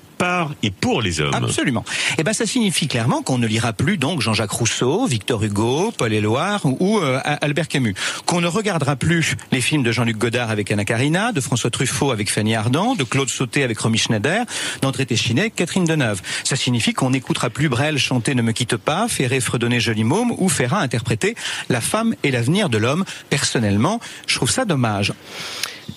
et 0.62 0.70
pour 0.70 1.02
les 1.02 1.20
hommes. 1.20 1.34
Absolument. 1.34 1.84
Eh 2.18 2.22
ben, 2.22 2.32
ça 2.32 2.46
signifie 2.46 2.88
clairement 2.88 3.22
qu'on 3.22 3.38
ne 3.38 3.46
lira 3.46 3.72
plus 3.72 3.98
donc 3.98 4.20
Jean-Jacques 4.20 4.50
Rousseau, 4.50 5.06
Victor 5.06 5.42
Hugo, 5.42 5.92
Paul 5.96 6.12
Éluard 6.12 6.62
ou 6.64 6.98
euh, 6.98 7.20
Albert 7.24 7.68
Camus. 7.68 7.94
Qu'on 8.26 8.40
ne 8.40 8.46
regardera 8.46 8.96
plus 8.96 9.36
les 9.52 9.60
films 9.60 9.82
de 9.82 9.92
Jean-Luc 9.92 10.18
Godard 10.18 10.50
avec 10.50 10.70
Anna 10.70 10.84
Karina, 10.84 11.32
de 11.32 11.40
François 11.40 11.70
Truffaut 11.70 12.10
avec 12.10 12.30
Fanny 12.30 12.54
Ardant, 12.54 12.94
de 12.94 13.04
Claude 13.04 13.28
Sauté 13.28 13.62
avec 13.62 13.78
Romy 13.78 13.98
Schneider, 13.98 14.44
d'André 14.82 15.06
Téchinet, 15.06 15.50
Catherine 15.50 15.84
Deneuve. 15.84 16.20
Ça 16.44 16.56
signifie 16.56 16.92
qu'on 16.92 17.10
n'écoutera 17.10 17.50
plus 17.50 17.68
Brel 17.68 17.98
chanter 17.98 18.34
Ne 18.34 18.42
me 18.42 18.52
quitte 18.52 18.76
pas, 18.76 19.08
Ferré 19.08 19.40
fredonner 19.40 19.80
Joli 19.80 20.04
Môme 20.04 20.32
ou 20.38 20.48
Ferrat 20.48 20.80
interpréter 20.80 21.34
La 21.68 21.80
femme 21.80 22.14
et 22.22 22.30
l'avenir 22.30 22.68
de 22.68 22.78
l'homme. 22.78 23.04
Personnellement, 23.30 24.00
je 24.26 24.36
trouve 24.36 24.50
ça 24.50 24.64
dommage. 24.64 25.12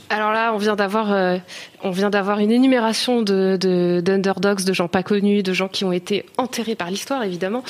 Alors 0.09 0.31
là, 0.31 0.53
on 0.53 0.57
vient 0.57 0.75
d'avoir, 0.75 1.11
euh, 1.11 1.37
une 1.83 2.51
énumération 2.51 3.21
de, 3.21 3.57
d'underdogs, 4.01 4.63
de, 4.63 4.73
gens 4.73 4.87
pas 4.87 5.03
connus, 5.03 5.43
de 5.43 5.53
gens 5.53 5.67
qui 5.67 5.83
ont 5.83 5.91
été 5.91 6.25
enterrés 6.37 6.75
par 6.75 6.89
l'histoire, 6.89 7.23
évidemment. 7.23 7.63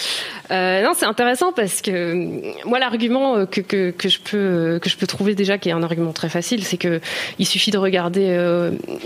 Euh, 0.51 0.83
non, 0.83 0.91
c'est 0.95 1.05
intéressant 1.05 1.51
parce 1.51 1.81
que 1.81 1.91
euh, 1.91 2.51
moi, 2.65 2.79
l'argument 2.79 3.45
que, 3.45 3.61
que, 3.61 3.91
que, 3.91 4.09
je 4.09 4.19
peux 4.19 4.79
que 4.81 4.89
je 4.89 4.97
peux 4.97 5.07
trouver 5.07 5.35
déjà, 5.35 5.57
qui 5.57 5.69
est 5.69 5.73
un 5.73 5.83
argument 5.83 6.13
très 6.13 6.29
facile, 6.29 6.63
c'est 6.63 6.77
que 6.77 7.01
il 7.39 7.45
suffit 7.45 7.71
de 7.71 7.77
regarder 7.77 8.27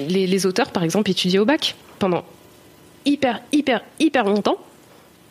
les, 0.10 0.28
les, 0.28 0.46
auteurs, 0.46 0.72
par 0.72 0.84
exemple, 0.84 1.10
étudiés 1.10 1.40
au 1.40 1.46
bac 1.46 1.76
pendant 2.00 2.24
hyper, 3.06 3.42
hyper, 3.52 3.82
hyper 4.00 4.26
longtemps. 4.26 4.58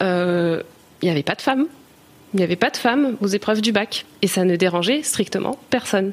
Il 0.01 0.63
n'y 1.03 1.11
avait 1.11 1.23
pas 1.23 1.35
de 1.35 1.43
femmes. 1.43 1.67
Il 2.33 2.37
n'y 2.37 2.45
avait 2.45 2.57
pas 2.57 2.71
de 2.71 2.77
femmes 2.77 3.17
aux 3.21 3.27
épreuves 3.27 3.61
du 3.61 3.73
bac. 3.73 4.07
Et 4.23 4.27
ça 4.27 4.45
ne 4.45 4.57
dérangeait 4.57 5.03
strictement 5.03 5.59
personne. 5.69 6.13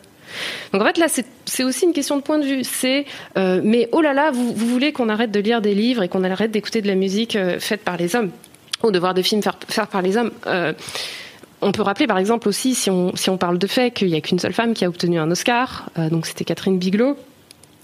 Donc 0.73 0.81
en 0.81 0.85
fait 0.85 0.97
là 0.97 1.07
c'est 1.45 1.63
aussi 1.63 1.85
une 1.85 1.93
question 1.93 2.17
de 2.17 2.21
point 2.21 2.39
de 2.39 2.45
vue. 2.45 2.63
C'est 2.63 3.05
euh, 3.37 3.61
mais 3.63 3.89
oh 3.91 4.01
là 4.01 4.13
là 4.13 4.31
vous, 4.31 4.53
voulez 4.53 4.91
qu'on 4.91 5.09
arrête 5.09 5.31
de 5.31 5.39
lire 5.39 5.61
des 5.61 5.75
livres 5.75 6.03
et 6.03 6.09
qu'on 6.09 6.23
arrête 6.23 6.51
d'écouter 6.51 6.81
de 6.81 6.87
la 6.87 6.95
musique 6.95 7.35
euh, 7.35 7.59
faite 7.59 7.83
par 7.83 7.97
les 7.97 8.15
hommes 8.15 8.31
ou 8.83 8.91
de 8.91 8.99
voir 8.99 9.13
des 9.13 9.23
films 9.23 9.41
faits 9.41 9.89
par 9.89 10.01
les 10.01 10.17
hommes. 10.17 10.31
Euh, 10.45 10.73
on 11.61 11.71
peut 11.71 11.81
rappeler 11.81 12.05
par 12.05 12.19
exemple 12.19 12.47
aussi 12.47 12.75
si 12.75 12.89
on 12.89 13.15
si 13.15 13.29
on 13.29 13.37
parle 13.37 13.57
de 13.57 13.67
fait 13.67 13.91
qu'il 13.91 14.09
n'y 14.09 14.15
a 14.15 14.21
qu'une 14.21 14.39
seule 14.39 14.53
femme 14.53 14.73
qui 14.73 14.85
a 14.85 14.89
obtenu 14.89 15.19
un 15.19 15.31
Oscar, 15.31 15.89
donc 16.11 16.27
c'était 16.27 16.43
Catherine 16.43 16.77
Bigelow 16.77 17.17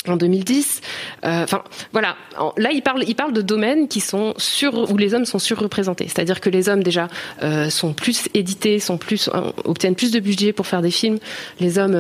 en 0.08 0.18
2010. 0.18 0.82
Euh, 1.26 1.44
enfin, 1.44 1.64
voilà. 1.92 2.16
Là, 2.58 2.72
il 2.72 2.82
parle, 2.82 3.04
il 3.08 3.16
parle 3.16 3.34
de 3.34 3.42
domaines 3.42 3.88
qui 3.88 4.00
sont 4.02 4.34
sur 4.38 4.92
où 4.92 4.98
les 4.98 5.14
hommes 5.14 5.26
sont 5.26 5.40
surreprésentés. 5.40 6.06
C'est-à-dire 6.08 6.42
que 6.42 6.50
les 6.50 6.70
hommes 6.70 6.84
déjà 6.84 7.08
euh, 7.42 7.70
sont 7.70 7.94
plus 7.94 8.28
édités, 8.34 8.80
sont 8.80 8.98
plus 8.98 9.30
euh, 9.34 9.52
obtiennent 9.64 9.96
plus 9.96 10.12
de 10.12 10.20
budget 10.20 10.54
pour 10.54 10.68
faire 10.68 10.82
des 10.82 10.92
films. 10.92 11.20
Les 11.60 11.80
hommes, 11.80 11.96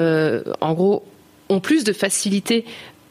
en 0.62 0.74
gros, 0.74 1.04
ont 1.50 1.60
plus 1.60 1.84
de 1.84 1.94
facilité 1.94 2.66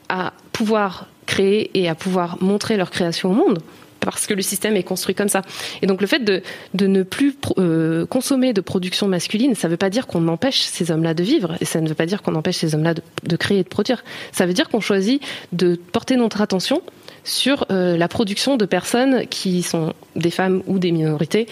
à 0.08 0.32
pouvoir 0.52 1.06
créer 1.26 1.70
et 1.74 1.88
à 1.88 1.94
pouvoir 1.94 2.36
montrer 2.42 2.76
leur 2.76 2.90
création 2.90 3.30
au 3.30 3.34
monde. 3.34 3.60
Parce 4.04 4.26
que 4.26 4.34
le 4.34 4.42
système 4.42 4.76
est 4.76 4.82
construit 4.82 5.14
comme 5.14 5.28
ça. 5.28 5.42
Et 5.80 5.86
donc 5.86 6.00
le 6.00 6.06
fait 6.06 6.20
de, 6.20 6.42
ne 6.86 7.02
plus 7.02 7.36
euh, 7.58 8.06
consommer 8.06 8.52
de 8.52 8.60
production 8.60 9.08
masculine, 9.08 9.54
ça 9.54 9.68
ne 9.68 9.72
veut 9.72 9.78
pas 9.78 9.90
dire 9.90 10.06
qu'on 10.06 10.28
empêche 10.28 10.62
ces 10.62 10.90
hommes-là 10.90 11.14
de 11.14 11.22
vivre, 11.22 11.56
et 11.60 11.64
ça 11.64 11.80
ne 11.80 11.88
veut 11.88 11.94
pas 11.94 12.06
dire 12.06 12.22
qu'on 12.22 12.34
empêche 12.34 12.56
ces 12.56 12.74
hommes-là 12.74 12.94
de, 12.94 13.36
créer 13.36 13.60
et 13.60 13.62
de 13.62 13.68
produire. 13.68 14.04
Ça 14.32 14.46
veut 14.46 14.52
dire 14.52 14.68
qu'on 14.68 14.80
choisit 14.80 15.22
de 15.52 15.76
porter 15.76 16.16
notre 16.16 16.40
attention 16.40 16.82
sur 17.24 17.66
euh, 17.70 17.96
la 17.96 18.08
production 18.08 18.56
de 18.56 18.64
personnes 18.64 19.26
qui 19.28 19.62
sont 19.62 19.92
des 20.16 20.30
femmes 20.30 20.62
ou 20.66 20.78
des 20.78 20.90
minorités, 20.90 21.46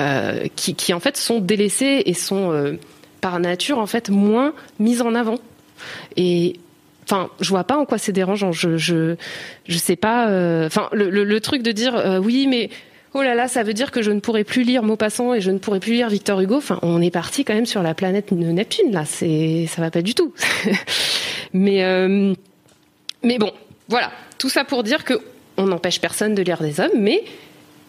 euh, 0.00 0.46
qui, 0.54 0.74
qui, 0.74 0.94
en 0.94 1.00
fait 1.00 1.16
sont 1.16 1.40
délaissées 1.40 2.02
et 2.06 2.14
sont 2.14 2.76
par 3.20 3.40
nature 3.40 3.78
en 3.78 3.86
fait 3.86 4.10
moins 4.10 4.52
mises 4.78 5.02
en 5.02 5.14
avant. 5.14 5.38
Et 6.16 6.60
Enfin, 7.08 7.30
je 7.40 7.48
vois 7.50 7.64
pas 7.64 7.76
en 7.76 7.84
quoi 7.84 7.98
c'est 7.98 8.12
dérangeant. 8.12 8.52
Je, 8.52 8.76
je, 8.76 9.14
je 9.66 9.78
sais 9.78 9.96
pas. 9.96 10.28
euh, 10.28 10.66
Enfin, 10.66 10.88
le, 10.92 11.38
truc 11.40 11.62
de 11.62 11.70
dire 11.72 11.94
euh, 11.94 12.18
oui, 12.18 12.46
mais 12.48 12.68
oh 13.14 13.22
là 13.22 13.34
là, 13.34 13.46
ça 13.46 13.62
veut 13.62 13.74
dire 13.74 13.92
que 13.92 14.02
je 14.02 14.10
ne 14.10 14.20
pourrai 14.20 14.42
plus 14.44 14.64
lire 14.64 14.82
Maupassant 14.82 15.32
et 15.32 15.40
je 15.40 15.50
ne 15.50 15.58
pourrai 15.58 15.78
plus 15.78 15.92
lire 15.92 16.08
Victor 16.08 16.40
Hugo. 16.40 16.56
Enfin, 16.56 16.78
on 16.82 17.00
est 17.00 17.12
parti 17.12 17.44
quand 17.44 17.54
même 17.54 17.66
sur 17.66 17.82
la 17.82 17.94
planète 17.94 18.32
Neptune 18.32 18.92
là. 18.92 19.04
C'est, 19.04 19.66
ça 19.68 19.80
va 19.82 19.90
pas 19.90 20.02
du 20.02 20.14
tout. 20.14 20.34
mais, 21.52 21.84
euh, 21.84 22.34
mais 23.22 23.38
bon, 23.38 23.52
voilà. 23.88 24.10
Tout 24.38 24.48
ça 24.48 24.64
pour 24.64 24.82
dire 24.82 25.04
que 25.04 25.14
on 25.56 25.66
n'empêche 25.66 26.00
personne 26.00 26.34
de 26.34 26.42
lire 26.42 26.60
des 26.60 26.80
hommes, 26.80 26.98
mais 26.98 27.22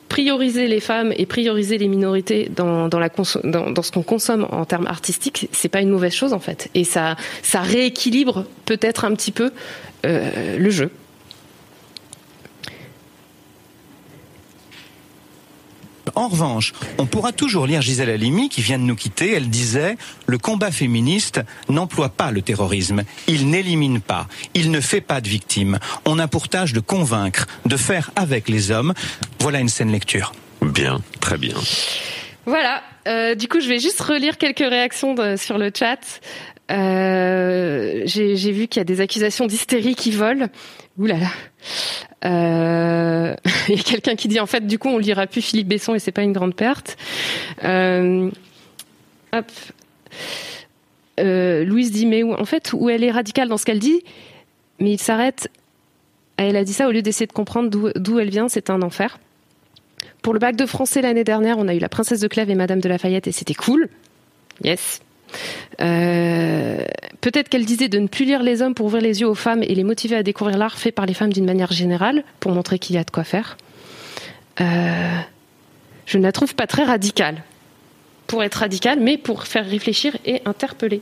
prioriser 0.09 0.67
les 0.67 0.79
femmes 0.79 1.13
et 1.17 1.25
prioriser 1.25 1.77
les 1.77 1.87
minorités 1.87 2.49
dans, 2.55 2.87
dans, 2.87 2.99
la 2.99 3.09
dans, 3.43 3.71
dans 3.71 3.81
ce 3.81 3.91
qu'on 3.91 4.03
consomme 4.03 4.47
en 4.51 4.65
termes 4.65 4.87
artistiques, 4.87 5.49
c'est 5.51 5.69
pas 5.69 5.81
une 5.81 5.89
mauvaise 5.89 6.13
chose 6.13 6.33
en 6.33 6.39
fait. 6.39 6.69
Et 6.73 6.83
ça, 6.83 7.15
ça 7.43 7.61
rééquilibre 7.61 8.45
peut-être 8.65 9.05
un 9.05 9.13
petit 9.13 9.31
peu 9.31 9.51
euh, 10.05 10.57
le 10.57 10.69
jeu. 10.69 10.91
En 16.17 16.29
revanche, 16.29 16.73
on 16.97 17.05
pourra 17.05 17.31
toujours 17.31 17.67
lire 17.67 17.83
Gisèle 17.83 18.09
Halimi 18.09 18.49
qui 18.49 18.63
vient 18.63 18.79
de 18.79 18.83
nous 18.83 18.95
quitter. 18.95 19.33
Elle 19.33 19.51
disait 19.51 19.97
Le 20.25 20.39
combat 20.39 20.71
féministe 20.71 21.41
n'emploie 21.69 22.09
pas 22.09 22.31
le 22.31 22.41
terrorisme. 22.41 23.03
Il 23.27 23.51
n'élimine 23.51 24.01
pas. 24.01 24.25
Il 24.55 24.71
ne 24.71 24.81
fait 24.81 24.99
pas 24.99 25.21
de 25.21 25.27
victimes. 25.27 25.77
On 26.05 26.17
a 26.17 26.27
pour 26.27 26.49
tâche 26.49 26.73
de 26.73 26.79
convaincre, 26.79 27.45
de 27.67 27.77
faire 27.77 28.09
avec 28.15 28.49
les 28.49 28.71
hommes. 28.71 28.95
Voilà 29.39 29.59
une 29.59 29.69
scène 29.69 29.91
lecture. 29.91 30.31
Bien, 30.63 31.01
très 31.21 31.37
bien. 31.37 31.53
Voilà. 32.47 32.81
Euh, 33.07 33.35
du 33.35 33.47
coup, 33.47 33.59
je 33.59 33.67
vais 33.67 33.77
juste 33.77 34.01
relire 34.01 34.39
quelques 34.39 34.57
réactions 34.57 35.13
de, 35.13 35.35
sur 35.35 35.59
le 35.59 35.71
chat. 35.71 35.99
Euh, 36.71 38.01
J'ai 38.05 38.51
vu 38.51 38.67
qu'il 38.67 38.79
y 38.79 38.81
a 38.81 38.85
des 38.85 39.01
accusations 39.01 39.45
d'hystérie 39.45 39.93
qui 39.93 40.09
volent. 40.09 40.47
Ouh 40.97 41.05
là 41.05 41.17
là. 41.17 41.29
Il 43.69 43.75
y 43.75 43.79
a 43.79 43.83
quelqu'un 43.83 44.15
qui 44.15 44.27
dit 44.27 44.39
en 44.39 44.45
fait 44.45 44.65
du 44.65 44.79
coup 44.79 44.89
on 44.89 44.97
lira 44.97 45.27
plus 45.27 45.41
Philippe 45.41 45.67
Besson 45.67 45.95
et 45.95 45.99
c'est 45.99 46.11
pas 46.11 46.23
une 46.23 46.33
grande 46.33 46.55
perte. 46.55 46.97
Euh, 47.63 48.29
hop. 49.33 49.45
Euh, 51.19 51.63
Louise 51.63 51.91
dit 51.91 52.05
mais 52.05 52.23
où, 52.23 52.33
en 52.33 52.45
fait 52.45 52.73
où 52.73 52.89
elle 52.89 53.03
est 53.03 53.11
radicale 53.11 53.49
dans 53.49 53.57
ce 53.57 53.65
qu'elle 53.65 53.79
dit, 53.79 54.01
mais 54.79 54.91
il 54.91 54.99
s'arrête. 54.99 55.49
Elle 56.37 56.55
a 56.55 56.63
dit 56.63 56.73
ça 56.73 56.87
au 56.87 56.91
lieu 56.91 57.01
d'essayer 57.01 57.25
de 57.25 57.33
comprendre 57.33 57.69
d'où 57.95 58.19
elle 58.19 58.29
vient, 58.29 58.47
c'est 58.47 58.69
un 58.69 58.81
enfer. 58.81 59.17
Pour 60.21 60.33
le 60.33 60.39
bac 60.39 60.55
de 60.55 60.65
français 60.65 61.01
l'année 61.01 61.23
dernière, 61.23 61.57
on 61.57 61.67
a 61.67 61.73
eu 61.73 61.79
la 61.79 61.89
princesse 61.89 62.19
de 62.19 62.27
Clèves 62.27 62.49
et 62.49 62.55
Madame 62.55 62.79
de 62.79 62.89
Lafayette 62.89 63.27
et 63.27 63.31
c'était 63.31 63.55
cool. 63.55 63.89
Yes. 64.63 65.01
Euh, 65.81 66.83
Peut-être 67.21 67.49
qu'elle 67.49 67.65
disait 67.65 67.89
de 67.89 67.99
ne 67.99 68.07
plus 68.07 68.25
lire 68.25 68.43
les 68.43 68.61
hommes 68.61 68.73
pour 68.73 68.85
ouvrir 68.85 69.01
les 69.01 69.21
yeux 69.21 69.27
aux 69.27 69.35
femmes 69.35 69.63
et 69.63 69.75
les 69.75 69.83
motiver 69.83 70.15
à 70.15 70.23
découvrir 70.23 70.57
l'art 70.57 70.77
fait 70.77 70.91
par 70.91 71.05
les 71.05 71.13
femmes 71.13 71.33
d'une 71.33 71.45
manière 71.45 71.71
générale, 71.71 72.23
pour 72.39 72.53
montrer 72.53 72.79
qu'il 72.79 72.95
y 72.95 72.99
a 72.99 73.03
de 73.03 73.11
quoi 73.11 73.23
faire. 73.23 73.57
Euh, 74.61 75.17
je 76.05 76.17
ne 76.17 76.23
la 76.23 76.31
trouve 76.31 76.55
pas 76.55 76.67
très 76.67 76.83
radicale. 76.83 77.43
Pour 78.27 78.43
être 78.43 78.55
radicale, 78.55 78.99
mais 79.01 79.17
pour 79.17 79.43
faire 79.43 79.65
réfléchir 79.65 80.15
et 80.25 80.41
interpeller. 80.45 81.01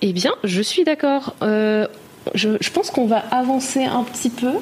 Eh 0.00 0.12
bien, 0.12 0.34
je 0.44 0.62
suis 0.62 0.84
d'accord. 0.84 1.34
Euh, 1.42 1.86
je, 2.34 2.50
je, 2.60 2.70
pense 2.70 2.90
qu'on 2.90 3.06
va 3.06 3.18
avancer 3.18 3.84
un 3.84 4.04
petit 4.04 4.30
peu. 4.30 4.52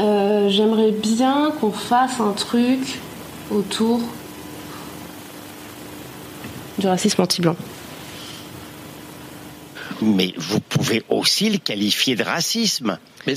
Euh, 0.00 0.48
J'aimerais 0.48 0.92
bien 0.92 1.52
qu'on 1.60 1.72
fasse 1.72 2.20
un 2.20 2.32
truc 2.32 3.00
autour 3.50 4.00
du 6.78 6.86
racisme 6.86 7.22
anti-blanc. 7.22 7.56
Mais 10.00 10.32
vous 10.36 10.60
pouvez 10.60 11.04
aussi 11.08 11.50
le 11.50 11.58
qualifier 11.58 12.16
de 12.16 12.22
racisme. 12.22 12.98
Mais 13.26 13.34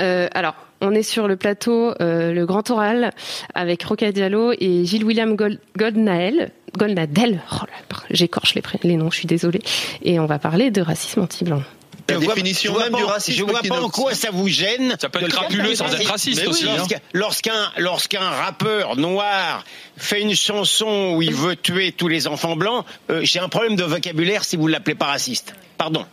euh, 0.00 0.28
alors, 0.32 0.54
on 0.80 0.92
est 0.92 1.02
sur 1.02 1.28
le 1.28 1.36
plateau, 1.36 1.92
euh, 2.00 2.32
le 2.32 2.46
Grand 2.46 2.68
Oral, 2.70 3.12
avec 3.54 3.82
Roca 3.82 4.12
Diallo 4.12 4.52
et 4.58 4.84
Gilles 4.84 5.04
William 5.04 5.36
Gold, 5.36 5.58
Goldnael. 5.76 6.50
Goldnadel, 6.76 7.40
oh 7.52 7.64
j'écorche 8.10 8.54
les, 8.54 8.62
les 8.82 8.96
noms, 8.96 9.10
je 9.10 9.18
suis 9.20 9.26
désolée. 9.26 9.62
Et 10.02 10.20
on 10.20 10.26
va 10.26 10.38
parler 10.38 10.70
de 10.70 10.82
racisme 10.82 11.22
anti-blanc. 11.22 11.62
La 12.08 12.18
définition 12.18 12.72
vois, 12.72 12.84
même 12.84 12.92
pas, 12.92 12.98
du 12.98 13.04
racisme. 13.04 13.38
Je 13.38 13.44
vois 13.44 13.62
pas 13.62 13.80
en 13.80 13.88
quoi 13.88 14.14
ça 14.14 14.30
vous 14.30 14.48
gêne. 14.48 14.96
Ça 15.00 15.08
peut 15.08 15.20
être 15.20 15.28
crapuleux 15.28 15.74
sans 15.74 15.92
être 15.92 16.08
raciste 16.08 16.42
oui, 16.42 16.48
aussi. 16.48 16.64
Lorsqu'un 16.64 17.00
lorsqu'un 17.12 17.72
lorsqu'un 17.76 18.20
rappeur 18.20 18.96
noir 18.96 19.64
fait 19.96 20.22
une 20.22 20.34
chanson 20.34 21.14
où 21.16 21.22
il 21.22 21.34
veut 21.34 21.56
tuer 21.56 21.92
tous 21.92 22.08
les 22.08 22.26
enfants 22.26 22.56
blancs, 22.56 22.84
euh, 23.10 23.20
j'ai 23.22 23.40
un 23.40 23.48
problème 23.48 23.76
de 23.76 23.84
vocabulaire 23.84 24.44
si 24.44 24.56
vous 24.56 24.66
l'appelez 24.66 24.94
pas 24.94 25.06
raciste. 25.06 25.54
Pardon. 25.78 26.06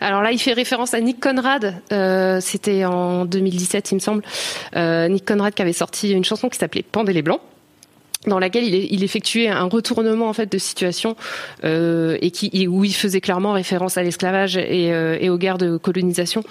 Alors 0.00 0.22
là, 0.22 0.30
il 0.32 0.38
fait 0.38 0.52
référence 0.52 0.94
à 0.94 1.00
Nick 1.00 1.20
Conrad. 1.20 1.82
Euh, 1.92 2.40
C'était 2.40 2.84
en 2.84 3.24
2017, 3.24 3.90
il 3.90 3.94
me 3.96 4.00
semble. 4.00 4.22
Euh, 4.76 5.08
Nick 5.08 5.24
Conrad 5.24 5.54
qui 5.54 5.62
avait 5.62 5.72
sorti 5.72 6.12
une 6.12 6.24
chanson 6.24 6.48
qui 6.48 6.58
s'appelait 6.58 6.84
Pendez 6.84 7.12
les 7.12 7.22
blancs 7.22 7.40
dans 8.26 8.38
laquelle 8.38 8.64
il, 8.64 9.04
effectuait 9.04 9.48
un 9.48 9.64
retournement 9.64 10.28
en 10.28 10.32
fait 10.32 10.50
de 10.50 10.58
situation 10.58 11.16
euh, 11.64 12.18
et 12.20 12.30
qui 12.30 12.66
où 12.66 12.84
il 12.84 12.94
faisait 12.94 13.20
clairement 13.20 13.52
référence 13.52 13.96
à 13.96 14.02
l'esclavage 14.02 14.56
et, 14.56 14.92
euh, 14.92 15.32
aux 15.32 15.38
guerres 15.38 15.58
de 15.58 15.76
colonisation 15.76 16.42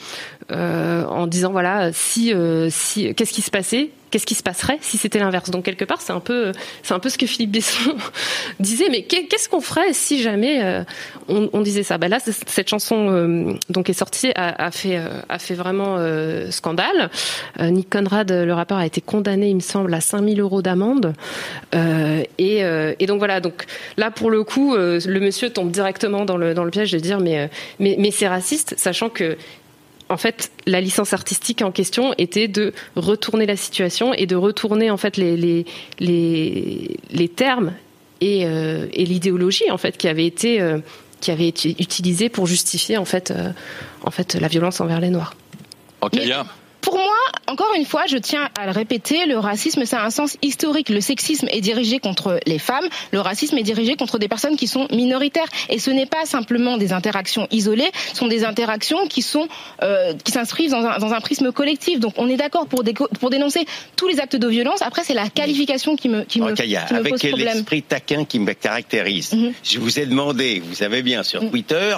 euh, 0.52 1.04
en 1.06 1.28
disant 1.28 1.52
voilà 1.52 1.92
si 1.92 2.34
si 2.70 3.14
qu'est-ce 3.14 3.34
qui 3.34 3.42
se 3.42 3.52
passait? 3.52 3.90
Qu'est-ce 4.12 4.26
qui 4.26 4.36
se 4.36 4.43
passerait 4.43 4.78
si 4.82 4.98
c'était 4.98 5.20
l'inverse? 5.20 5.50
Donc 5.50 5.65
quelque 5.65 5.86
part, 5.86 6.02
c'est 6.02 6.13
un 6.13 6.20
peu, 6.20 6.52
c'est 6.84 6.93
un 6.93 7.00
peu 7.00 7.10
ce 7.10 7.17
que 7.17 7.26
Philippe 7.26 7.52
Besson 7.52 7.96
disait. 8.60 8.89
Mais 8.89 9.04
qu'est-ce 9.04 9.50
qu'on 9.50 9.62
ferait 9.62 9.93
si 9.93 10.22
jamais 10.22 10.63
euh, 10.63 10.84
on, 11.28 11.62
disait 11.62 11.84
ça? 11.84 11.98
Ben 11.98 12.10
là, 12.10 12.20
cette 12.20 12.70
chanson 12.70 13.10
euh, 13.10 13.54
donc 13.70 13.89
est 13.89 13.93
sortie, 13.93 14.32
a, 14.36 14.65
a 14.65 14.72
fait, 14.72 14.98
euh, 14.98 15.22
a 15.30 15.39
fait 15.39 15.56
vraiment 15.56 15.98
euh, 15.98 16.52
scandale. 16.52 17.10
Nick 17.60 17.89
Conrad, 17.89 18.32
le 18.32 18.54
rappeur, 18.54 18.78
a 18.78 18.86
été 18.86 19.02
condamné, 19.02 19.50
il 19.50 19.56
me 19.56 19.62
semble, 19.62 19.93
à 19.93 20.02
5000 20.02 20.39
euros 20.39 20.62
d'amende. 20.62 21.13
et, 21.74 22.60
et 23.00 23.06
donc 23.06 23.20
voilà. 23.20 23.39
Donc 23.39 23.65
là, 23.98 24.12
pour 24.12 24.30
le 24.30 24.43
coup, 24.43 24.76
le 24.76 25.20
monsieur 25.20 25.50
tombe 25.50 25.72
directement 25.72 26.26
dans 26.26 26.38
le 26.38 26.54
dans 26.54 26.63
le 26.63 26.72
piège 26.72 26.91
de 26.91 27.00
dire 27.00 27.20
mais 27.20 27.50
mais, 27.80 27.96
mais 28.00 28.12
c'est 28.12 28.28
raciste, 28.28 28.76
sachant 28.78 29.10
que 29.10 29.38
en 30.10 30.17
fait, 30.17 30.52
la 30.65 30.82
licence 30.82 31.13
artistique 31.13 31.62
en 31.62 31.72
question 31.72 32.13
était 32.17 32.48
de 32.48 32.74
retourner 32.96 33.46
la 33.46 33.58
situation 33.58 34.13
et 34.13 34.26
de 34.26 34.36
retourner 34.36 34.89
en 34.89 34.98
fait 34.98 35.17
les 35.17 35.36
les 35.36 35.65
les, 36.00 36.98
les 37.12 37.30
termes 37.30 37.74
et, 38.22 38.46
euh, 38.46 38.88
et 38.93 39.06
l'idéologie 39.06 39.70
en 39.70 39.78
fait 39.78 39.98
qui 39.98 40.08
avait 40.08 40.26
été 40.26 40.62
euh, 40.62 40.80
qui 41.20 41.32
avait 41.32 41.48
été 41.48 41.76
utilisée 41.80 42.30
pour 42.30 42.48
justifier 42.48 42.98
en 42.98 43.06
fait 43.06 43.32
euh, 43.32 43.52
en 44.04 44.12
fait 44.12 44.36
la 44.36 44.48
violence 44.48 44.82
envers 44.82 45.00
les 45.00 45.10
noirs. 45.10 45.36
Ok, 46.02 46.13
Mais 46.15 46.32
pour 46.88 46.96
moi, 46.96 47.19
encore 47.48 47.73
une 47.75 47.83
fois, 47.83 48.04
je 48.08 48.15
tiens 48.17 48.48
à 48.58 48.65
le 48.65 48.71
répéter, 48.71 49.25
le 49.25 49.38
racisme, 49.38 49.83
ça 49.83 50.00
a 50.02 50.06
un 50.06 50.10
sens 50.10 50.38
historique. 50.42 50.88
Le 50.88 51.02
sexisme 51.02 51.48
est 51.52 51.60
dirigé 51.60 52.00
contre 52.00 52.40
les 52.46 52.60
femmes, 52.60 52.88
le 53.12 53.19
racisme 53.19 53.58
est 53.58 53.63
dirigé 53.63 53.98
contre 53.98 54.17
des 54.19 54.29
personnes 54.29 54.56
qui 54.56 54.67
sont 54.67 54.88
minoritaires. 54.94 55.50
Et 55.69 55.79
ce 55.79 55.92
n'est 55.92 56.06
pas 56.06 56.25
simplement 56.25 56.77
des 56.77 56.94
interactions 56.94 57.46
isolées, 57.52 57.92
ce 58.13 58.15
sont 58.15 58.27
des 58.29 58.46
interactions 58.46 59.06
qui 59.10 59.21
sont 59.21 59.50
euh, 59.83 60.13
qui 60.23 60.31
s'inscrivent 60.31 60.71
dans 60.71 60.85
un, 60.85 60.98
dans 60.98 61.12
un 61.12 61.19
prisme 61.19 61.52
collectif. 61.52 62.00
Donc 62.00 62.13
on 62.15 62.29
est 62.29 62.38
d'accord 62.38 62.67
pour, 62.67 62.85
pour 63.19 63.29
dénoncer 63.31 63.65
tous 63.98 64.08
les 64.08 64.21
actes 64.21 64.38
de 64.38 64.48
violence. 64.48 64.81
Après, 64.81 65.04
c'est 65.04 65.13
la 65.13 65.27
qualification 65.27 65.98
qui 65.98 66.08
me, 66.08 66.23
qui 66.23 66.40
me, 66.40 66.48
avec 66.48 67.12
pose 67.12 67.21
problème. 67.21 67.54
l'esprit 67.54 67.83
taquin 67.83 68.23
qui 68.23 68.40
me 68.40 68.54
caractérise. 68.54 69.33
-hmm. 69.33 69.52
Je 69.71 69.77
vous 69.83 70.00
ai 70.00 70.06
demandé, 70.06 70.62
vous 70.67 70.75
savez 70.83 71.02
bien, 71.10 71.23
sur 71.23 71.42
-hmm. 71.42 71.50
Twitter, 71.52 71.90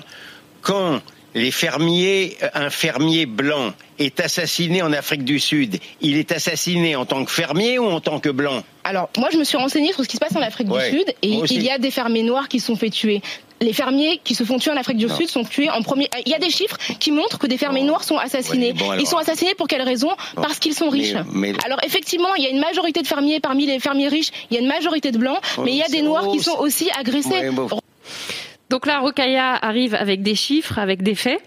quand 0.67 0.91
les 1.35 1.51
fermiers, 1.51 2.37
un 2.65 2.71
fermier 2.83 3.25
blanc 3.27 3.67
est 3.99 4.19
assassiné 4.19 4.81
en 4.81 4.91
Afrique 4.93 5.23
du 5.23 5.39
Sud, 5.39 5.79
il 6.01 6.17
est 6.17 6.31
assassiné 6.31 6.95
en 6.95 7.05
tant 7.05 7.23
que 7.25 7.31
fermier 7.31 7.77
ou 7.79 7.85
en 7.85 7.99
tant 8.01 8.19
que 8.19 8.29
blanc 8.29 8.63
Alors, 8.83 9.09
moi, 9.17 9.29
je 9.31 9.37
me 9.37 9.43
suis 9.43 9.57
renseignée 9.57 9.93
sur 9.93 10.03
ce 10.03 10.09
qui 10.09 10.15
se 10.15 10.21
passe 10.21 10.35
en 10.35 10.41
Afrique 10.41 10.69
Ouais, 10.71 10.89
du 10.89 10.97
Sud 10.97 11.09
et 11.21 11.27
il 11.29 11.63
y 11.63 11.69
a 11.69 11.77
des 11.77 11.91
fermiers 11.91 12.23
noirs 12.23 12.47
qui 12.47 12.59
sont 12.59 12.75
fait 12.75 12.89
tuer. 12.89 13.21
Les 13.61 13.73
fermiers 13.73 14.21
qui 14.23 14.35
se 14.35 14.45
font 14.45 14.57
tuer 14.57 14.71
en 14.71 14.77
Afrique 14.77 14.95
du 14.97 15.07
Non. 15.07 15.15
Sud 15.17 15.27
sont 15.27 15.43
tués 15.43 15.69
en 15.69 15.81
premier. 15.81 16.09
Il 16.25 16.31
y 16.31 16.33
a 16.33 16.39
des 16.39 16.49
chiffres 16.49 16.77
qui 16.99 17.11
montrent 17.11 17.37
que 17.37 17.45
des 17.47 17.57
fermiers 17.57 17.83
noirs 17.83 18.05
sont 18.05 18.17
assassinés. 18.17 18.67
Ouais, 18.67 18.73
bon, 18.73 18.89
alors- 18.91 19.01
Ils 19.01 19.07
sont 19.07 19.17
assassinés 19.17 19.53
pour 19.53 19.67
quelles 19.67 19.81
raisons? 19.81 20.13
Bon. 20.35 20.41
Parce 20.43 20.59
qu'ils 20.59 20.73
sont 20.75 20.87
riches. 20.89 21.13
Mais- 21.33 21.51
mais- 21.51 21.65
Alors 21.65 21.79
effectivement, 21.83 22.33
il 22.37 22.43
y 22.43 22.47
a 22.47 22.49
une 22.51 22.61
majorité 22.61 23.01
de 23.01 23.07
fermiers 23.07 23.41
parmi 23.41 23.65
les 23.65 23.79
fermiers 23.81 24.07
riches. 24.07 24.29
Il 24.49 24.53
y 24.55 24.57
a 24.57 24.61
une 24.61 24.67
majorité 24.69 25.11
de 25.11 25.17
blancs, 25.17 25.39
Oh, 25.57 25.63
mais 25.65 25.71
il 25.71 25.77
y 25.77 25.83
a 25.83 25.89
des 25.89 26.01
noirs 26.01 26.23
oh, 26.27 26.31
qui 26.31 26.39
sont 26.41 26.57
aussi 26.57 26.89
agressés. 26.97 27.29
Ouais, 27.29 27.51
bon. 27.51 27.67
Donc 28.69 28.85
là, 28.85 28.99
Rokaya 28.99 29.55
arrive 29.55 29.93
avec 29.95 30.21
des 30.21 30.35
chiffres, 30.35 30.79
avec 30.79 31.01
des 31.03 31.15
faits. 31.15 31.41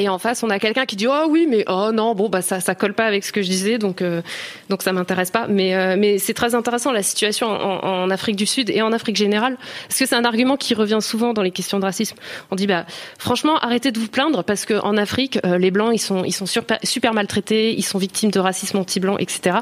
Et 0.00 0.08
en 0.08 0.18
face, 0.18 0.42
on 0.42 0.48
a 0.48 0.58
quelqu'un 0.58 0.86
qui 0.86 0.96
dit 0.96 1.06
oh 1.06 1.26
oui 1.28 1.46
mais 1.46 1.62
oh 1.68 1.90
non 1.92 2.14
bon 2.14 2.30
bah 2.30 2.40
ça 2.40 2.60
ça 2.60 2.74
colle 2.74 2.94
pas 2.94 3.04
avec 3.04 3.22
ce 3.22 3.32
que 3.32 3.42
je 3.42 3.48
disais 3.50 3.76
donc 3.76 4.00
euh, 4.00 4.22
donc 4.70 4.80
ça 4.82 4.92
m'intéresse 4.94 5.30
pas. 5.30 5.46
Mais 5.46 5.74
euh, 5.74 5.96
mais 5.98 6.16
c'est 6.16 6.32
très 6.32 6.54
intéressant 6.54 6.90
la 6.90 7.02
situation 7.02 7.48
en, 7.48 8.08
Afrique 8.08 8.36
du 8.36 8.46
Sud 8.46 8.70
et 8.70 8.80
en 8.80 8.92
Afrique 8.92 9.16
générale 9.16 9.58
parce 9.88 9.98
que 10.00 10.06
c'est 10.06 10.14
un 10.14 10.24
argument 10.24 10.56
qui 10.56 10.72
revient 10.72 11.00
souvent 11.02 11.34
dans 11.34 11.42
les 11.42 11.50
questions 11.50 11.78
de 11.78 11.84
racisme. 11.84 12.16
On 12.50 12.56
dit 12.56 12.66
bah 12.66 12.86
franchement 13.18 13.58
arrêtez 13.58 13.92
de 13.92 13.98
vous 14.00 14.08
plaindre 14.08 14.42
parce 14.42 14.64
que 14.64 14.72
en 14.82 14.96
Afrique 14.96 15.38
euh, 15.44 15.58
les 15.58 15.70
blancs 15.70 15.90
ils 15.92 15.98
sont 15.98 16.24
ils 16.24 16.32
sont 16.32 16.46
super, 16.46 16.78
super 16.82 17.12
maltraités 17.12 17.74
ils 17.76 17.84
sont 17.84 17.98
victimes 17.98 18.30
de 18.30 18.40
racisme 18.40 18.78
anti-blanc 18.78 19.18
etc 19.18 19.58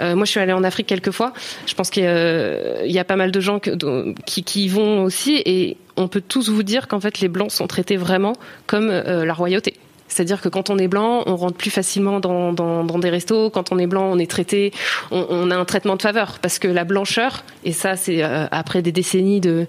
Euh, 0.00 0.16
moi 0.16 0.24
je 0.24 0.32
suis 0.32 0.40
allée 0.40 0.52
en 0.52 0.64
Afrique 0.64 0.88
quelques 0.88 1.12
fois 1.12 1.32
je 1.66 1.74
pense 1.74 1.90
qu'il 1.90 2.02
y, 2.02 2.98
a- 2.98 3.04
pas 3.04 3.16
mal 3.16 3.30
de 3.30 3.40
gens 3.40 3.60
qui 3.60 4.42
qui 4.42 4.64
y 4.64 4.68
vont 4.68 5.04
aussi 5.04 5.40
et 5.46 5.76
on 5.96 6.08
peut 6.08 6.22
tous 6.26 6.48
vous 6.48 6.62
dire 6.62 6.88
qu'en 6.88 7.00
fait 7.00 7.20
les 7.20 7.28
blancs 7.28 7.50
sont 7.50 7.66
traités 7.66 7.96
vraiment 7.96 8.34
comme 8.66 8.88
euh, 8.90 9.24
la 9.24 9.34
royauté. 9.34 9.74
C'est-à-dire 10.08 10.40
que 10.40 10.48
quand 10.48 10.70
on 10.70 10.78
est 10.78 10.88
blanc, 10.88 11.24
on 11.26 11.36
rentre 11.36 11.56
plus 11.56 11.70
facilement 11.70 12.20
dans, 12.20 12.52
des 12.98 13.10
restos. 13.10 13.50
Quand 13.50 13.72
on 13.72 13.78
est 13.78 13.86
blanc, 13.86 14.08
on 14.12 14.18
est 14.18 14.30
traité, 14.30 14.72
on, 15.10 15.50
a 15.50 15.56
un 15.56 15.64
traitement 15.64 15.96
de 15.96 16.02
faveur 16.02 16.38
parce 16.40 16.58
que 16.58 16.68
la 16.68 16.84
blancheur, 16.84 17.44
et 17.64 17.72
ça 17.72 17.96
c'est 17.96 18.22
euh, 18.22 18.46
après 18.50 18.82
des 18.82 18.92
décennies 18.92 19.40
de, 19.40 19.66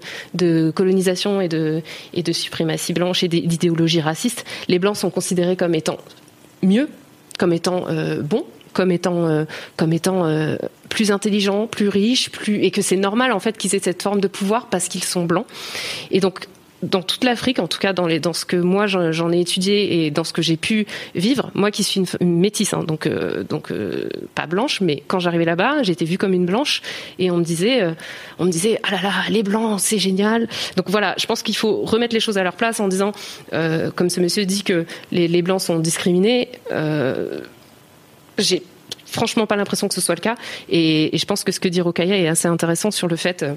colonisation 0.74 1.40
et 1.40 1.48
de, 1.48 1.82
et 2.14 2.22
de 2.22 2.32
suprématie 2.32 2.92
blanche 2.92 3.24
et 3.24 3.28
d'idéologie 3.28 4.00
raciste, 4.00 4.44
les 4.68 4.78
blancs 4.78 4.96
sont 4.96 5.10
considérés 5.10 5.56
comme 5.56 5.74
étant 5.74 5.98
mieux, 6.62 6.88
comme 7.38 7.52
étant 7.52 7.86
euh, 7.88 8.22
bons, 8.22 8.44
comme 8.78 8.92
étant 8.92 9.26
euh, 9.26 9.44
comme 9.76 9.92
étant 9.92 10.24
euh, 10.24 10.54
plus 10.88 11.10
intelligents, 11.10 11.66
plus 11.66 11.88
riches, 11.88 12.30
plus 12.30 12.62
et 12.62 12.70
que 12.70 12.80
c'est 12.80 12.96
normal 12.96 13.32
en 13.32 13.40
fait 13.40 13.58
qu'ils 13.58 13.74
aient 13.74 13.80
cette 13.80 14.00
forme 14.00 14.20
de 14.20 14.28
pouvoir 14.28 14.68
parce 14.68 14.86
qu'ils 14.86 15.02
sont 15.02 15.24
blancs. 15.24 15.46
Et 16.12 16.20
donc 16.20 16.46
dans 16.84 17.02
toute 17.02 17.24
l'Afrique, 17.24 17.58
en 17.58 17.66
tout 17.66 17.80
cas 17.80 17.92
dans, 17.92 18.06
les, 18.06 18.20
dans 18.20 18.32
ce 18.32 18.44
que 18.44 18.54
moi 18.54 18.86
j'en 18.86 19.32
ai 19.32 19.40
étudié 19.40 20.06
et 20.06 20.12
dans 20.12 20.22
ce 20.22 20.32
que 20.32 20.42
j'ai 20.42 20.56
pu 20.56 20.86
vivre, 21.16 21.50
moi 21.54 21.72
qui 21.72 21.82
suis 21.82 22.04
une, 22.20 22.38
métisse, 22.38 22.72
hein, 22.72 22.84
donc 22.84 23.08
euh, 23.08 23.42
donc 23.42 23.72
pas 24.36 24.46
blanche, 24.46 24.80
mais 24.80 25.02
quand 25.08 25.18
j'arrivais 25.18 25.44
là-bas, 25.44 25.82
j'étais 25.82 26.04
vue 26.04 26.18
comme 26.18 26.34
une 26.34 26.46
blanche 26.46 26.80
et 27.18 27.32
on 27.32 27.38
me 27.38 27.42
disait, 27.42 27.82
on 28.38 28.44
me 28.44 28.52
disait, 28.52 28.78
ah 28.84 28.92
là 28.92 29.02
là, 29.02 29.12
les 29.28 29.42
blancs, 29.42 29.80
c'est 29.80 29.98
génial. 29.98 30.46
Donc 30.76 30.88
voilà, 30.88 31.16
je 31.18 31.26
pense 31.26 31.42
qu'il 31.42 31.56
faut 31.56 31.82
remettre 31.82 32.14
les 32.14 32.20
choses 32.20 32.38
à 32.38 32.44
leur 32.44 32.54
place 32.54 32.78
en 32.78 32.86
disant, 32.86 33.10
comme 33.50 34.08
ce 34.08 34.20
monsieur 34.20 34.46
dit 34.46 34.62
que 34.62 34.86
les, 35.10 35.26
les 35.26 35.42
blancs 35.42 35.62
sont 35.62 35.80
discriminés. 35.80 36.48
J'ai 38.38 38.62
franchement 39.06 39.46
pas 39.46 39.56
l'impression 39.56 39.88
que 39.88 39.94
ce 39.94 40.00
soit 40.00 40.14
le 40.14 40.20
cas. 40.20 40.36
Et, 40.68 41.10
je 41.12 41.24
pense 41.24 41.44
que 41.44 41.52
ce 41.52 41.60
que 41.60 41.68
dit 41.68 41.80
Rokaya 41.80 42.16
est 42.16 42.28
assez 42.28 42.48
intéressant 42.48 42.90
sur 42.90 43.08
le 43.08 43.16
fait 43.16 43.42
euh, 43.42 43.54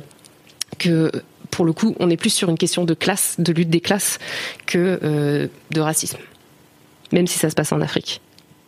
que, 0.80 1.12
pour 1.50 1.66
le 1.66 1.74
coup, 1.74 1.96
on 2.00 2.10
est 2.10 2.18
plus 2.18 2.30
sur 2.34 2.50
une 2.50 2.58
question 2.58 2.86
de 2.86 2.94
classe, 2.94 3.36
de 3.38 3.52
lutte 3.52 3.70
des 3.70 3.82
classes, 3.82 4.20
que 4.66 5.00
euh, 5.04 5.48
de 5.72 5.82
racisme. 5.82 6.18
Même 7.12 7.28
si 7.28 7.38
ça 7.38 7.50
se 7.50 7.56
passe 7.56 7.72
en 7.72 7.82
Afrique. 7.82 8.22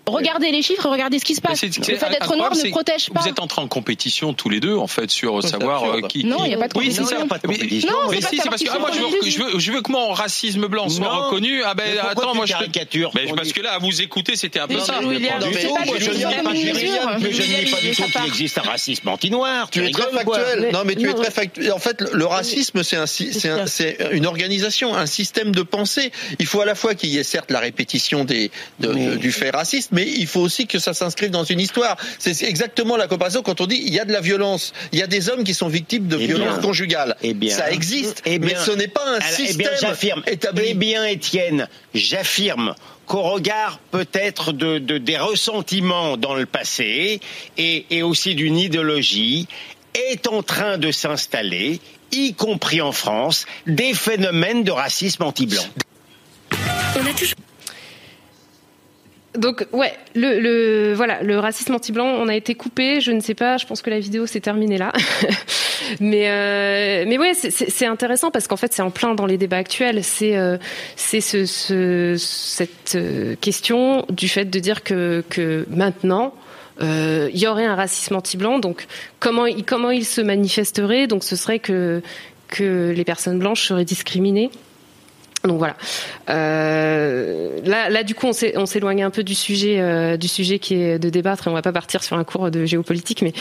Regardez 0.06 0.51
les 0.51 0.62
chiffres, 0.62 0.89
regardez 0.89 1.18
ce 1.20 1.26
qui 1.26 1.34
se 1.36 1.41
passe. 1.41 1.62
Le 1.64 1.70
fait 1.72 2.10
d'être 2.10 2.36
noir 2.36 2.54
ne 2.54 2.70
protège 2.72 3.10
pas. 3.10 3.22
Vous 3.22 3.28
êtes 3.30 3.39
entrés 3.39 3.62
en 3.62 3.68
compétition 3.68 4.34
tous 4.34 4.49
les 4.49 4.60
deux, 4.60 4.76
en 4.76 4.88
fait, 4.88 5.10
sur 5.10 5.41
savoir 5.43 5.84
absurde. 5.84 6.04
euh, 6.04 6.08
qui. 6.08 6.26
Non, 6.26 6.43
il 6.45 6.51
y 6.51 6.56
a 6.56 6.58
pas 6.58 6.68
de 6.68 6.78
Oui, 6.78 6.91
c'est 6.91 7.01
compétition. 7.04 7.20
ça. 7.22 7.26
pas 7.28 7.38
de 7.38 7.47
compétition. 7.47 7.89
Non, 7.91 8.12
mais 8.12 8.22
si, 8.22 8.38
c'est 8.38 8.49
parce 8.49 8.62
que 8.64 8.70
ah, 8.70 8.78
compétition, 8.78 8.80
moi, 8.80 8.91
je 8.93 8.99
veux, 9.16 9.22
c'est 9.24 9.30
je, 9.32 9.43
veux, 9.43 9.60
je 9.60 9.72
veux 9.72 9.82
que 9.82 9.91
mon 9.91 10.12
racisme 10.12 10.68
blanc 10.68 10.89
soit 10.89 11.06
Non. 11.06 11.26
reconnu. 11.28 11.64
Ah 11.64 11.74
ben 11.74 11.86
attends, 12.01 12.36
moi 12.36 12.45
je. 12.45 12.51
caricatures 12.54 13.12
Ben, 13.14 13.34
parce 13.36 13.54
que 13.54 13.62
là, 13.62 13.74
à 13.74 13.80
vous 13.80 14.01
écouter, 14.01 14.36
c'était 14.36 14.60
un 14.60 14.68
peu 14.68 14.76
Mais 14.76 14.82
ça. 14.82 14.95
je 14.99 15.01
tout 15.04 15.08
ne 15.08 15.14
la 15.14 15.39
nie 17.64 17.72
pas 17.72 17.80
du 17.82 17.91
tout 17.95 18.04
qu'il 18.04 18.26
existe 18.26 18.58
un 18.58 18.62
racisme 18.62 19.08
anti-noir. 19.08 19.70
Tu 19.70 19.86
es 19.86 19.91
très 19.91 20.12
factuel. 20.12 20.70
Non, 20.74 20.84
mais 20.86 20.95
tu 20.95 21.10
es 21.10 21.14
très 21.14 21.32
factuel. 21.32 21.72
En 21.72 21.80
fait, 21.80 22.01
le 22.12 22.26
racisme, 22.26 22.84
c'est 22.84 23.97
une 24.12 24.26
organisation, 24.26 24.95
un 24.95 25.06
système 25.06 25.51
de 25.54 25.62
pensée. 25.62 26.12
Il 26.39 26.45
faut 26.45 26.62
à 26.62 26.66
la 26.66 26.76
fois 26.76 26.93
qu'il 26.95 27.10
y 27.10 27.18
ait 27.18 27.24
certes 27.24 27.51
la 27.51 27.60
répétition 27.60 28.26
du 28.26 29.32
fait 29.32 29.49
raciste, 29.51 29.91
mais 29.94 30.06
il 30.06 30.28
faut 30.28 30.41
aussi 30.41 30.68
que 30.68 30.78
ça 30.80 30.94
s'inscrive 30.94 31.30
dans 31.32 31.46
une 31.46 31.62
histoire. 31.62 31.96
C'est 32.20 32.44
exactement 32.44 32.98
la 32.98 33.08
comparaison 33.08 33.41
quand 33.41 33.62
on 33.62 33.66
dit 33.68 33.82
il 33.86 33.94
y 33.94 34.00
a 34.00 34.06
de 34.06 34.12
la 34.12 34.20
violence. 34.20 34.74
Il 34.91 35.00
y 35.00 35.02
a 35.02 35.08
des 35.08 35.30
hommes 35.30 35.46
qui 35.46 35.54
sont 35.54 35.70
victimes 35.70 36.08
de 36.10 36.18
Eh 36.20 36.28
violences 36.28 36.56
bien. 36.56 36.62
conjugales. 36.62 37.16
Eh 37.22 37.34
bien. 37.34 37.56
ça 37.56 37.72
existe, 37.72 38.22
Eh 38.26 38.39
mais 38.39 38.48
bien. 38.48 38.60
ce 38.60 38.72
n'est 38.72 38.89
pas 38.89 39.06
un 39.06 39.14
Alors, 39.16 39.28
eh 39.30 39.34
système 39.46 39.58
bien, 39.58 39.70
j'affirme. 39.80 40.24
établi. 40.28 40.66
Eh 40.70 40.74
bien, 40.74 41.06
Étienne, 41.06 41.70
j'affirme 41.94 42.76
qu'au 43.06 43.22
regard 43.22 43.80
peut-être 43.91 44.52
de, 44.52 44.80
de- 44.80 44.98
des 44.98 45.18
ressentiments 45.18 46.18
dans 46.18 46.34
le 46.36 46.46
passé 46.46 47.20
et, 47.58 47.86
et 47.89 48.02
aussi 48.04 48.36
d'une 48.36 48.58
idéologie, 48.58 49.48
est 49.94 50.28
en 50.28 50.41
train 50.41 50.78
de 50.80 50.91
s'installer, 50.91 51.80
y 52.12 52.34
compris 52.34 52.82
en 52.82 52.91
France, 52.91 53.46
des 53.68 53.94
phénomènes 53.94 54.64
de 54.64 54.72
racisme 54.72 55.22
anti-blanc. 55.24 55.64
Donc 59.38 59.66
ouais, 59.72 59.94
le, 60.16 60.40
le 60.40 60.94
voilà, 60.94 61.24
le 61.24 61.40
racisme 61.40 61.74
anti-blanc, 61.74 62.06
on 62.06 62.28
a 62.28 62.36
été 62.36 62.54
coupé. 62.56 63.02
Je 63.02 63.12
ne 63.12 63.20
sais 63.20 63.34
pas. 63.34 63.58
Je 63.58 63.66
pense 63.66 63.82
que 63.82 63.90
la 63.90 64.00
vidéo 64.00 64.26
s'est 64.28 64.40
terminée 64.42 64.78
là. 64.78 64.92
mais 66.00 66.30
euh, 66.30 67.06
mais 67.08 67.18
ouais, 67.18 67.34
c'est- 67.34 67.86
intéressant 67.86 68.32
parce 68.32 68.48
qu'en 68.48 68.56
fait, 68.58 68.72
c'est 68.74 68.82
en 68.84 68.92
plein 68.92 69.16
dans 69.16 69.26
les 69.26 69.38
débats 69.38 69.58
actuels. 69.58 70.04
C'est 70.04 70.38
euh, 70.38 70.58
c'est 70.96 71.20
ce, 71.22 71.46
ce- 71.46 72.16
cette 72.18 72.96
euh, 72.96 73.36
question 73.42 74.06
du 74.10 74.28
fait 74.30 74.46
de 74.46 74.60
dire 74.60 74.84
que 74.84 75.24
que 75.30 75.66
maintenant. 75.70 76.34
euh, 76.82 77.30
il 77.34 77.40
y 77.40 77.46
aurait 77.48 77.66
un 77.66 77.76
racisme 77.76 78.16
anti-blanc, 78.16 78.58
donc 78.60 78.86
comment 79.20 79.46
il, 79.46 79.64
comment 79.64 79.92
il 79.92 80.06
se 80.06 80.22
manifesterait? 80.22 81.08
Donc 81.08 81.24
ce 81.24 81.36
serait 81.36 81.60
que 81.60 82.02
que 82.48 82.92
les 82.96 83.04
personnes 83.04 83.40
blanches 83.40 83.68
seraient 83.68 83.86
discriminées. 83.86 84.50
Donc 85.46 85.58
voilà. 85.58 85.76
Euh, 86.30 87.60
là, 87.66 87.89
là, 87.89 88.04
du 88.04 88.16
coup, 88.16 88.28
on 88.28 88.66
s'éloigne 88.66 89.04
un 89.04 89.10
peu 89.10 89.24
du 89.24 89.36
sujet, 89.36 89.82
euh, 89.82 90.16
du 90.16 90.30
sujet 90.30 90.58
qui 90.58 90.76
est 90.76 91.00
de 91.00 91.10
débattre, 91.10 91.48
et 91.48 91.50
on 91.50 91.54
va 91.54 91.62
pas 91.62 91.74
partir 91.74 92.02
sur 92.02 92.18
un 92.18 92.24
cours 92.24 92.50
de 92.50 92.64
géopolitique, 92.66 93.22
mais, 93.22 93.34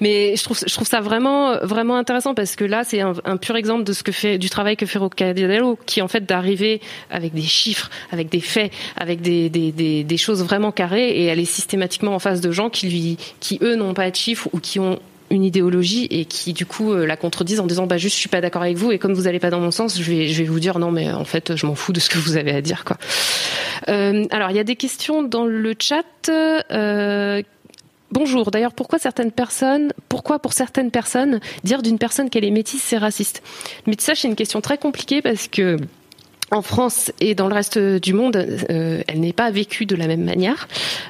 mais 0.00 0.36
je 0.36 0.42
trouve, 0.42 0.58
je 0.66 0.72
trouve 0.72 0.86
ça 0.86 1.02
vraiment, 1.02 1.58
vraiment 1.58 1.96
intéressant 1.96 2.32
parce 2.32 2.56
que 2.56 2.64
là, 2.64 2.82
c'est 2.82 3.02
un, 3.02 3.12
un 3.26 3.36
pur 3.36 3.56
exemple 3.56 3.84
de 3.84 3.92
ce 3.92 4.02
que 4.02 4.10
fait, 4.10 4.38
du 4.38 4.48
travail 4.48 4.78
que 4.78 4.86
fait 4.86 4.98
Roccadello, 4.98 5.78
qui 5.84 6.00
en 6.00 6.08
fait 6.08 6.24
d'arriver 6.24 6.80
avec 7.10 7.34
des 7.34 7.42
chiffres, 7.42 7.90
avec 8.10 8.30
des 8.30 8.40
faits, 8.40 8.72
avec 8.96 9.20
des, 9.20 9.50
des, 9.50 9.70
des, 9.70 10.02
des 10.02 10.16
choses 10.16 10.42
vraiment 10.42 10.72
carrées, 10.72 11.22
et 11.22 11.30
aller 11.30 11.44
systématiquement 11.44 12.14
en 12.14 12.18
face 12.18 12.40
de 12.40 12.52
gens 12.52 12.70
qui 12.70 12.88
lui, 12.88 13.18
qui 13.40 13.58
eux 13.60 13.74
n'ont 13.74 13.92
pas 13.92 14.10
de 14.10 14.16
chiffres 14.16 14.48
ou 14.54 14.60
qui 14.60 14.80
ont 14.80 14.98
une 15.30 15.44
idéologie 15.44 16.06
et 16.10 16.24
qui 16.24 16.52
du 16.52 16.66
coup 16.66 16.92
euh, 16.92 17.06
la 17.06 17.16
contredisent 17.16 17.60
en 17.60 17.66
disant 17.66 17.86
bah 17.86 17.98
juste 17.98 18.16
je 18.16 18.20
suis 18.20 18.28
pas 18.28 18.40
d'accord 18.40 18.62
avec 18.62 18.76
vous 18.76 18.90
et 18.90 18.98
comme 18.98 19.14
vous 19.14 19.28
allez 19.28 19.38
pas 19.38 19.50
dans 19.50 19.60
mon 19.60 19.70
sens 19.70 19.98
je 19.98 20.10
vais 20.10 20.28
je 20.28 20.42
vais 20.42 20.48
vous 20.48 20.60
dire 20.60 20.78
non 20.78 20.90
mais 20.90 21.10
en 21.12 21.24
fait 21.24 21.56
je 21.56 21.66
m'en 21.66 21.74
fous 21.74 21.92
de 21.92 22.00
ce 22.00 22.08
que 22.08 22.18
vous 22.18 22.36
avez 22.36 22.52
à 22.52 22.60
dire 22.60 22.84
quoi. 22.84 22.98
Euh, 23.88 24.26
alors 24.30 24.50
il 24.50 24.56
y 24.56 24.60
a 24.60 24.64
des 24.64 24.76
questions 24.76 25.22
dans 25.22 25.46
le 25.46 25.74
chat. 25.78 26.04
Euh, 26.28 27.42
Bonjour. 28.12 28.50
D'ailleurs, 28.50 28.72
pourquoi 28.72 28.98
certaines 28.98 29.30
personnes, 29.30 29.92
pourquoi 30.08 30.40
pour 30.40 30.52
certaines 30.52 30.90
personnes, 30.90 31.38
dire 31.62 31.80
d'une 31.80 31.96
personne 31.96 32.28
qu'elle 32.28 32.44
est 32.44 32.50
métisse, 32.50 32.82
c'est 32.82 32.98
raciste? 32.98 33.40
Le 33.86 33.90
métissage, 33.90 34.22
c'est 34.22 34.28
une 34.28 34.34
question 34.34 34.60
très 34.60 34.78
compliquée 34.78 35.22
parce 35.22 35.46
que 35.46 35.76
en 36.50 36.62
France 36.62 37.12
et 37.20 37.34
dans 37.34 37.48
le 37.48 37.54
reste 37.54 37.78
du 37.78 38.12
monde, 38.12 38.36
euh, 38.36 39.02
elle 39.06 39.20
n'est 39.20 39.32
pas 39.32 39.50
vécue 39.50 39.86
de 39.86 39.96
la 39.96 40.06
même 40.06 40.24
manière. 40.24 40.68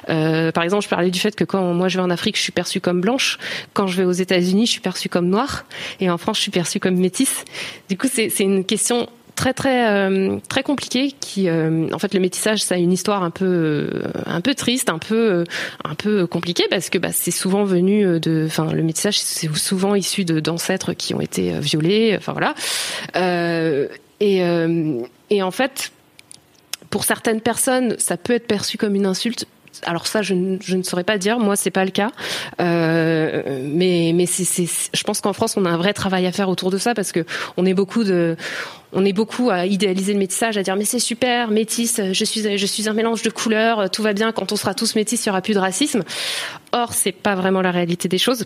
Euh, 0.09 0.51
par 0.51 0.63
exemple, 0.63 0.83
je 0.83 0.89
parlais 0.89 1.09
du 1.09 1.19
fait 1.19 1.35
que 1.35 1.43
quand 1.43 1.73
moi 1.73 1.87
je 1.87 1.97
vais 1.97 2.03
en 2.03 2.09
Afrique, 2.09 2.37
je 2.37 2.41
suis 2.41 2.51
perçue 2.51 2.79
comme 2.79 3.01
blanche. 3.01 3.39
Quand 3.73 3.87
je 3.87 3.97
vais 3.97 4.05
aux 4.05 4.11
États-Unis, 4.11 4.65
je 4.65 4.71
suis 4.71 4.81
perçue 4.81 5.09
comme 5.09 5.27
noire. 5.27 5.65
Et 5.99 6.09
en 6.09 6.17
France, 6.17 6.37
je 6.37 6.43
suis 6.43 6.51
perçue 6.51 6.79
comme 6.79 6.95
métisse. 6.95 7.43
Du 7.89 7.97
coup, 7.97 8.07
c'est 8.11 8.29
une 8.39 8.65
question 8.65 9.07
très 9.35 9.53
très 9.53 9.89
euh, 9.89 10.37
très 10.49 10.61
compliquée 10.61 11.13
qui 11.19 11.47
euh, 11.47 11.87
en 11.93 11.99
fait 11.99 12.13
le 12.13 12.19
métissage 12.19 12.61
ça 12.61 12.75
a 12.75 12.77
une 12.77 12.91
histoire 12.91 13.23
un 13.23 13.31
peu 13.31 13.45
euh, 13.45 14.03
un 14.25 14.41
peu 14.41 14.53
triste 14.53 14.89
un 14.89 14.99
peu 14.99 15.15
euh, 15.15 15.43
un 15.85 15.95
peu 15.95 16.27
compliquée 16.27 16.65
parce 16.69 16.89
que 16.89 16.97
bah, 16.97 17.09
c'est 17.13 17.31
souvent 17.31 17.63
venu 17.63 18.19
de 18.19 18.43
enfin 18.45 18.71
le 18.71 18.83
métissage 18.83 19.17
c'est 19.19 19.49
souvent 19.55 19.95
issu 19.95 20.25
d'ancêtres 20.25 20.93
qui 20.93 21.15
ont 21.15 21.21
été 21.21 21.53
euh, 21.53 21.59
violés 21.59 22.13
enfin 22.17 22.33
voilà 22.33 22.53
Euh, 23.15 23.87
et 24.21 24.43
euh, 24.43 25.01
et 25.29 25.43
en 25.43 25.51
fait 25.51 25.91
pour 26.89 27.03
certaines 27.03 27.41
personnes 27.41 27.95
ça 27.97 28.15
peut 28.15 28.33
être 28.33 28.47
perçu 28.47 28.77
comme 28.77 28.95
une 28.95 29.05
insulte 29.05 29.45
alors 29.83 30.05
ça, 30.05 30.21
je, 30.21 30.33
ne- 30.33 30.83
saurais 30.83 31.03
pas 31.03 31.17
dire. 31.17 31.39
Moi, 31.39 31.55
c'est 31.55 31.71
pas 31.71 31.85
le 31.85 31.91
cas. 31.91 32.11
Euh, 32.59 33.61
mais 33.73 34.13
je 34.27 35.03
pense 35.03 35.21
qu'en 35.21 35.33
France, 35.33 35.55
on 35.57 35.65
a 35.65 35.69
un 35.69 35.77
vrai 35.77 35.93
travail 35.93 36.25
à 36.27 36.31
faire 36.31 36.49
autour 36.49 36.71
de 36.71 36.77
ça 36.77 36.93
parce 36.93 37.11
que 37.11 37.25
on 37.57 37.65
est 37.65 37.73
beaucoup 37.73 39.49
à 39.49 39.65
idéaliser 39.65 40.13
le 40.13 40.19
métissage, 40.19 40.57
à 40.57 40.63
dire 40.63 40.75
mais 40.75 40.85
c'est 40.85 40.99
super, 40.99 41.49
métis, 41.49 42.01
je 42.11 42.25
suis 42.25 42.57
je 42.57 42.65
suis 42.65 42.89
un 42.89 42.93
mélange 42.93 43.21
de 43.21 43.29
couleurs, 43.29 43.89
tout 43.89 44.03
va 44.03 44.13
bien. 44.13 44.31
Quand 44.31 44.51
on 44.51 44.55
sera 44.55 44.73
tous 44.73 44.95
métis, 44.95 45.25
il 45.25 45.27
y 45.27 45.29
aura 45.29 45.41
plus 45.41 45.53
de 45.53 45.59
racisme. 45.59 46.03
Or, 46.73 46.93
c'est 46.93 47.13
pas 47.13 47.35
vraiment 47.35 47.61
la 47.61 47.71
réalité 47.71 48.07
des 48.07 48.17
choses. 48.17 48.45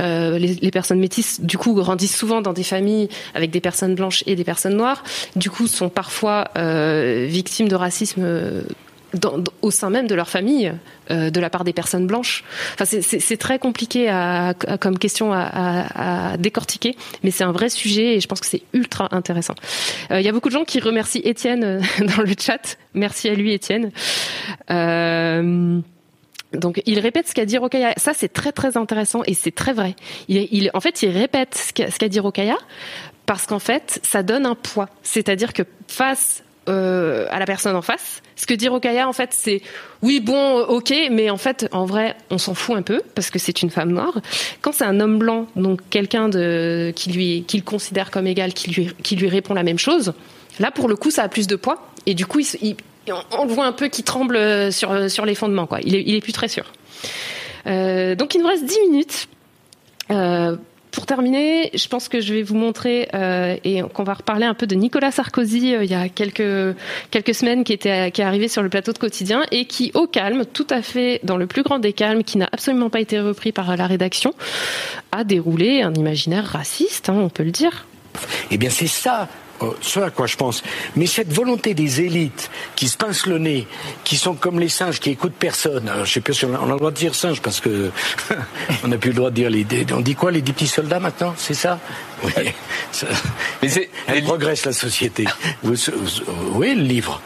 Euh, 0.00 0.38
les, 0.38 0.54
les 0.54 0.70
personnes 0.70 0.98
métisses, 1.00 1.40
du 1.40 1.56
coup, 1.58 1.72
grandissent 1.74 2.16
souvent 2.16 2.40
dans 2.42 2.52
des 2.52 2.62
familles 2.64 3.08
avec 3.34 3.50
des 3.50 3.60
personnes 3.60 3.94
blanches 3.94 4.22
et 4.26 4.36
des 4.36 4.44
personnes 4.44 4.76
noires. 4.76 5.02
Du 5.36 5.50
coup, 5.50 5.66
sont 5.66 5.88
parfois 5.88 6.48
euh, 6.56 7.26
victimes 7.28 7.68
de 7.68 7.74
racisme 7.76 8.22
euh, 8.24 8.62
dans- 9.14 9.42
au 9.62 9.70
sein 9.70 9.88
même 9.88 10.06
de 10.06 10.14
leur 10.14 10.28
famille, 10.28 10.72
euh, 11.10 11.30
de 11.30 11.40
la 11.40 11.48
part 11.48 11.64
des 11.64 11.72
personnes 11.72 12.06
blanches. 12.06 12.44
Enfin, 12.74 12.84
c'est- 12.84 13.36
très 13.38 13.58
compliqué 13.58 14.08
à, 14.08 14.48
à- 14.48 14.76
comme 14.78 14.98
question 14.98 15.32
à, 15.32 16.32
à- 16.32 16.36
décortiquer, 16.36 16.96
mais 17.22 17.30
c'est 17.30 17.44
un 17.44 17.52
vrai 17.52 17.70
sujet 17.70 18.16
et 18.16 18.20
je 18.20 18.26
pense 18.26 18.40
que 18.40 18.46
c'est 18.46 18.62
ultra 18.74 19.08
intéressant. 19.14 19.54
Euh, 20.10 20.20
Il 20.20 20.26
y 20.26 20.28
a 20.28 20.32
beaucoup 20.32 20.48
de 20.48 20.54
gens 20.54 20.64
qui 20.64 20.80
remercient 20.80 21.20
Étienne 21.24 21.64
euh, 21.64 21.80
dans 22.16 22.22
le 22.22 22.32
chat. 22.38 22.76
Merci 22.94 23.28
à 23.30 23.34
lui, 23.34 23.52
Étienne. 23.54 23.90
Euh, 24.70 25.80
donc 26.52 26.82
il 26.86 26.98
répète 27.00 27.28
ce 27.28 27.34
qu'a 27.34 27.44
dit 27.44 27.58
Rokaya. 27.58 27.92
Ça 27.96 28.12
c'est 28.14 28.32
très 28.32 28.52
très 28.52 28.76
intéressant 28.76 29.22
et 29.26 29.34
c'est 29.34 29.54
très 29.54 29.72
vrai. 29.72 29.96
Il, 30.28 30.70
en 30.74 30.80
fait 30.80 31.02
il 31.02 31.10
répète 31.10 31.54
ce 31.54 31.98
qu'a 31.98 32.08
dit 32.08 32.20
Rokaya 32.20 32.56
parce 33.26 33.46
qu'en 33.46 33.58
fait 33.58 34.00
ça 34.02 34.22
donne 34.22 34.46
un 34.46 34.54
poids. 34.54 34.88
C'est-à-dire 35.02 35.52
que 35.52 35.62
face 35.88 36.42
euh, 36.68 37.26
à 37.30 37.38
la 37.38 37.46
personne 37.46 37.76
en 37.76 37.82
face, 37.82 38.22
ce 38.36 38.46
que 38.46 38.54
dit 38.54 38.68
Rokaya 38.68 39.08
en 39.08 39.12
fait 39.12 39.30
c'est 39.32 39.62
oui 40.02 40.20
bon 40.20 40.60
ok 40.62 40.92
mais 41.10 41.30
en 41.30 41.36
fait 41.36 41.68
en 41.72 41.84
vrai 41.84 42.16
on 42.30 42.38
s'en 42.38 42.54
fout 42.54 42.76
un 42.76 42.82
peu 42.82 43.02
parce 43.14 43.30
que 43.30 43.38
c'est 43.38 43.62
une 43.62 43.70
femme 43.70 43.90
noire. 43.90 44.20
Quand 44.62 44.72
c'est 44.72 44.84
un 44.84 45.00
homme 45.00 45.18
blanc 45.18 45.46
donc 45.56 45.80
quelqu'un 45.90 46.30
qui 46.92 47.10
lui 47.12 47.44
qu'il 47.46 47.64
considère 47.64 48.10
comme 48.10 48.26
égal 48.26 48.52
qui 48.52 48.70
lui 48.70 48.90
qui 49.02 49.16
lui 49.16 49.28
répond 49.28 49.54
la 49.54 49.62
même 49.62 49.78
chose, 49.78 50.12
là 50.60 50.70
pour 50.70 50.88
le 50.88 50.96
coup 50.96 51.10
ça 51.10 51.22
a 51.22 51.28
plus 51.28 51.46
de 51.46 51.56
poids 51.56 51.86
et 52.06 52.14
du 52.14 52.26
coup 52.26 52.40
il, 52.40 52.76
on, 53.08 53.44
le 53.44 53.52
voit 53.52 53.66
un 53.66 53.72
peu 53.72 53.88
qui 53.88 54.02
tremble 54.02 54.72
sur 54.72 55.10
sur 55.10 55.24
les 55.26 55.34
fondements 55.34 55.66
quoi. 55.66 55.78
Il 55.82 55.94
est 55.94 56.02
il 56.06 56.14
est 56.14 56.20
plus 56.20 56.32
très 56.32 56.48
sûr. 56.48 56.64
Euh, 57.66 58.14
donc 58.14 58.34
il 58.34 58.40
nous 58.40 58.48
reste 58.48 58.64
10 58.64 58.78
minutes. 58.88 59.28
Euh, 60.10 60.56
pour 60.92 61.04
terminer, 61.04 61.70
je 61.74 61.88
pense 61.88 62.08
que 62.08 62.20
je 62.20 62.32
vais 62.32 62.42
vous 62.42 62.54
montrer 62.54 63.08
euh, 63.12 63.56
et 63.64 63.82
qu'on 63.82 64.02
va 64.02 64.14
reparler 64.14 64.46
un 64.46 64.54
peu 64.54 64.66
de 64.66 64.74
Nicolas 64.74 65.10
Sarkozy 65.10 65.74
euh, 65.74 65.84
il 65.84 65.90
y 65.90 65.94
a 65.94 66.08
quelques 66.08 66.74
quelques 67.10 67.34
semaines 67.34 67.64
qui 67.64 67.74
était 67.74 68.10
qui 68.12 68.22
est 68.22 68.24
arrivé 68.24 68.48
sur 68.48 68.62
le 68.62 68.70
plateau 68.70 68.94
de 68.94 68.98
quotidien 68.98 69.42
et 69.50 69.66
qui 69.66 69.90
au 69.92 70.06
calme, 70.06 70.46
tout 70.46 70.66
à 70.70 70.80
fait 70.80 71.20
dans 71.22 71.36
le 71.36 71.46
plus 71.46 71.62
grand 71.62 71.80
des 71.80 71.92
calmes, 71.92 72.24
qui 72.24 72.38
n'a 72.38 72.48
absolument 72.50 72.88
pas 72.88 73.00
été 73.00 73.20
repris 73.20 73.52
par 73.52 73.76
la 73.76 73.86
rédaction, 73.86 74.32
a 75.12 75.22
déroulé 75.24 75.82
un 75.82 75.92
imaginaire 75.92 76.46
raciste, 76.46 77.10
hein, 77.10 77.16
on 77.18 77.28
peut 77.28 77.44
le 77.44 77.50
dire. 77.50 77.86
Eh 78.50 78.56
bien, 78.56 78.70
c'est 78.70 78.86
ça. 78.86 79.28
Euh, 79.62 79.70
Ce 79.80 80.00
à 80.00 80.10
quoi 80.10 80.26
je 80.26 80.36
pense. 80.36 80.62
Mais 80.96 81.06
cette 81.06 81.32
volonté 81.32 81.74
des 81.74 82.00
élites 82.00 82.50
qui 82.74 82.88
se 82.88 82.96
pincent 82.96 83.26
le 83.26 83.38
nez, 83.38 83.66
qui 84.04 84.16
sont 84.16 84.34
comme 84.34 84.58
les 84.60 84.68
singes, 84.68 85.00
qui 85.00 85.10
écoutent 85.10 85.34
personne. 85.38 85.88
Alors, 85.88 86.04
je 86.04 86.12
sais 86.12 86.20
pas 86.20 86.32
si 86.32 86.44
on 86.44 86.54
a, 86.54 86.58
on 86.60 86.68
a 86.68 86.72
le 86.72 86.78
droit 86.78 86.90
de 86.90 86.96
dire 86.96 87.14
singe 87.14 87.40
parce 87.40 87.60
que 87.60 87.90
on 88.84 88.88
n'a 88.88 88.98
plus 88.98 89.10
le 89.10 89.16
droit 89.16 89.30
de 89.30 89.34
dire 89.36 89.50
les. 89.50 89.66
On 89.92 90.00
dit 90.00 90.14
quoi 90.14 90.30
les 90.30 90.42
dix 90.42 90.52
petits 90.52 90.66
soldats 90.66 91.00
maintenant 91.00 91.34
C'est 91.36 91.54
ça? 91.54 91.78
Oui. 92.24 92.32
Ça- 92.92 93.06
Elle 94.06 94.24
progresse 94.24 94.64
la 94.64 94.72
société. 94.72 95.24
Vous- 95.62 95.74
vous- 95.74 96.22
oui, 96.54 96.74
le 96.74 96.82
livre. 96.82 97.20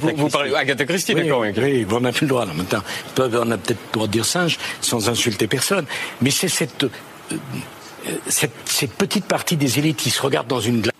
vous- 0.00 0.08
vous 0.16 0.28
parlez- 0.30 0.54
Agatha 0.54 0.84
Christie, 0.86 1.14
oui, 1.14 1.22
d'accord, 1.24 1.40
oui. 1.40 1.48
Oui, 1.56 1.86
on 1.90 2.00
n'a 2.00 2.12
plus 2.12 2.24
le 2.24 2.28
droit 2.30 2.44
là 2.46 2.52
maintenant. 2.54 2.82
On 3.18 3.50
a 3.50 3.58
peut-être 3.58 3.78
le 3.88 3.92
droit 3.92 4.06
de 4.06 4.12
dire 4.12 4.24
singe 4.24 4.58
sans 4.80 5.08
insulter 5.08 5.46
personne. 5.46 5.84
Mais 6.22 6.30
c'est 6.30 6.48
cette, 6.48 6.84
euh, 6.84 6.90
euh, 7.32 8.12
cette, 8.28 8.52
cette 8.64 8.92
petite 8.92 9.24
partie 9.26 9.56
des 9.56 9.78
élites 9.78 9.96
qui 9.98 10.10
se 10.10 10.22
regardent 10.22 10.46
dans 10.48 10.60
une 10.60 10.80
glace. 10.80 10.92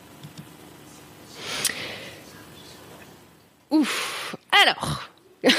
Ouf. 3.71 4.37
Alors, 4.65 5.09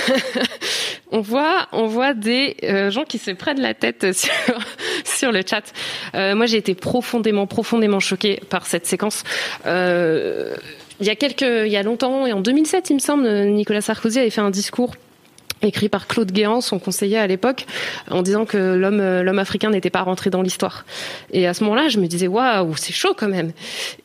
on 1.12 1.22
voit, 1.22 1.68
on 1.72 1.88
voit 1.88 2.14
des 2.14 2.58
euh, 2.64 2.92
gens 2.92 3.04
qui 3.04 3.18
se 3.18 3.32
prennent 3.32 3.62
la 3.62 3.74
tête 3.74 4.08
sur, 5.06 5.32
le 5.32 5.42
chat. 5.48 5.74
Euh, 6.16 6.36
moi, 6.36 6.46
j'ai 6.46 6.58
été 6.58 6.76
profondément, 6.76 7.48
profondément 7.48 8.00
choquée 8.00 8.42
par 8.50 8.66
cette 8.66 8.86
séquence. 8.86 9.24
Euh, 9.66 10.56
il 11.00 11.08
y 11.08 11.10
a 11.10 11.16
quelques, 11.16 11.42
il 11.42 11.72
y 11.72 11.78
a 11.78 11.84
longtemps, 11.84 12.26
et 12.28 12.34
en 12.34 12.42
2007, 12.42 12.90
il 12.90 12.96
me 12.96 13.00
semble, 13.00 13.30
Nicolas 13.46 13.82
Sarkozy 13.82 14.20
avait 14.20 14.30
fait 14.30 14.42
un 14.42 14.50
discours 14.50 14.96
écrit 15.62 15.90
par 15.90 16.08
Claude 16.08 16.32
Guéant, 16.32 16.62
son 16.62 16.80
conseiller 16.80 17.18
à 17.18 17.28
l'époque, 17.28 17.66
en 18.10 18.22
disant 18.22 18.46
que 18.46 18.58
l'homme 18.58 19.00
euh, 19.00 19.24
l'homme 19.24 19.40
africain 19.40 19.70
n'était 19.70 19.90
pas 19.90 20.02
rentré 20.02 20.30
dans 20.30 20.42
l'histoire. 20.42 20.86
Et 21.32 21.48
à 21.48 21.54
ce 21.54 21.64
moment-là, 21.64 21.90
je 21.90 22.00
me 22.00 22.08
disais 22.08 22.28
waouh, 22.28 22.76
c'est 22.78 22.94
chaud 22.94 23.14
quand 23.18 23.28
même. 23.28 23.52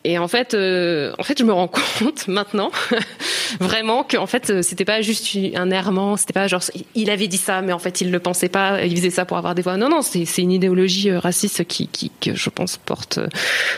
Et 0.04 0.18
en 0.18 0.28
fait, 0.28 0.54
euh, 0.54 1.12
en 1.18 1.22
fait, 1.22 1.38
je 1.38 1.44
me 1.44 1.52
rends 1.52 1.68
compte 1.98 2.28
maintenant 2.28 2.70
vraiment 3.60 4.04
que 4.04 4.16
en 4.16 4.26
fait, 4.26 4.50
euh, 4.50 4.62
c'était 4.62 4.84
pas 4.84 5.00
juste 5.00 5.36
un 5.54 5.70
errement, 5.70 6.16
c'était 6.16 6.32
pas 6.32 6.46
genre 6.48 6.62
il 6.94 7.10
avait 7.10 7.28
dit 7.28 7.38
ça, 7.38 7.62
mais 7.62 7.72
en 7.72 7.78
fait, 7.78 8.00
il 8.00 8.10
le 8.10 8.18
pensait 8.18 8.48
pas, 8.48 8.84
il 8.84 8.96
faisait 8.96 9.10
ça 9.10 9.24
pour 9.24 9.36
avoir 9.36 9.54
des 9.54 9.62
voix. 9.62 9.76
Non, 9.76 9.88
non, 9.88 10.02
c'est 10.02 10.24
c'est 10.24 10.42
une 10.42 10.52
idéologie 10.52 11.10
euh, 11.10 11.18
raciste 11.18 11.64
qui, 11.64 11.88
qui 11.88 12.10
que 12.20 12.34
je 12.34 12.50
pense 12.50 12.76
porte 12.76 13.20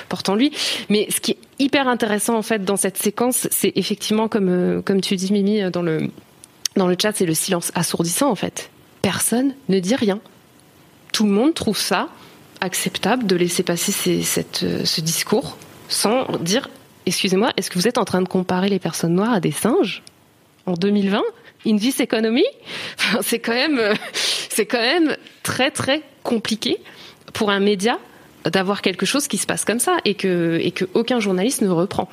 porte 0.09 0.29
en 0.29 0.35
lui. 0.35 0.53
Mais 0.89 1.07
ce 1.11 1.21
qui 1.21 1.33
est 1.33 1.39
hyper 1.59 1.89
intéressant 1.89 2.37
en 2.37 2.43
fait 2.43 2.65
dans 2.65 2.77
cette 2.77 2.97
séquence, 2.97 3.49
c'est 3.51 3.73
effectivement 3.77 4.29
comme 4.29 4.83
comme 4.85 5.01
tu 5.01 5.17
dis 5.17 5.33
Mimi 5.33 5.71
dans 5.71 5.83
le 5.83 6.11
dans 6.77 6.87
le 6.87 6.97
chat, 7.01 7.13
c'est 7.15 7.27
le 7.27 7.35
silence 7.35 7.73
assourdissant 7.75 8.31
en 8.31 8.35
fait. 8.35 8.71
Personne 9.03 9.55
ne 9.69 9.79
dit 9.81 9.95
rien. 9.95 10.21
Tout 11.13 11.25
le 11.25 11.31
monde 11.31 11.55
trouve 11.55 11.79
ça 11.79 12.09
acceptable 12.61 13.27
de 13.27 13.37
laisser 13.37 13.63
passer 13.63 14.23
euh, 14.63 14.85
ce 14.85 15.01
discours 15.01 15.57
sans 15.89 16.27
dire 16.41 16.69
Excusez-moi, 17.07 17.53
est-ce 17.57 17.71
que 17.71 17.79
vous 17.79 17.87
êtes 17.87 17.99
en 17.99 18.05
train 18.05 18.21
de 18.21 18.29
comparer 18.29 18.69
les 18.69 18.81
personnes 18.81 19.15
noires 19.15 19.33
à 19.33 19.41
des 19.41 19.53
singes 19.53 20.03
en 20.67 20.75
2020 20.75 21.23
In 21.67 21.77
this 21.77 22.01
economy 22.01 22.45
C'est 23.23 23.39
quand 23.39 23.53
même, 23.53 23.79
euh, 23.79 23.95
quand 24.59 24.81
même 24.81 25.17
très 25.45 25.71
très 25.71 26.03
compliqué 26.25 26.79
pour 27.33 27.51
un 27.51 27.61
média 27.61 27.99
d'avoir 28.51 28.83
quelque 28.83 29.07
chose 29.07 29.29
qui 29.29 29.39
se 29.39 29.47
passe 29.47 29.65
comme 29.65 29.81
ça 29.81 29.97
et 30.05 30.15
que 30.15 30.59
et 30.63 30.71
que 30.71 30.85
aucun 30.95 31.21
journaliste 31.21 31.63
ne 31.63 31.69
reprend. 31.69 32.09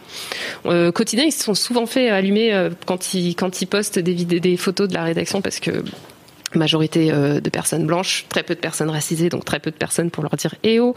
Euh, 0.66 0.92
quotidien, 0.92 1.26
ils 1.26 1.32
se 1.32 1.44
sont 1.44 1.56
souvent 1.56 1.86
fait 1.86 2.10
allumer 2.10 2.54
euh, 2.54 2.70
quand 2.86 3.14
ils 3.14 3.36
quand 3.36 3.62
ils 3.62 3.68
postent 3.68 4.00
des 4.00 4.14
vidéos, 4.14 4.40
des 4.40 4.58
photos 4.58 4.88
de 4.88 4.94
la 4.94 5.04
rédaction 5.04 5.42
parce 5.42 5.60
que 5.60 5.84
majorité 6.56 7.12
euh, 7.12 7.40
de 7.40 7.50
personnes 7.50 7.86
blanches, 7.86 8.26
très 8.30 8.44
peu 8.44 8.56
de 8.56 8.60
personnes 8.60 8.90
racisées, 8.90 9.30
donc 9.30 9.46
très 9.46 9.60
peu 9.60 9.72
de 9.72 9.76
personnes 9.76 10.12
pour 10.12 10.24
leur 10.24 10.36
dire 10.36 10.56
eh 10.64 10.80
oh. 10.80 10.94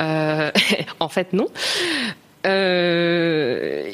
Euh, 0.00 0.50
en 1.00 1.08
fait, 1.08 1.32
non. 1.32 1.46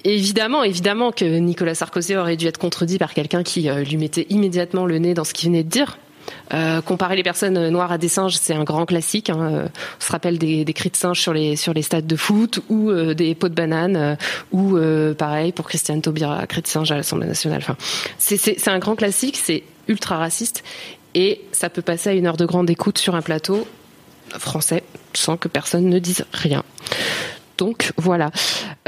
Évidemment, 0.05 0.63
évidemment 0.63 1.11
que 1.11 1.25
Nicolas 1.25 1.75
Sarkozy 1.75 2.15
aurait 2.15 2.37
dû 2.37 2.47
être 2.47 2.59
contredit 2.59 2.99
par 2.99 3.13
quelqu'un 3.13 3.43
qui 3.43 3.69
lui 3.69 3.97
mettait 3.97 4.27
immédiatement 4.31 4.87
le 4.87 4.99
nez 4.99 5.13
dans 5.13 5.25
ce 5.25 5.35
qu'il 5.35 5.49
venait 5.49 5.65
de 5.65 5.69
dire. 5.69 5.99
Euh, 6.53 6.81
comparer 6.81 7.17
les 7.17 7.23
personnes 7.23 7.69
noires 7.69 7.93
à 7.93 7.99
des 7.99 8.09
singes, 8.09 8.37
c'est 8.37 8.55
un 8.55 8.65
grand 8.65 8.87
classique. 8.87 9.31
Hein. 9.31 9.41
Euh, 9.41 9.69
On 10.01 10.05
se 10.05 10.13
rappelle 10.13 10.39
des, 10.39 10.65
cris 10.73 10.91
de 10.91 10.97
singes 10.97 11.21
sur 11.21 11.33
les 11.33 11.57
stades 11.57 12.07
de 12.07 12.17
foot 12.17 12.61
ou 12.69 12.91
euh, 12.91 13.15
des 13.15 13.35
pots 13.35 13.49
de 13.49 13.55
banane 13.55 13.97
euh, 13.97 14.17
ou 14.53 14.77
pareil 15.15 15.53
pour 15.53 15.67
Christiane 15.67 16.03
Taubira, 16.03 16.47
cris 16.47 16.63
de 16.63 16.67
singe 16.67 16.91
à 16.93 16.97
l'Assemblée 16.97 17.27
nationale. 17.27 17.61
Enfin, 17.63 17.77
c'est 18.19 18.69
un 18.69 18.79
grand 18.79 18.97
classique, 18.97 19.37
c'est 19.37 19.65
ultra 19.89 20.19
raciste 20.19 20.65
et 21.15 21.43
ça 21.53 21.71
peut 21.71 21.83
passer 21.83 22.11
à 22.11 22.13
une 22.13 22.27
heure 22.27 22.37
de 22.37 22.47
grande 22.47 22.71
écoute 22.71 22.99
sur 22.99 23.15
un 23.15 23.23
plateau 23.23 23.67
français 24.39 24.83
sans 25.13 25.37
que 25.37 25.49
personne 25.49 25.89
ne 25.89 25.99
dise 25.99 26.25
rien. 26.33 26.65
Donc 27.59 27.93
voilà. 27.97 28.31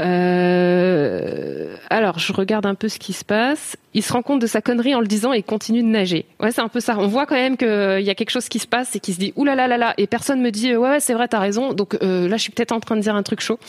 Euh, 0.01 1.75
alors 1.89 2.19
je 2.19 2.33
regarde 2.33 2.65
un 2.65 2.75
peu 2.75 2.89
ce 2.89 2.99
qui 2.99 3.13
se 3.13 3.25
passe. 3.25 3.77
Il 3.93 4.03
se 4.03 4.13
rend 4.13 4.21
compte 4.21 4.41
de 4.41 4.47
sa 4.47 4.61
connerie 4.61 4.95
en 4.95 4.99
le 4.99 5.07
disant 5.07 5.33
et 5.33 5.43
continue 5.43 5.81
de 5.81 5.87
nager. 5.87 6.25
Ouais, 6.39 6.51
c'est 6.51 6.61
un 6.61 6.67
peu 6.67 6.79
ça. 6.79 6.97
On 6.99 7.07
voit 7.07 7.25
quand 7.25 7.35
même 7.35 7.57
qu'il 7.57 8.01
y 8.01 8.09
a 8.09 8.15
quelque 8.15 8.29
chose 8.29 8.49
qui 8.49 8.59
se 8.59 8.67
passe 8.67 8.95
et 8.95 8.99
qui 8.99 9.13
se 9.13 9.19
dit 9.19 9.33
ouh 9.35 9.45
là 9.45 9.55
là 9.55 9.67
là 9.67 9.77
là 9.77 9.93
et 9.97 10.07
personne 10.07 10.41
me 10.41 10.51
dit 10.51 10.75
ouais 10.75 10.89
ouais 10.89 10.99
c'est 10.99 11.13
vrai 11.13 11.27
t'as 11.27 11.39
raison. 11.39 11.73
Donc 11.73 11.97
euh, 12.01 12.27
là 12.27 12.37
je 12.37 12.41
suis 12.43 12.51
peut-être 12.51 12.71
en 12.71 12.79
train 12.79 12.95
de 12.95 13.01
dire 13.01 13.15
un 13.15 13.23
truc 13.23 13.41
chaud. 13.41 13.59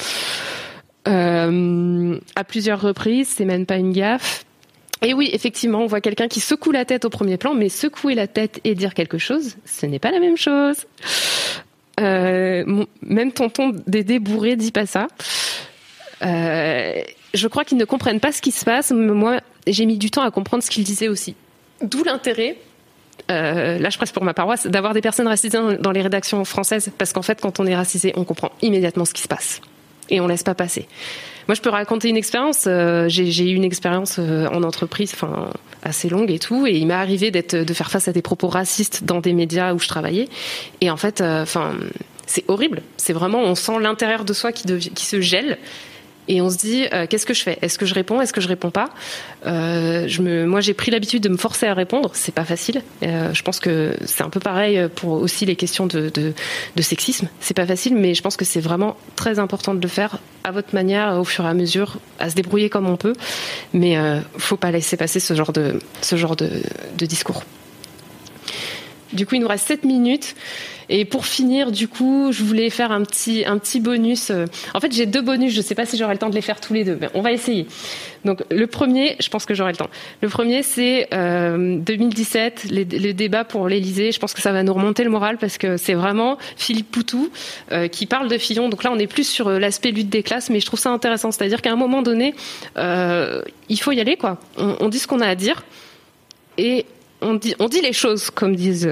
Euh, 1.06 2.18
à 2.36 2.44
plusieurs 2.44 2.80
reprises, 2.80 3.28
c'est 3.28 3.44
même 3.44 3.66
pas 3.66 3.76
une 3.76 3.92
gaffe. 3.92 4.44
Et 5.00 5.14
oui, 5.14 5.30
effectivement, 5.32 5.80
on 5.80 5.86
voit 5.86 6.00
quelqu'un 6.00 6.26
qui 6.26 6.40
secoue 6.40 6.72
la 6.72 6.84
tête 6.84 7.04
au 7.04 7.10
premier 7.10 7.36
plan, 7.36 7.54
mais 7.54 7.68
secouer 7.68 8.14
la 8.14 8.26
tête 8.26 8.60
et 8.64 8.74
dire 8.74 8.94
quelque 8.94 9.16
chose, 9.16 9.56
ce 9.64 9.86
n'est 9.86 10.00
pas 10.00 10.10
la 10.10 10.18
même 10.18 10.36
chose. 10.36 10.86
Euh, 11.98 12.84
même 13.02 13.32
tonton 13.32 13.72
Dédé 13.86 14.18
bourré 14.18 14.56
dit 14.56 14.72
pas 14.72 14.86
ça. 14.86 15.08
Euh, 16.22 17.00
je 17.34 17.48
crois 17.48 17.64
qu'ils 17.64 17.78
ne 17.78 17.84
comprennent 17.84 18.20
pas 18.20 18.32
ce 18.32 18.40
qui 18.42 18.52
se 18.52 18.64
passe. 18.64 18.90
Moi, 18.90 19.40
j'ai 19.66 19.86
mis 19.86 19.98
du 19.98 20.10
temps 20.10 20.22
à 20.22 20.30
comprendre 20.30 20.62
ce 20.62 20.70
qu'ils 20.70 20.84
disaient 20.84 21.08
aussi. 21.08 21.34
D'où 21.82 22.02
l'intérêt. 22.04 22.56
euh, 23.30 23.78
là, 23.78 23.90
je 23.90 23.96
presse 23.98 24.12
pour 24.12 24.24
ma 24.24 24.32
paroisse, 24.32 24.66
d'avoir 24.66 24.94
des 24.94 25.00
personnes 25.02 25.26
racisées 25.28 25.58
dans- 25.58 25.72
dans 25.74 25.90
les 25.90 26.00
rédactions 26.02 26.44
françaises, 26.44 26.90
parce 26.96 27.12
qu'en 27.12 27.20
fait, 27.22 27.40
quand 27.40 27.60
on 27.60 27.66
est 27.66 27.74
racisé, 27.76 28.12
on 28.16 28.24
comprend 28.24 28.50
immédiatement 28.62 29.04
ce 29.04 29.12
qui 29.12 29.22
se 29.22 29.28
passe. 29.28 29.60
et 30.10 30.20
on 30.22 30.26
laisse 30.26 30.42
pas 30.42 30.54
passer. 30.54 30.86
Moi, 31.48 31.54
je 31.54 31.62
peux 31.62 31.70
raconter 31.70 32.10
une 32.10 32.16
expérience. 32.18 32.64
Euh, 32.66 33.06
j'ai 33.08 33.50
eu 33.50 33.54
une 33.54 33.64
expérience 33.64 34.16
euh, 34.18 34.46
en 34.48 34.62
entreprise, 34.62 35.12
enfin 35.14 35.50
assez 35.82 36.10
longue 36.10 36.30
et 36.30 36.38
tout, 36.38 36.66
et 36.66 36.76
il 36.76 36.86
m'est 36.86 36.92
arrivé 36.94 37.30
d'être 37.30 37.56
de 37.56 37.72
faire 37.72 37.90
face 37.90 38.06
à 38.06 38.12
des 38.12 38.20
propos 38.20 38.48
racistes 38.48 39.04
dans 39.04 39.20
des 39.20 39.32
médias 39.32 39.72
où 39.72 39.78
je 39.78 39.88
travaillais. 39.88 40.28
Et 40.82 40.90
en 40.90 40.98
fait, 40.98 41.22
euh, 41.22 41.42
enfin, 41.42 41.72
c'est 42.26 42.44
horrible. 42.48 42.82
C'est 42.98 43.14
vraiment, 43.14 43.40
on 43.40 43.54
sent 43.54 43.80
l'intérieur 43.80 44.26
de 44.26 44.32
soi 44.34 44.52
qui, 44.52 44.66
qui 44.78 45.06
se 45.06 45.22
gèle 45.22 45.56
et 46.28 46.40
on 46.40 46.50
se 46.50 46.56
dit 46.58 46.84
euh, 46.92 47.06
qu'est-ce 47.08 47.26
que 47.26 47.34
je 47.34 47.42
fais? 47.42 47.58
Est-ce 47.62 47.78
que 47.78 47.86
je 47.86 47.94
réponds? 47.94 48.20
Est-ce 48.20 48.32
que 48.32 48.40
je 48.40 48.48
réponds 48.48 48.70
pas? 48.70 48.90
Euh, 49.46 50.06
Moi, 50.46 50.60
j'ai 50.60 50.74
pris 50.74 50.90
l'habitude 50.90 51.22
de 51.22 51.28
me 51.28 51.36
forcer 51.36 51.66
à 51.66 51.74
répondre. 51.74 52.10
C'est 52.14 52.34
pas 52.34 52.44
facile. 52.44 52.82
Euh, 53.02 53.32
je 53.32 53.42
pense 53.42 53.60
que 53.60 53.94
c'est 54.04 54.22
un 54.22 54.30
peu 54.30 54.40
pareil 54.40 54.88
pour 54.94 55.12
aussi 55.12 55.46
les 55.46 55.56
questions 55.56 55.86
de, 55.86 56.10
de, 56.10 56.34
de 56.76 56.82
sexisme. 56.82 57.28
C'est 57.40 57.54
pas 57.54 57.66
facile, 57.66 57.94
mais 57.96 58.14
je 58.14 58.22
pense 58.22 58.36
que 58.36 58.44
c'est 58.44 58.60
vraiment 58.60 58.96
très 59.16 59.38
important 59.38 59.74
de 59.74 59.80
le 59.80 59.88
faire 59.88 60.18
à 60.44 60.50
votre 60.50 60.74
manière, 60.74 61.18
au 61.18 61.24
fur 61.24 61.44
et 61.44 61.48
à 61.48 61.54
mesure, 61.54 61.98
à 62.18 62.30
se 62.30 62.34
débrouiller 62.34 62.68
comme 62.68 62.88
on 62.88 62.96
peut. 62.96 63.14
Mais 63.72 63.96
faut 64.36 64.56
pas 64.56 64.70
laisser 64.70 64.96
passer 64.96 65.20
ce 65.20 65.34
genre 65.34 65.52
de 65.52 65.78
ce 66.02 66.16
genre 66.16 66.36
de, 66.36 66.48
de 66.96 67.06
discours. 67.06 67.42
Du 69.12 69.26
coup, 69.26 69.36
il 69.36 69.40
nous 69.40 69.48
reste 69.48 69.66
7 69.66 69.84
minutes. 69.84 70.34
Et 70.88 71.04
pour 71.04 71.26
finir, 71.26 71.70
du 71.70 71.88
coup, 71.88 72.30
je 72.32 72.42
voulais 72.42 72.70
faire 72.70 72.92
un 72.92 73.02
petit, 73.02 73.44
un 73.46 73.58
petit 73.58 73.80
bonus. 73.80 74.32
En 74.74 74.80
fait, 74.80 74.92
j'ai 74.92 75.06
deux 75.06 75.20
bonus. 75.20 75.52
Je 75.52 75.58
ne 75.58 75.62
sais 75.62 75.74
pas 75.74 75.86
si 75.86 75.96
j'aurai 75.96 76.14
le 76.14 76.18
temps 76.18 76.30
de 76.30 76.34
les 76.34 76.42
faire 76.42 76.60
tous 76.60 76.74
les 76.74 76.84
deux, 76.84 76.96
mais 77.00 77.08
on 77.14 77.20
va 77.20 77.32
essayer. 77.32 77.66
Donc, 78.24 78.42
le 78.50 78.66
premier, 78.66 79.16
je 79.20 79.28
pense 79.28 79.44
que 79.44 79.54
j'aurai 79.54 79.72
le 79.72 79.76
temps. 79.76 79.90
Le 80.22 80.28
premier, 80.28 80.62
c'est 80.62 81.08
euh, 81.12 81.76
2017, 81.78 82.64
les, 82.70 82.84
les 82.84 83.12
débats 83.12 83.44
pour 83.44 83.68
l'Élysée. 83.68 84.12
Je 84.12 84.18
pense 84.18 84.34
que 84.34 84.40
ça 84.40 84.52
va 84.52 84.62
nous 84.62 84.72
remonter 84.72 85.04
le 85.04 85.10
moral 85.10 85.38
parce 85.38 85.58
que 85.58 85.76
c'est 85.76 85.94
vraiment 85.94 86.38
Philippe 86.56 86.90
Poutou 86.90 87.30
euh, 87.72 87.88
qui 87.88 88.06
parle 88.06 88.28
de 88.28 88.38
Fillon. 88.38 88.68
Donc 88.68 88.82
là, 88.84 88.90
on 88.92 88.98
est 88.98 89.06
plus 89.06 89.28
sur 89.28 89.50
l'aspect 89.50 89.90
lutte 89.90 90.08
des 90.08 90.22
classes, 90.22 90.50
mais 90.50 90.60
je 90.60 90.66
trouve 90.66 90.80
ça 90.80 90.90
intéressant. 90.90 91.30
C'est-à-dire 91.30 91.62
qu'à 91.62 91.72
un 91.72 91.76
moment 91.76 92.02
donné, 92.02 92.34
euh, 92.76 93.42
il 93.68 93.78
faut 93.80 93.92
y 93.92 94.00
aller, 94.00 94.16
quoi. 94.16 94.38
On, 94.56 94.76
on 94.80 94.88
dit 94.88 94.98
ce 94.98 95.06
qu'on 95.06 95.20
a 95.20 95.26
à 95.26 95.34
dire 95.34 95.64
et 96.56 96.86
on 97.20 97.34
dit, 97.34 97.54
on 97.58 97.68
dit 97.68 97.80
les 97.80 97.92
choses 97.92 98.30
comme 98.30 98.56
disent 98.56 98.90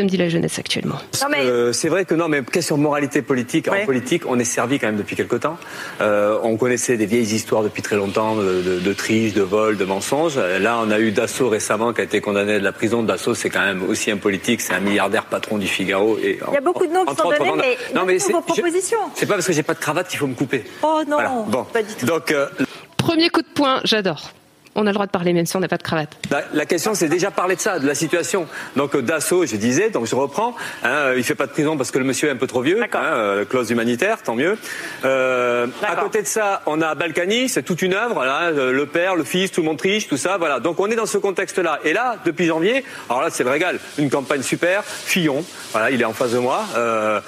comme 0.00 0.08
dit 0.08 0.16
la 0.16 0.30
jeunesse 0.30 0.58
actuellement. 0.58 0.96
Euh, 1.36 1.74
c'est 1.74 1.90
vrai 1.90 2.06
que 2.06 2.14
non, 2.14 2.26
mais 2.28 2.42
question 2.42 2.78
de 2.78 2.82
moralité 2.82 3.20
politique, 3.20 3.68
en 3.68 3.84
politique, 3.84 4.22
on 4.26 4.38
est 4.38 4.44
servi 4.44 4.78
quand 4.78 4.86
même 4.86 4.96
depuis 4.96 5.14
quelque 5.14 5.36
temps. 5.36 5.58
Euh, 6.00 6.38
on 6.42 6.56
connaissait 6.56 6.96
des 6.96 7.04
vieilles 7.04 7.34
histoires 7.34 7.62
depuis 7.62 7.82
très 7.82 7.96
longtemps 7.96 8.34
de, 8.34 8.62
de, 8.62 8.78
de 8.80 8.92
triche, 8.94 9.34
de 9.34 9.42
vol, 9.42 9.76
de 9.76 9.84
mensonges. 9.84 10.38
Là, 10.38 10.80
on 10.82 10.90
a 10.90 10.98
eu 10.98 11.10
Dassault 11.10 11.50
récemment 11.50 11.92
qui 11.92 12.00
a 12.00 12.04
été 12.04 12.22
condamné 12.22 12.58
de 12.58 12.64
la 12.64 12.72
prison. 12.72 13.02
Dassault, 13.02 13.34
c'est 13.34 13.50
quand 13.50 13.60
même 13.60 13.82
aussi 13.90 14.10
un 14.10 14.16
politique, 14.16 14.62
c'est 14.62 14.72
un 14.72 14.80
milliardaire 14.80 15.26
patron 15.26 15.58
du 15.58 15.66
Figaro. 15.66 16.16
Et, 16.16 16.38
Il 16.48 16.54
y 16.54 16.56
a 16.56 16.62
beaucoup 16.62 16.86
de 16.86 16.92
noms 16.92 17.04
qui 17.04 17.16
sont 17.16 17.28
donnés, 17.28 17.52
mais 17.58 17.76
non, 17.94 18.06
mais 18.06 18.18
c'est 18.18 18.32
vos 18.32 18.40
propositions. 18.40 18.96
C'est 19.16 19.26
pas 19.26 19.34
parce 19.34 19.46
que 19.46 19.52
j'ai 19.52 19.62
pas 19.62 19.74
de 19.74 19.80
cravate 19.80 20.08
qu'il 20.08 20.18
faut 20.18 20.28
me 20.28 20.34
couper. 20.34 20.64
Oh 20.82 21.02
non, 21.06 21.16
voilà. 21.16 21.44
bon. 21.46 21.64
pas 21.64 21.82
du 21.82 21.92
tout. 21.92 22.06
Donc, 22.06 22.32
euh, 22.32 22.46
premier 22.96 23.28
coup 23.28 23.42
de 23.42 23.48
poing, 23.54 23.82
j'adore 23.84 24.32
on 24.74 24.82
a 24.82 24.90
le 24.90 24.94
droit 24.94 25.06
de 25.06 25.10
parler 25.10 25.32
même 25.32 25.46
si 25.46 25.56
on 25.56 25.60
n'a 25.60 25.68
pas 25.68 25.76
de 25.76 25.82
cravate. 25.82 26.16
La, 26.30 26.42
la 26.52 26.66
question, 26.66 26.94
c'est 26.94 27.08
déjà 27.08 27.30
parler 27.30 27.56
de 27.56 27.60
ça, 27.60 27.78
de 27.78 27.86
la 27.86 27.94
situation. 27.94 28.46
Donc 28.76 28.96
Dassault, 28.96 29.46
je 29.46 29.56
disais, 29.56 29.90
donc 29.90 30.06
je 30.06 30.14
reprends. 30.14 30.54
Hein, 30.84 31.12
il 31.16 31.24
fait 31.24 31.34
pas 31.34 31.46
de 31.46 31.52
prison 31.52 31.76
parce 31.76 31.90
que 31.90 31.98
le 31.98 32.04
monsieur 32.04 32.28
est 32.28 32.32
un 32.32 32.36
peu 32.36 32.46
trop 32.46 32.62
vieux. 32.62 32.82
Hein, 32.82 32.88
euh, 32.94 33.44
clause 33.44 33.70
humanitaire, 33.70 34.22
tant 34.22 34.34
mieux. 34.34 34.56
Euh, 35.04 35.66
à 35.82 35.96
côté 35.96 36.22
de 36.22 36.26
ça, 36.26 36.62
on 36.66 36.80
a 36.80 36.94
Balkany, 36.94 37.48
c'est 37.48 37.62
toute 37.62 37.82
une 37.82 37.94
œuvre. 37.94 38.14
Voilà, 38.14 38.50
le 38.50 38.86
père, 38.86 39.16
le 39.16 39.24
fils, 39.24 39.50
tout 39.50 39.60
le 39.60 39.66
monde 39.66 39.78
triche, 39.78 40.08
tout 40.08 40.16
ça. 40.16 40.36
Voilà. 40.38 40.60
Donc 40.60 40.78
on 40.80 40.90
est 40.90 40.96
dans 40.96 41.06
ce 41.06 41.18
contexte-là. 41.18 41.80
Et 41.84 41.92
là, 41.92 42.16
depuis 42.24 42.46
janvier, 42.46 42.84
alors 43.08 43.22
là, 43.22 43.30
c'est 43.30 43.44
le 43.44 43.50
régal. 43.50 43.78
Une 43.98 44.10
campagne 44.10 44.42
super. 44.42 44.84
Fillon, 44.84 45.44
voilà, 45.72 45.90
il 45.90 46.00
est 46.00 46.04
en 46.04 46.12
face 46.12 46.32
de 46.32 46.38
moi. 46.38 46.64
Euh, 46.76 47.20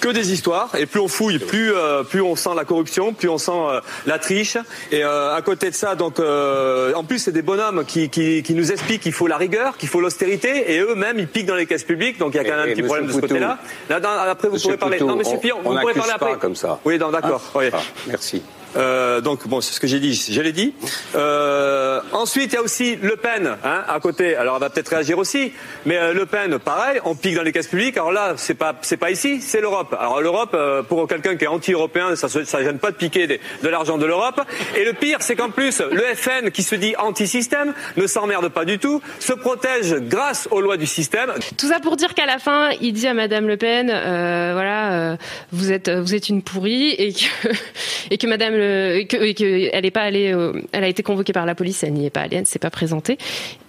que 0.00 0.08
des 0.08 0.32
histoires 0.32 0.70
et 0.78 0.86
plus 0.86 1.00
on 1.00 1.08
fouille, 1.08 1.38
plus 1.38 1.72
euh, 1.72 2.02
plus 2.02 2.20
on 2.20 2.36
sent 2.36 2.50
la 2.56 2.64
corruption, 2.64 3.12
plus 3.12 3.28
on 3.28 3.38
sent 3.38 3.52
euh, 3.54 3.80
la 4.06 4.18
triche. 4.18 4.56
Et 4.90 5.04
euh, 5.04 5.34
à 5.34 5.42
côté 5.42 5.70
de 5.70 5.74
ça, 5.74 5.94
donc 5.94 6.18
en 6.20 7.04
plus 7.04 7.18
c'est 7.18 7.32
des 7.32 7.42
bonhommes 7.42 7.84
qui, 7.84 8.08
qui, 8.08 8.42
qui 8.42 8.54
nous 8.54 8.72
expliquent 8.72 9.02
qu'il 9.02 9.12
faut 9.12 9.26
la 9.26 9.36
rigueur, 9.36 9.76
qu'il 9.76 9.88
faut 9.88 10.00
l'austérité, 10.00 10.72
et 10.72 10.80
eux-mêmes 10.80 11.18
ils 11.18 11.28
piquent 11.28 11.46
dans 11.46 11.54
les 11.54 11.66
caisses 11.66 11.84
publiques. 11.84 12.18
Donc 12.18 12.34
il 12.34 12.36
y 12.36 12.40
a 12.40 12.44
quand 12.44 12.56
même 12.56 12.70
un 12.70 12.72
petit 12.72 12.82
problème 12.82 13.06
de 13.06 13.12
ce 13.12 13.20
côté-là. 13.20 13.58
Là, 13.88 14.00
dans, 14.00 14.10
après 14.10 14.48
vous 14.48 14.58
pourrez 14.58 14.76
parler. 14.76 15.00
non, 15.00 15.16
Monsieur 15.16 15.38
Pion, 15.38 15.56
vous 15.62 15.76
pourrez 15.76 15.94
parler 15.94 16.12
après. 16.14 16.36
comme 16.38 16.56
ça. 16.56 16.78
Oui, 16.84 16.98
d'accord. 16.98 17.42
Ah, 17.54 17.58
oui. 17.58 17.64
ah, 17.72 17.78
merci. 18.06 18.42
Euh, 18.76 19.20
donc 19.20 19.46
bon, 19.48 19.60
c'est 19.60 19.74
ce 19.74 19.80
que 19.80 19.86
j'ai 19.86 20.00
dit, 20.00 20.14
je 20.14 20.40
l'ai 20.40 20.52
dit. 20.52 20.72
Euh, 21.14 22.00
ensuite, 22.12 22.52
il 22.52 22.54
y 22.54 22.58
a 22.58 22.62
aussi 22.62 22.96
Le 22.96 23.16
Pen 23.16 23.56
hein, 23.64 23.84
à 23.88 24.00
côté. 24.00 24.36
Alors, 24.36 24.56
elle 24.56 24.60
va 24.60 24.70
peut-être 24.70 24.88
réagir 24.88 25.18
aussi, 25.18 25.52
mais 25.86 25.98
euh, 25.98 26.12
Le 26.14 26.26
Pen, 26.26 26.58
pareil, 26.58 27.00
on 27.04 27.14
pique 27.14 27.34
dans 27.34 27.42
les 27.42 27.52
caisses 27.52 27.68
publiques. 27.68 27.96
Alors 27.96 28.12
là, 28.12 28.34
c'est 28.36 28.54
pas 28.54 28.74
c'est 28.82 28.96
pas 28.96 29.10
ici, 29.10 29.40
c'est 29.40 29.60
l'Europe. 29.60 29.94
Alors 29.98 30.20
l'Europe, 30.20 30.52
euh, 30.54 30.82
pour 30.82 31.06
quelqu'un 31.06 31.36
qui 31.36 31.44
est 31.44 31.48
anti-européen, 31.48 32.16
ça 32.16 32.28
ça 32.28 32.62
gêne 32.62 32.78
pas 32.78 32.90
de 32.90 32.96
piquer 32.96 33.26
de 33.26 33.68
l'argent 33.68 33.98
de 33.98 34.06
l'Europe. 34.06 34.40
Et 34.76 34.84
le 34.84 34.92
pire, 34.92 35.18
c'est 35.20 35.36
qu'en 35.36 35.50
plus, 35.50 35.80
le 35.80 36.02
FN, 36.14 36.50
qui 36.50 36.62
se 36.62 36.74
dit 36.74 36.94
anti-système, 36.96 37.74
ne 37.96 38.06
s'emmerde 38.06 38.48
pas 38.48 38.64
du 38.64 38.78
tout, 38.78 39.02
se 39.18 39.32
protège 39.32 39.94
grâce 39.94 40.48
aux 40.50 40.60
lois 40.60 40.76
du 40.76 40.86
système. 40.86 41.32
Tout 41.58 41.68
ça 41.68 41.80
pour 41.80 41.96
dire 41.96 42.14
qu'à 42.14 42.26
la 42.26 42.38
fin, 42.38 42.70
il 42.80 42.92
dit 42.92 43.06
à 43.06 43.14
Madame 43.14 43.46
Le 43.46 43.56
Pen, 43.56 43.90
euh, 43.90 44.52
voilà, 44.52 45.16
vous 45.52 45.72
êtes 45.72 45.90
vous 45.90 46.14
êtes 46.14 46.28
une 46.28 46.42
pourrie 46.42 46.90
et 46.90 47.12
que 47.12 47.48
et 48.10 48.18
que 48.18 48.26
Madame 48.26 48.61
elle 48.62 49.92
pas 49.92 50.02
allée, 50.02 50.32
euh, 50.32 50.52
elle 50.72 50.84
a 50.84 50.88
été 50.88 51.02
convoquée 51.02 51.32
par 51.32 51.46
la 51.46 51.54
police, 51.54 51.82
elle 51.82 51.92
n'y 51.92 52.06
est 52.06 52.10
pas 52.10 52.22
allée, 52.22 52.36
elle 52.36 52.42
ne 52.42 52.46
s'est 52.46 52.58
pas 52.58 52.70
présentée. 52.70 53.18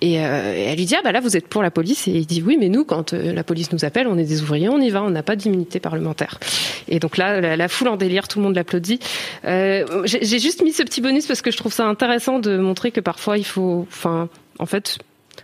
Et, 0.02 0.20
euh, 0.20 0.56
et, 0.56 0.62
elle 0.64 0.78
lui 0.78 0.86
dit 0.86 0.96
ah 0.96 1.02
bah 1.04 1.12
là 1.12 1.20
vous 1.20 1.36
êtes 1.38 1.48
pour 1.48 1.62
la 1.62 1.72
police 1.72 2.08
et 2.08 2.12
il 2.12 2.26
dit 2.26 2.41
oui 2.46 2.58
mais 2.60 2.70
nous 2.70 2.86
quand 2.86 3.14
euh, 3.14 3.34
la 3.34 3.44
police 3.44 3.72
nous 3.72 3.86
appelle 3.86 4.08
on 4.08 4.18
est 4.18 4.24
des 4.24 4.41
ouvriers 4.41 4.70
on 4.70 4.80
y 4.80 4.89
va 4.89 5.04
on 5.04 5.10
n'a 5.10 5.24
pas 5.24 5.36
d'immunité 5.36 5.80
parlementaire. 5.80 6.39
Et 6.88 7.00
donc 7.00 7.18
là 7.18 7.56
la, 7.56 7.68
foule 7.68 7.89
en 7.89 7.98
délire 7.98 8.28
tout 8.28 8.39
le 8.39 8.46
monde 8.46 8.56
l'applaudit. 8.56 9.00
J'ai 9.44 10.39
juste 10.39 10.64
mis 10.64 10.74
ce 10.74 10.84
petit 10.84 11.02
bonus 11.02 11.28
parce 11.28 11.41
que 11.41 11.52
je 11.52 11.58
trouve 11.58 11.74
ça 11.74 11.86
intéressant 11.86 12.39
de 12.39 12.58
montrer 12.58 12.91
que 12.91 13.00
parfois 13.00 13.38
il 13.38 13.46
faut, 13.46 13.86
enfin 13.89 14.30
en 14.60 14.66
fait 14.66 15.00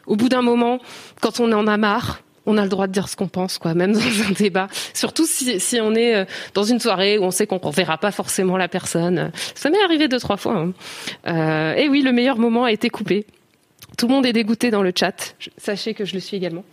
au 0.06 0.16
bout 0.16 0.30
d'un 0.30 0.42
moment 0.42 0.80
quand 1.22 1.40
on 1.40 1.52
en 1.52 1.68
a 1.68 1.78
marre 1.78 2.22
on 2.46 2.58
a 2.58 2.64
le 2.64 2.70
droit 2.70 2.88
de 2.88 2.92
dire 2.92 3.10
ce 3.10 3.16
qu'on 3.16 3.28
pense, 3.28 3.58
quoi, 3.58 3.74
même 3.74 3.94
dans 3.94 4.00
un 4.00 4.32
débat. 4.38 4.68
Surtout 4.94 5.26
si, 5.26 5.80
on 5.82 5.96
est 5.96 6.26
dans 6.54 6.64
une 6.64 6.80
soirée 6.80 7.18
où 7.18 7.24
on 7.24 7.32
sait 7.32 7.48
qu'on 7.48 7.60
ne 7.64 7.72
verra 7.72 7.98
pas 7.98 8.12
forcément 8.12 8.58
la 8.58 8.68
personne. 8.68 9.32
Ça 9.56 9.70
m'est 9.70 9.84
arrivé 9.84 10.08
deux, 10.08 10.20
trois 10.20 10.38
fois. 10.38 10.58
Hein. 10.58 10.74
Euh, 11.28 11.74
et 11.76 11.90
oui, 11.90 12.02
le 12.02 12.12
meilleur 12.12 12.38
moment 12.38 12.66
a 12.66 12.72
été 12.72 12.90
coupé. 12.90 13.26
Tout 13.98 14.08
le 14.08 14.14
monde 14.14 14.26
est 14.26 14.34
dégoûté 14.34 14.72
dans 14.72 14.82
le 14.82 14.94
chat. 14.98 15.36
Sachez 15.58 15.94
que 15.94 16.06
je 16.06 16.14
le 16.14 16.20
suis 16.20 16.38
également. 16.38 16.64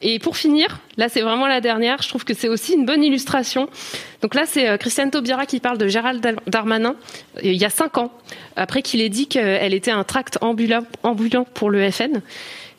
Et 0.00 0.18
pour 0.18 0.36
finir, 0.36 0.80
là 0.96 1.08
c'est 1.08 1.20
vraiment 1.20 1.46
la 1.46 1.60
dernière, 1.60 2.02
je 2.02 2.08
trouve 2.08 2.24
que 2.24 2.34
c'est 2.34 2.48
aussi 2.48 2.74
une 2.74 2.86
bonne 2.86 3.04
illustration. 3.04 3.68
Donc 4.20 4.34
là 4.34 4.44
c'est 4.46 4.78
Christiane 4.78 5.10
Taubira 5.10 5.44
qui 5.44 5.60
parle 5.60 5.78
de 5.78 5.86
Gérald 5.86 6.24
Darmanin 6.46 6.96
il 7.42 7.54
y 7.54 7.64
a 7.64 7.70
cinq 7.70 7.98
ans, 7.98 8.10
après 8.56 8.82
qu'il 8.82 9.00
ait 9.00 9.08
dit 9.08 9.28
qu'elle 9.28 9.74
était 9.74 9.90
un 9.90 10.02
tract 10.02 10.38
ambulant, 10.40 10.84
ambulant 11.02 11.44
pour 11.44 11.70
le 11.70 11.90
FN. 11.90 12.22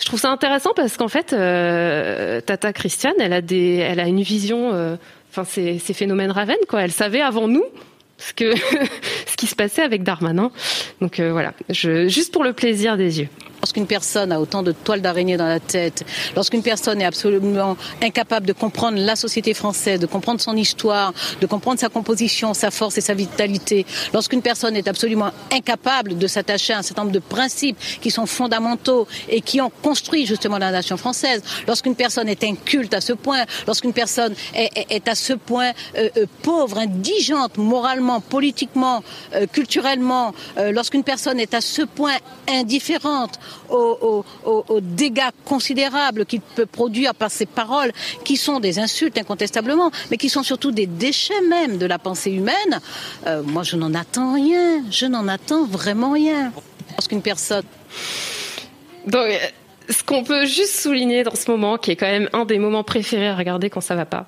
Je 0.03 0.07
trouve 0.09 0.19
ça 0.19 0.31
intéressant 0.31 0.71
parce 0.75 0.97
qu'en 0.97 1.07
fait, 1.07 1.31
euh, 1.31 2.41
Tata 2.41 2.73
Christiane, 2.73 3.13
elle 3.21 3.31
a 3.31 3.39
des, 3.39 3.77
elle 3.77 4.01
a 4.01 4.05
une 4.05 4.21
vision, 4.21 4.73
euh, 4.73 4.97
enfin 5.31 5.45
ces, 5.45 5.79
ces 5.79 5.93
phénomènes 5.93 6.29
Raven 6.29 6.57
quoi. 6.67 6.81
Elle 6.81 6.91
savait 6.91 7.21
avant 7.21 7.47
nous 7.47 7.63
ce 8.27 8.33
que 8.33 8.55
ce 9.25 9.35
qui 9.37 9.47
se 9.47 9.55
passait 9.55 9.83
avec 9.83 10.03
Darmanin. 10.03 10.51
Donc 11.01 11.19
euh, 11.19 11.31
voilà, 11.31 11.53
juste 11.69 12.31
pour 12.31 12.43
le 12.43 12.53
plaisir 12.53 12.97
des 12.97 13.21
yeux. 13.21 13.29
Lorsqu'une 13.63 13.87
personne 13.87 14.33
a 14.33 14.41
autant 14.41 14.61
de 14.61 14.73
toiles 14.73 15.01
d'araignée 15.01 15.37
dans 15.37 15.47
la 15.47 15.61
tête, 15.61 16.03
lorsqu'une 16.35 16.61
personne 16.61 16.99
est 16.99 17.05
absolument 17.05 17.77
incapable 18.01 18.45
de 18.45 18.51
comprendre 18.51 18.97
la 18.97 19.15
société 19.15 19.53
française, 19.53 20.01
de 20.01 20.05
comprendre 20.05 20.41
son 20.41 20.57
histoire, 20.57 21.13
de 21.39 21.45
comprendre 21.45 21.79
sa 21.79 21.87
composition, 21.87 22.53
sa 22.53 22.71
force 22.71 22.97
et 22.97 23.01
sa 23.01 23.13
vitalité, 23.13 23.85
lorsqu'une 24.13 24.41
personne 24.41 24.75
est 24.75 24.89
absolument 24.89 25.31
incapable 25.49 26.17
de 26.17 26.27
s'attacher 26.27 26.73
à 26.73 26.79
un 26.79 26.81
certain 26.81 27.03
nombre 27.03 27.13
de 27.13 27.19
principes 27.19 27.77
qui 28.01 28.11
sont 28.11 28.25
fondamentaux 28.25 29.07
et 29.29 29.39
qui 29.39 29.61
ont 29.61 29.71
construit 29.81 30.25
justement 30.25 30.57
la 30.57 30.71
nation 30.71 30.97
française, 30.97 31.41
lorsqu'une 31.65 31.95
personne 31.95 32.27
est 32.27 32.43
inculte 32.43 32.93
à 32.93 32.99
ce 32.99 33.13
point, 33.13 33.45
lorsqu'une 33.65 33.93
personne 33.93 34.35
est, 34.55 35.07
à 35.07 35.15
ce 35.15 35.31
point 35.31 35.71
euh, 35.97 36.09
euh, 36.17 36.25
pauvre, 36.41 36.79
indigente, 36.79 37.55
moralement, 37.55 38.12
politiquement, 38.21 39.03
euh, 39.33 39.45
culturellement, 39.47 40.33
lorsqu'une 40.57 41.03
personne 41.03 41.39
est 41.39 41.53
à 41.53 41.61
ce 41.61 41.81
point 41.81 42.15
indifférente, 42.47 43.39
aux, 43.69 44.23
dégâts 44.81 45.31
considérables 45.45 46.25
qu'il 46.25 46.41
peut 46.41 46.65
produire 46.65 47.15
par 47.15 47.31
ses 47.31 47.45
paroles, 47.45 47.91
qui 48.23 48.37
sont 48.37 48.59
des 48.59 48.79
insultes 48.79 49.17
incontestablement, 49.17 49.91
mais 50.11 50.17
qui 50.17 50.29
sont 50.29 50.43
surtout 50.43 50.71
des 50.71 50.87
déchets 50.87 51.41
même 51.49 51.77
de 51.77 51.85
la 51.85 51.99
pensée 51.99 52.31
humaine, 52.31 52.79
euh, 53.27 53.43
moi 53.43 53.63
je 53.63 53.75
n'en 53.75 53.93
attends 53.93 54.33
rien, 54.33 54.83
je 54.89 55.05
n'en 55.05 55.27
attends 55.27 55.65
vraiment 55.65 56.11
rien. 56.11 56.51
Lorsqu'une 56.91 57.21
personne... 57.21 57.63
ce 59.89 60.03
qu'on 60.03 60.23
peut 60.23 60.45
juste 60.45 60.79
souligner 60.79 61.23
dans 61.23 61.35
ce 61.35 61.49
moment, 61.49 61.77
qui 61.77 61.91
est 61.91 61.95
quand 61.95 62.09
même 62.09 62.29
un 62.33 62.45
des 62.45 62.59
moments 62.59 62.83
préférés 62.83 63.27
à 63.27 63.35
regarder 63.35 63.69
quand 63.69 63.81
ça 63.81 63.95
va 63.95 64.05
pas, 64.05 64.27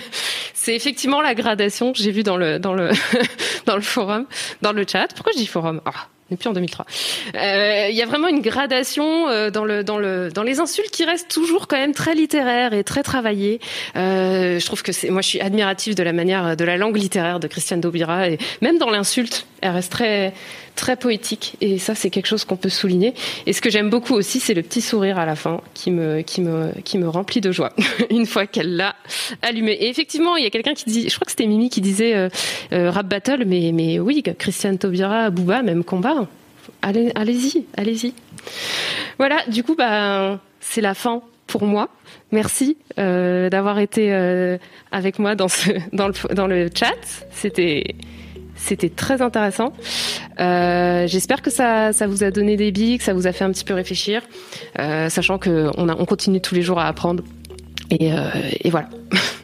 c'est 0.54 0.74
effectivement 0.74 1.20
la 1.20 1.34
gradation 1.34 1.92
que 1.92 1.98
j'ai 1.98 2.10
vue 2.10 2.22
dans 2.22 2.36
le, 2.36 2.58
dans, 2.58 2.74
le, 2.74 2.90
dans 3.66 3.76
le 3.76 3.82
forum, 3.82 4.26
dans 4.62 4.72
le 4.72 4.84
chat. 4.90 5.08
Pourquoi 5.14 5.32
je 5.32 5.38
dis 5.38 5.46
forum? 5.46 5.80
Ah 5.84 6.08
on 6.30 6.36
plus 6.36 6.48
en 6.48 6.52
2003. 6.52 6.86
Euh, 7.34 7.88
il 7.90 7.96
y 7.96 8.02
a 8.02 8.06
vraiment 8.06 8.28
une 8.28 8.40
gradation 8.40 9.28
euh, 9.28 9.50
dans 9.50 9.64
le 9.64 9.84
dans 9.84 9.98
le 9.98 10.30
dans 10.30 10.42
les 10.42 10.58
insultes 10.58 10.90
qui 10.90 11.04
restent 11.04 11.30
toujours 11.30 11.68
quand 11.68 11.76
même 11.76 11.92
très 11.92 12.14
littéraires 12.14 12.72
et 12.72 12.82
très 12.82 13.02
travaillées. 13.02 13.60
Euh, 13.96 14.58
je 14.58 14.66
trouve 14.66 14.82
que 14.82 14.92
c'est 14.92 15.10
moi 15.10 15.20
je 15.20 15.28
suis 15.28 15.40
admirative 15.40 15.94
de 15.94 16.02
la 16.02 16.12
manière 16.12 16.56
de 16.56 16.64
la 16.64 16.76
langue 16.76 16.96
littéraire 16.96 17.40
de 17.40 17.46
Christiane 17.46 17.80
Daubira 17.80 18.30
et 18.30 18.38
même 18.62 18.78
dans 18.78 18.90
l'insulte, 18.90 19.46
elle 19.60 19.72
reste 19.72 19.92
très 19.92 20.32
très 20.74 20.96
poétique 20.96 21.56
et 21.60 21.78
ça 21.78 21.94
c'est 21.94 22.10
quelque 22.10 22.26
chose 22.26 22.44
qu'on 22.44 22.56
peut 22.56 22.68
souligner. 22.68 23.14
Et 23.46 23.52
ce 23.52 23.60
que 23.60 23.70
j'aime 23.70 23.90
beaucoup 23.90 24.14
aussi, 24.14 24.40
c'est 24.40 24.54
le 24.54 24.62
petit 24.62 24.80
sourire 24.80 25.18
à 25.18 25.26
la 25.26 25.36
fin 25.36 25.60
qui 25.72 25.90
me 25.90 26.22
qui 26.22 26.40
me 26.40 26.72
qui 26.84 26.98
me 26.98 27.08
remplit 27.08 27.40
de 27.40 27.52
joie 27.52 27.72
une 28.10 28.26
fois 28.26 28.46
qu'elle 28.46 28.76
l'a 28.76 28.96
allumé. 29.42 29.72
Et 29.72 29.88
effectivement, 29.88 30.36
il 30.36 30.44
y 30.44 30.46
a 30.46 30.50
quelqu'un 30.50 30.74
qui 30.74 30.84
dit, 30.86 31.08
je 31.08 31.14
crois 31.14 31.24
que 31.24 31.30
c'était 31.30 31.46
Mimi 31.46 31.70
qui 31.70 31.80
disait 31.80 32.14
euh, 32.14 32.28
euh, 32.72 32.90
rap 32.90 33.06
battle, 33.06 33.44
mais 33.46 33.72
mais 33.72 33.98
oui, 33.98 34.22
Christiane 34.38 34.78
Taubira, 34.78 35.30
Booba, 35.30 35.62
même 35.62 35.84
combat. 35.84 36.26
Allez, 36.82 37.12
allez-y, 37.14 37.64
allez-y. 37.76 38.14
Voilà, 39.18 39.42
du 39.48 39.62
coup, 39.62 39.74
bah, 39.74 40.40
c'est 40.60 40.80
la 40.80 40.94
fin 40.94 41.22
pour 41.46 41.64
moi. 41.64 41.88
Merci 42.32 42.76
euh, 42.98 43.48
d'avoir 43.48 43.78
été 43.78 44.12
avec 44.90 45.18
moi 45.18 45.34
dans, 45.34 45.48
ce, 45.48 45.70
dans, 45.92 46.08
le, 46.08 46.34
dans 46.34 46.46
le 46.46 46.68
chat. 46.74 47.26
C'était 47.30 47.94
c'était 48.56 48.88
très 48.88 49.22
intéressant. 49.22 49.72
J'espère 50.38 51.42
que 51.42 51.50
ça, 51.50 51.92
ça 51.92 52.06
vous 52.06 52.24
a 52.24 52.30
donné 52.30 52.56
des 52.56 52.72
billes, 52.72 52.98
que 52.98 53.04
ça 53.04 53.14
vous 53.14 53.26
a 53.26 53.32
fait 53.32 53.44
un 53.44 53.50
petit 53.50 53.64
peu 53.64 53.74
réfléchir, 53.74 54.22
sachant 54.76 55.38
qu'on 55.38 55.70
on 55.76 56.04
continue 56.04 56.40
tous 56.40 56.54
les 56.54 56.62
jours 56.62 56.78
à 56.78 56.86
apprendre. 56.86 57.22
Et, 57.90 58.10
et 58.60 58.70
voilà. 58.70 58.88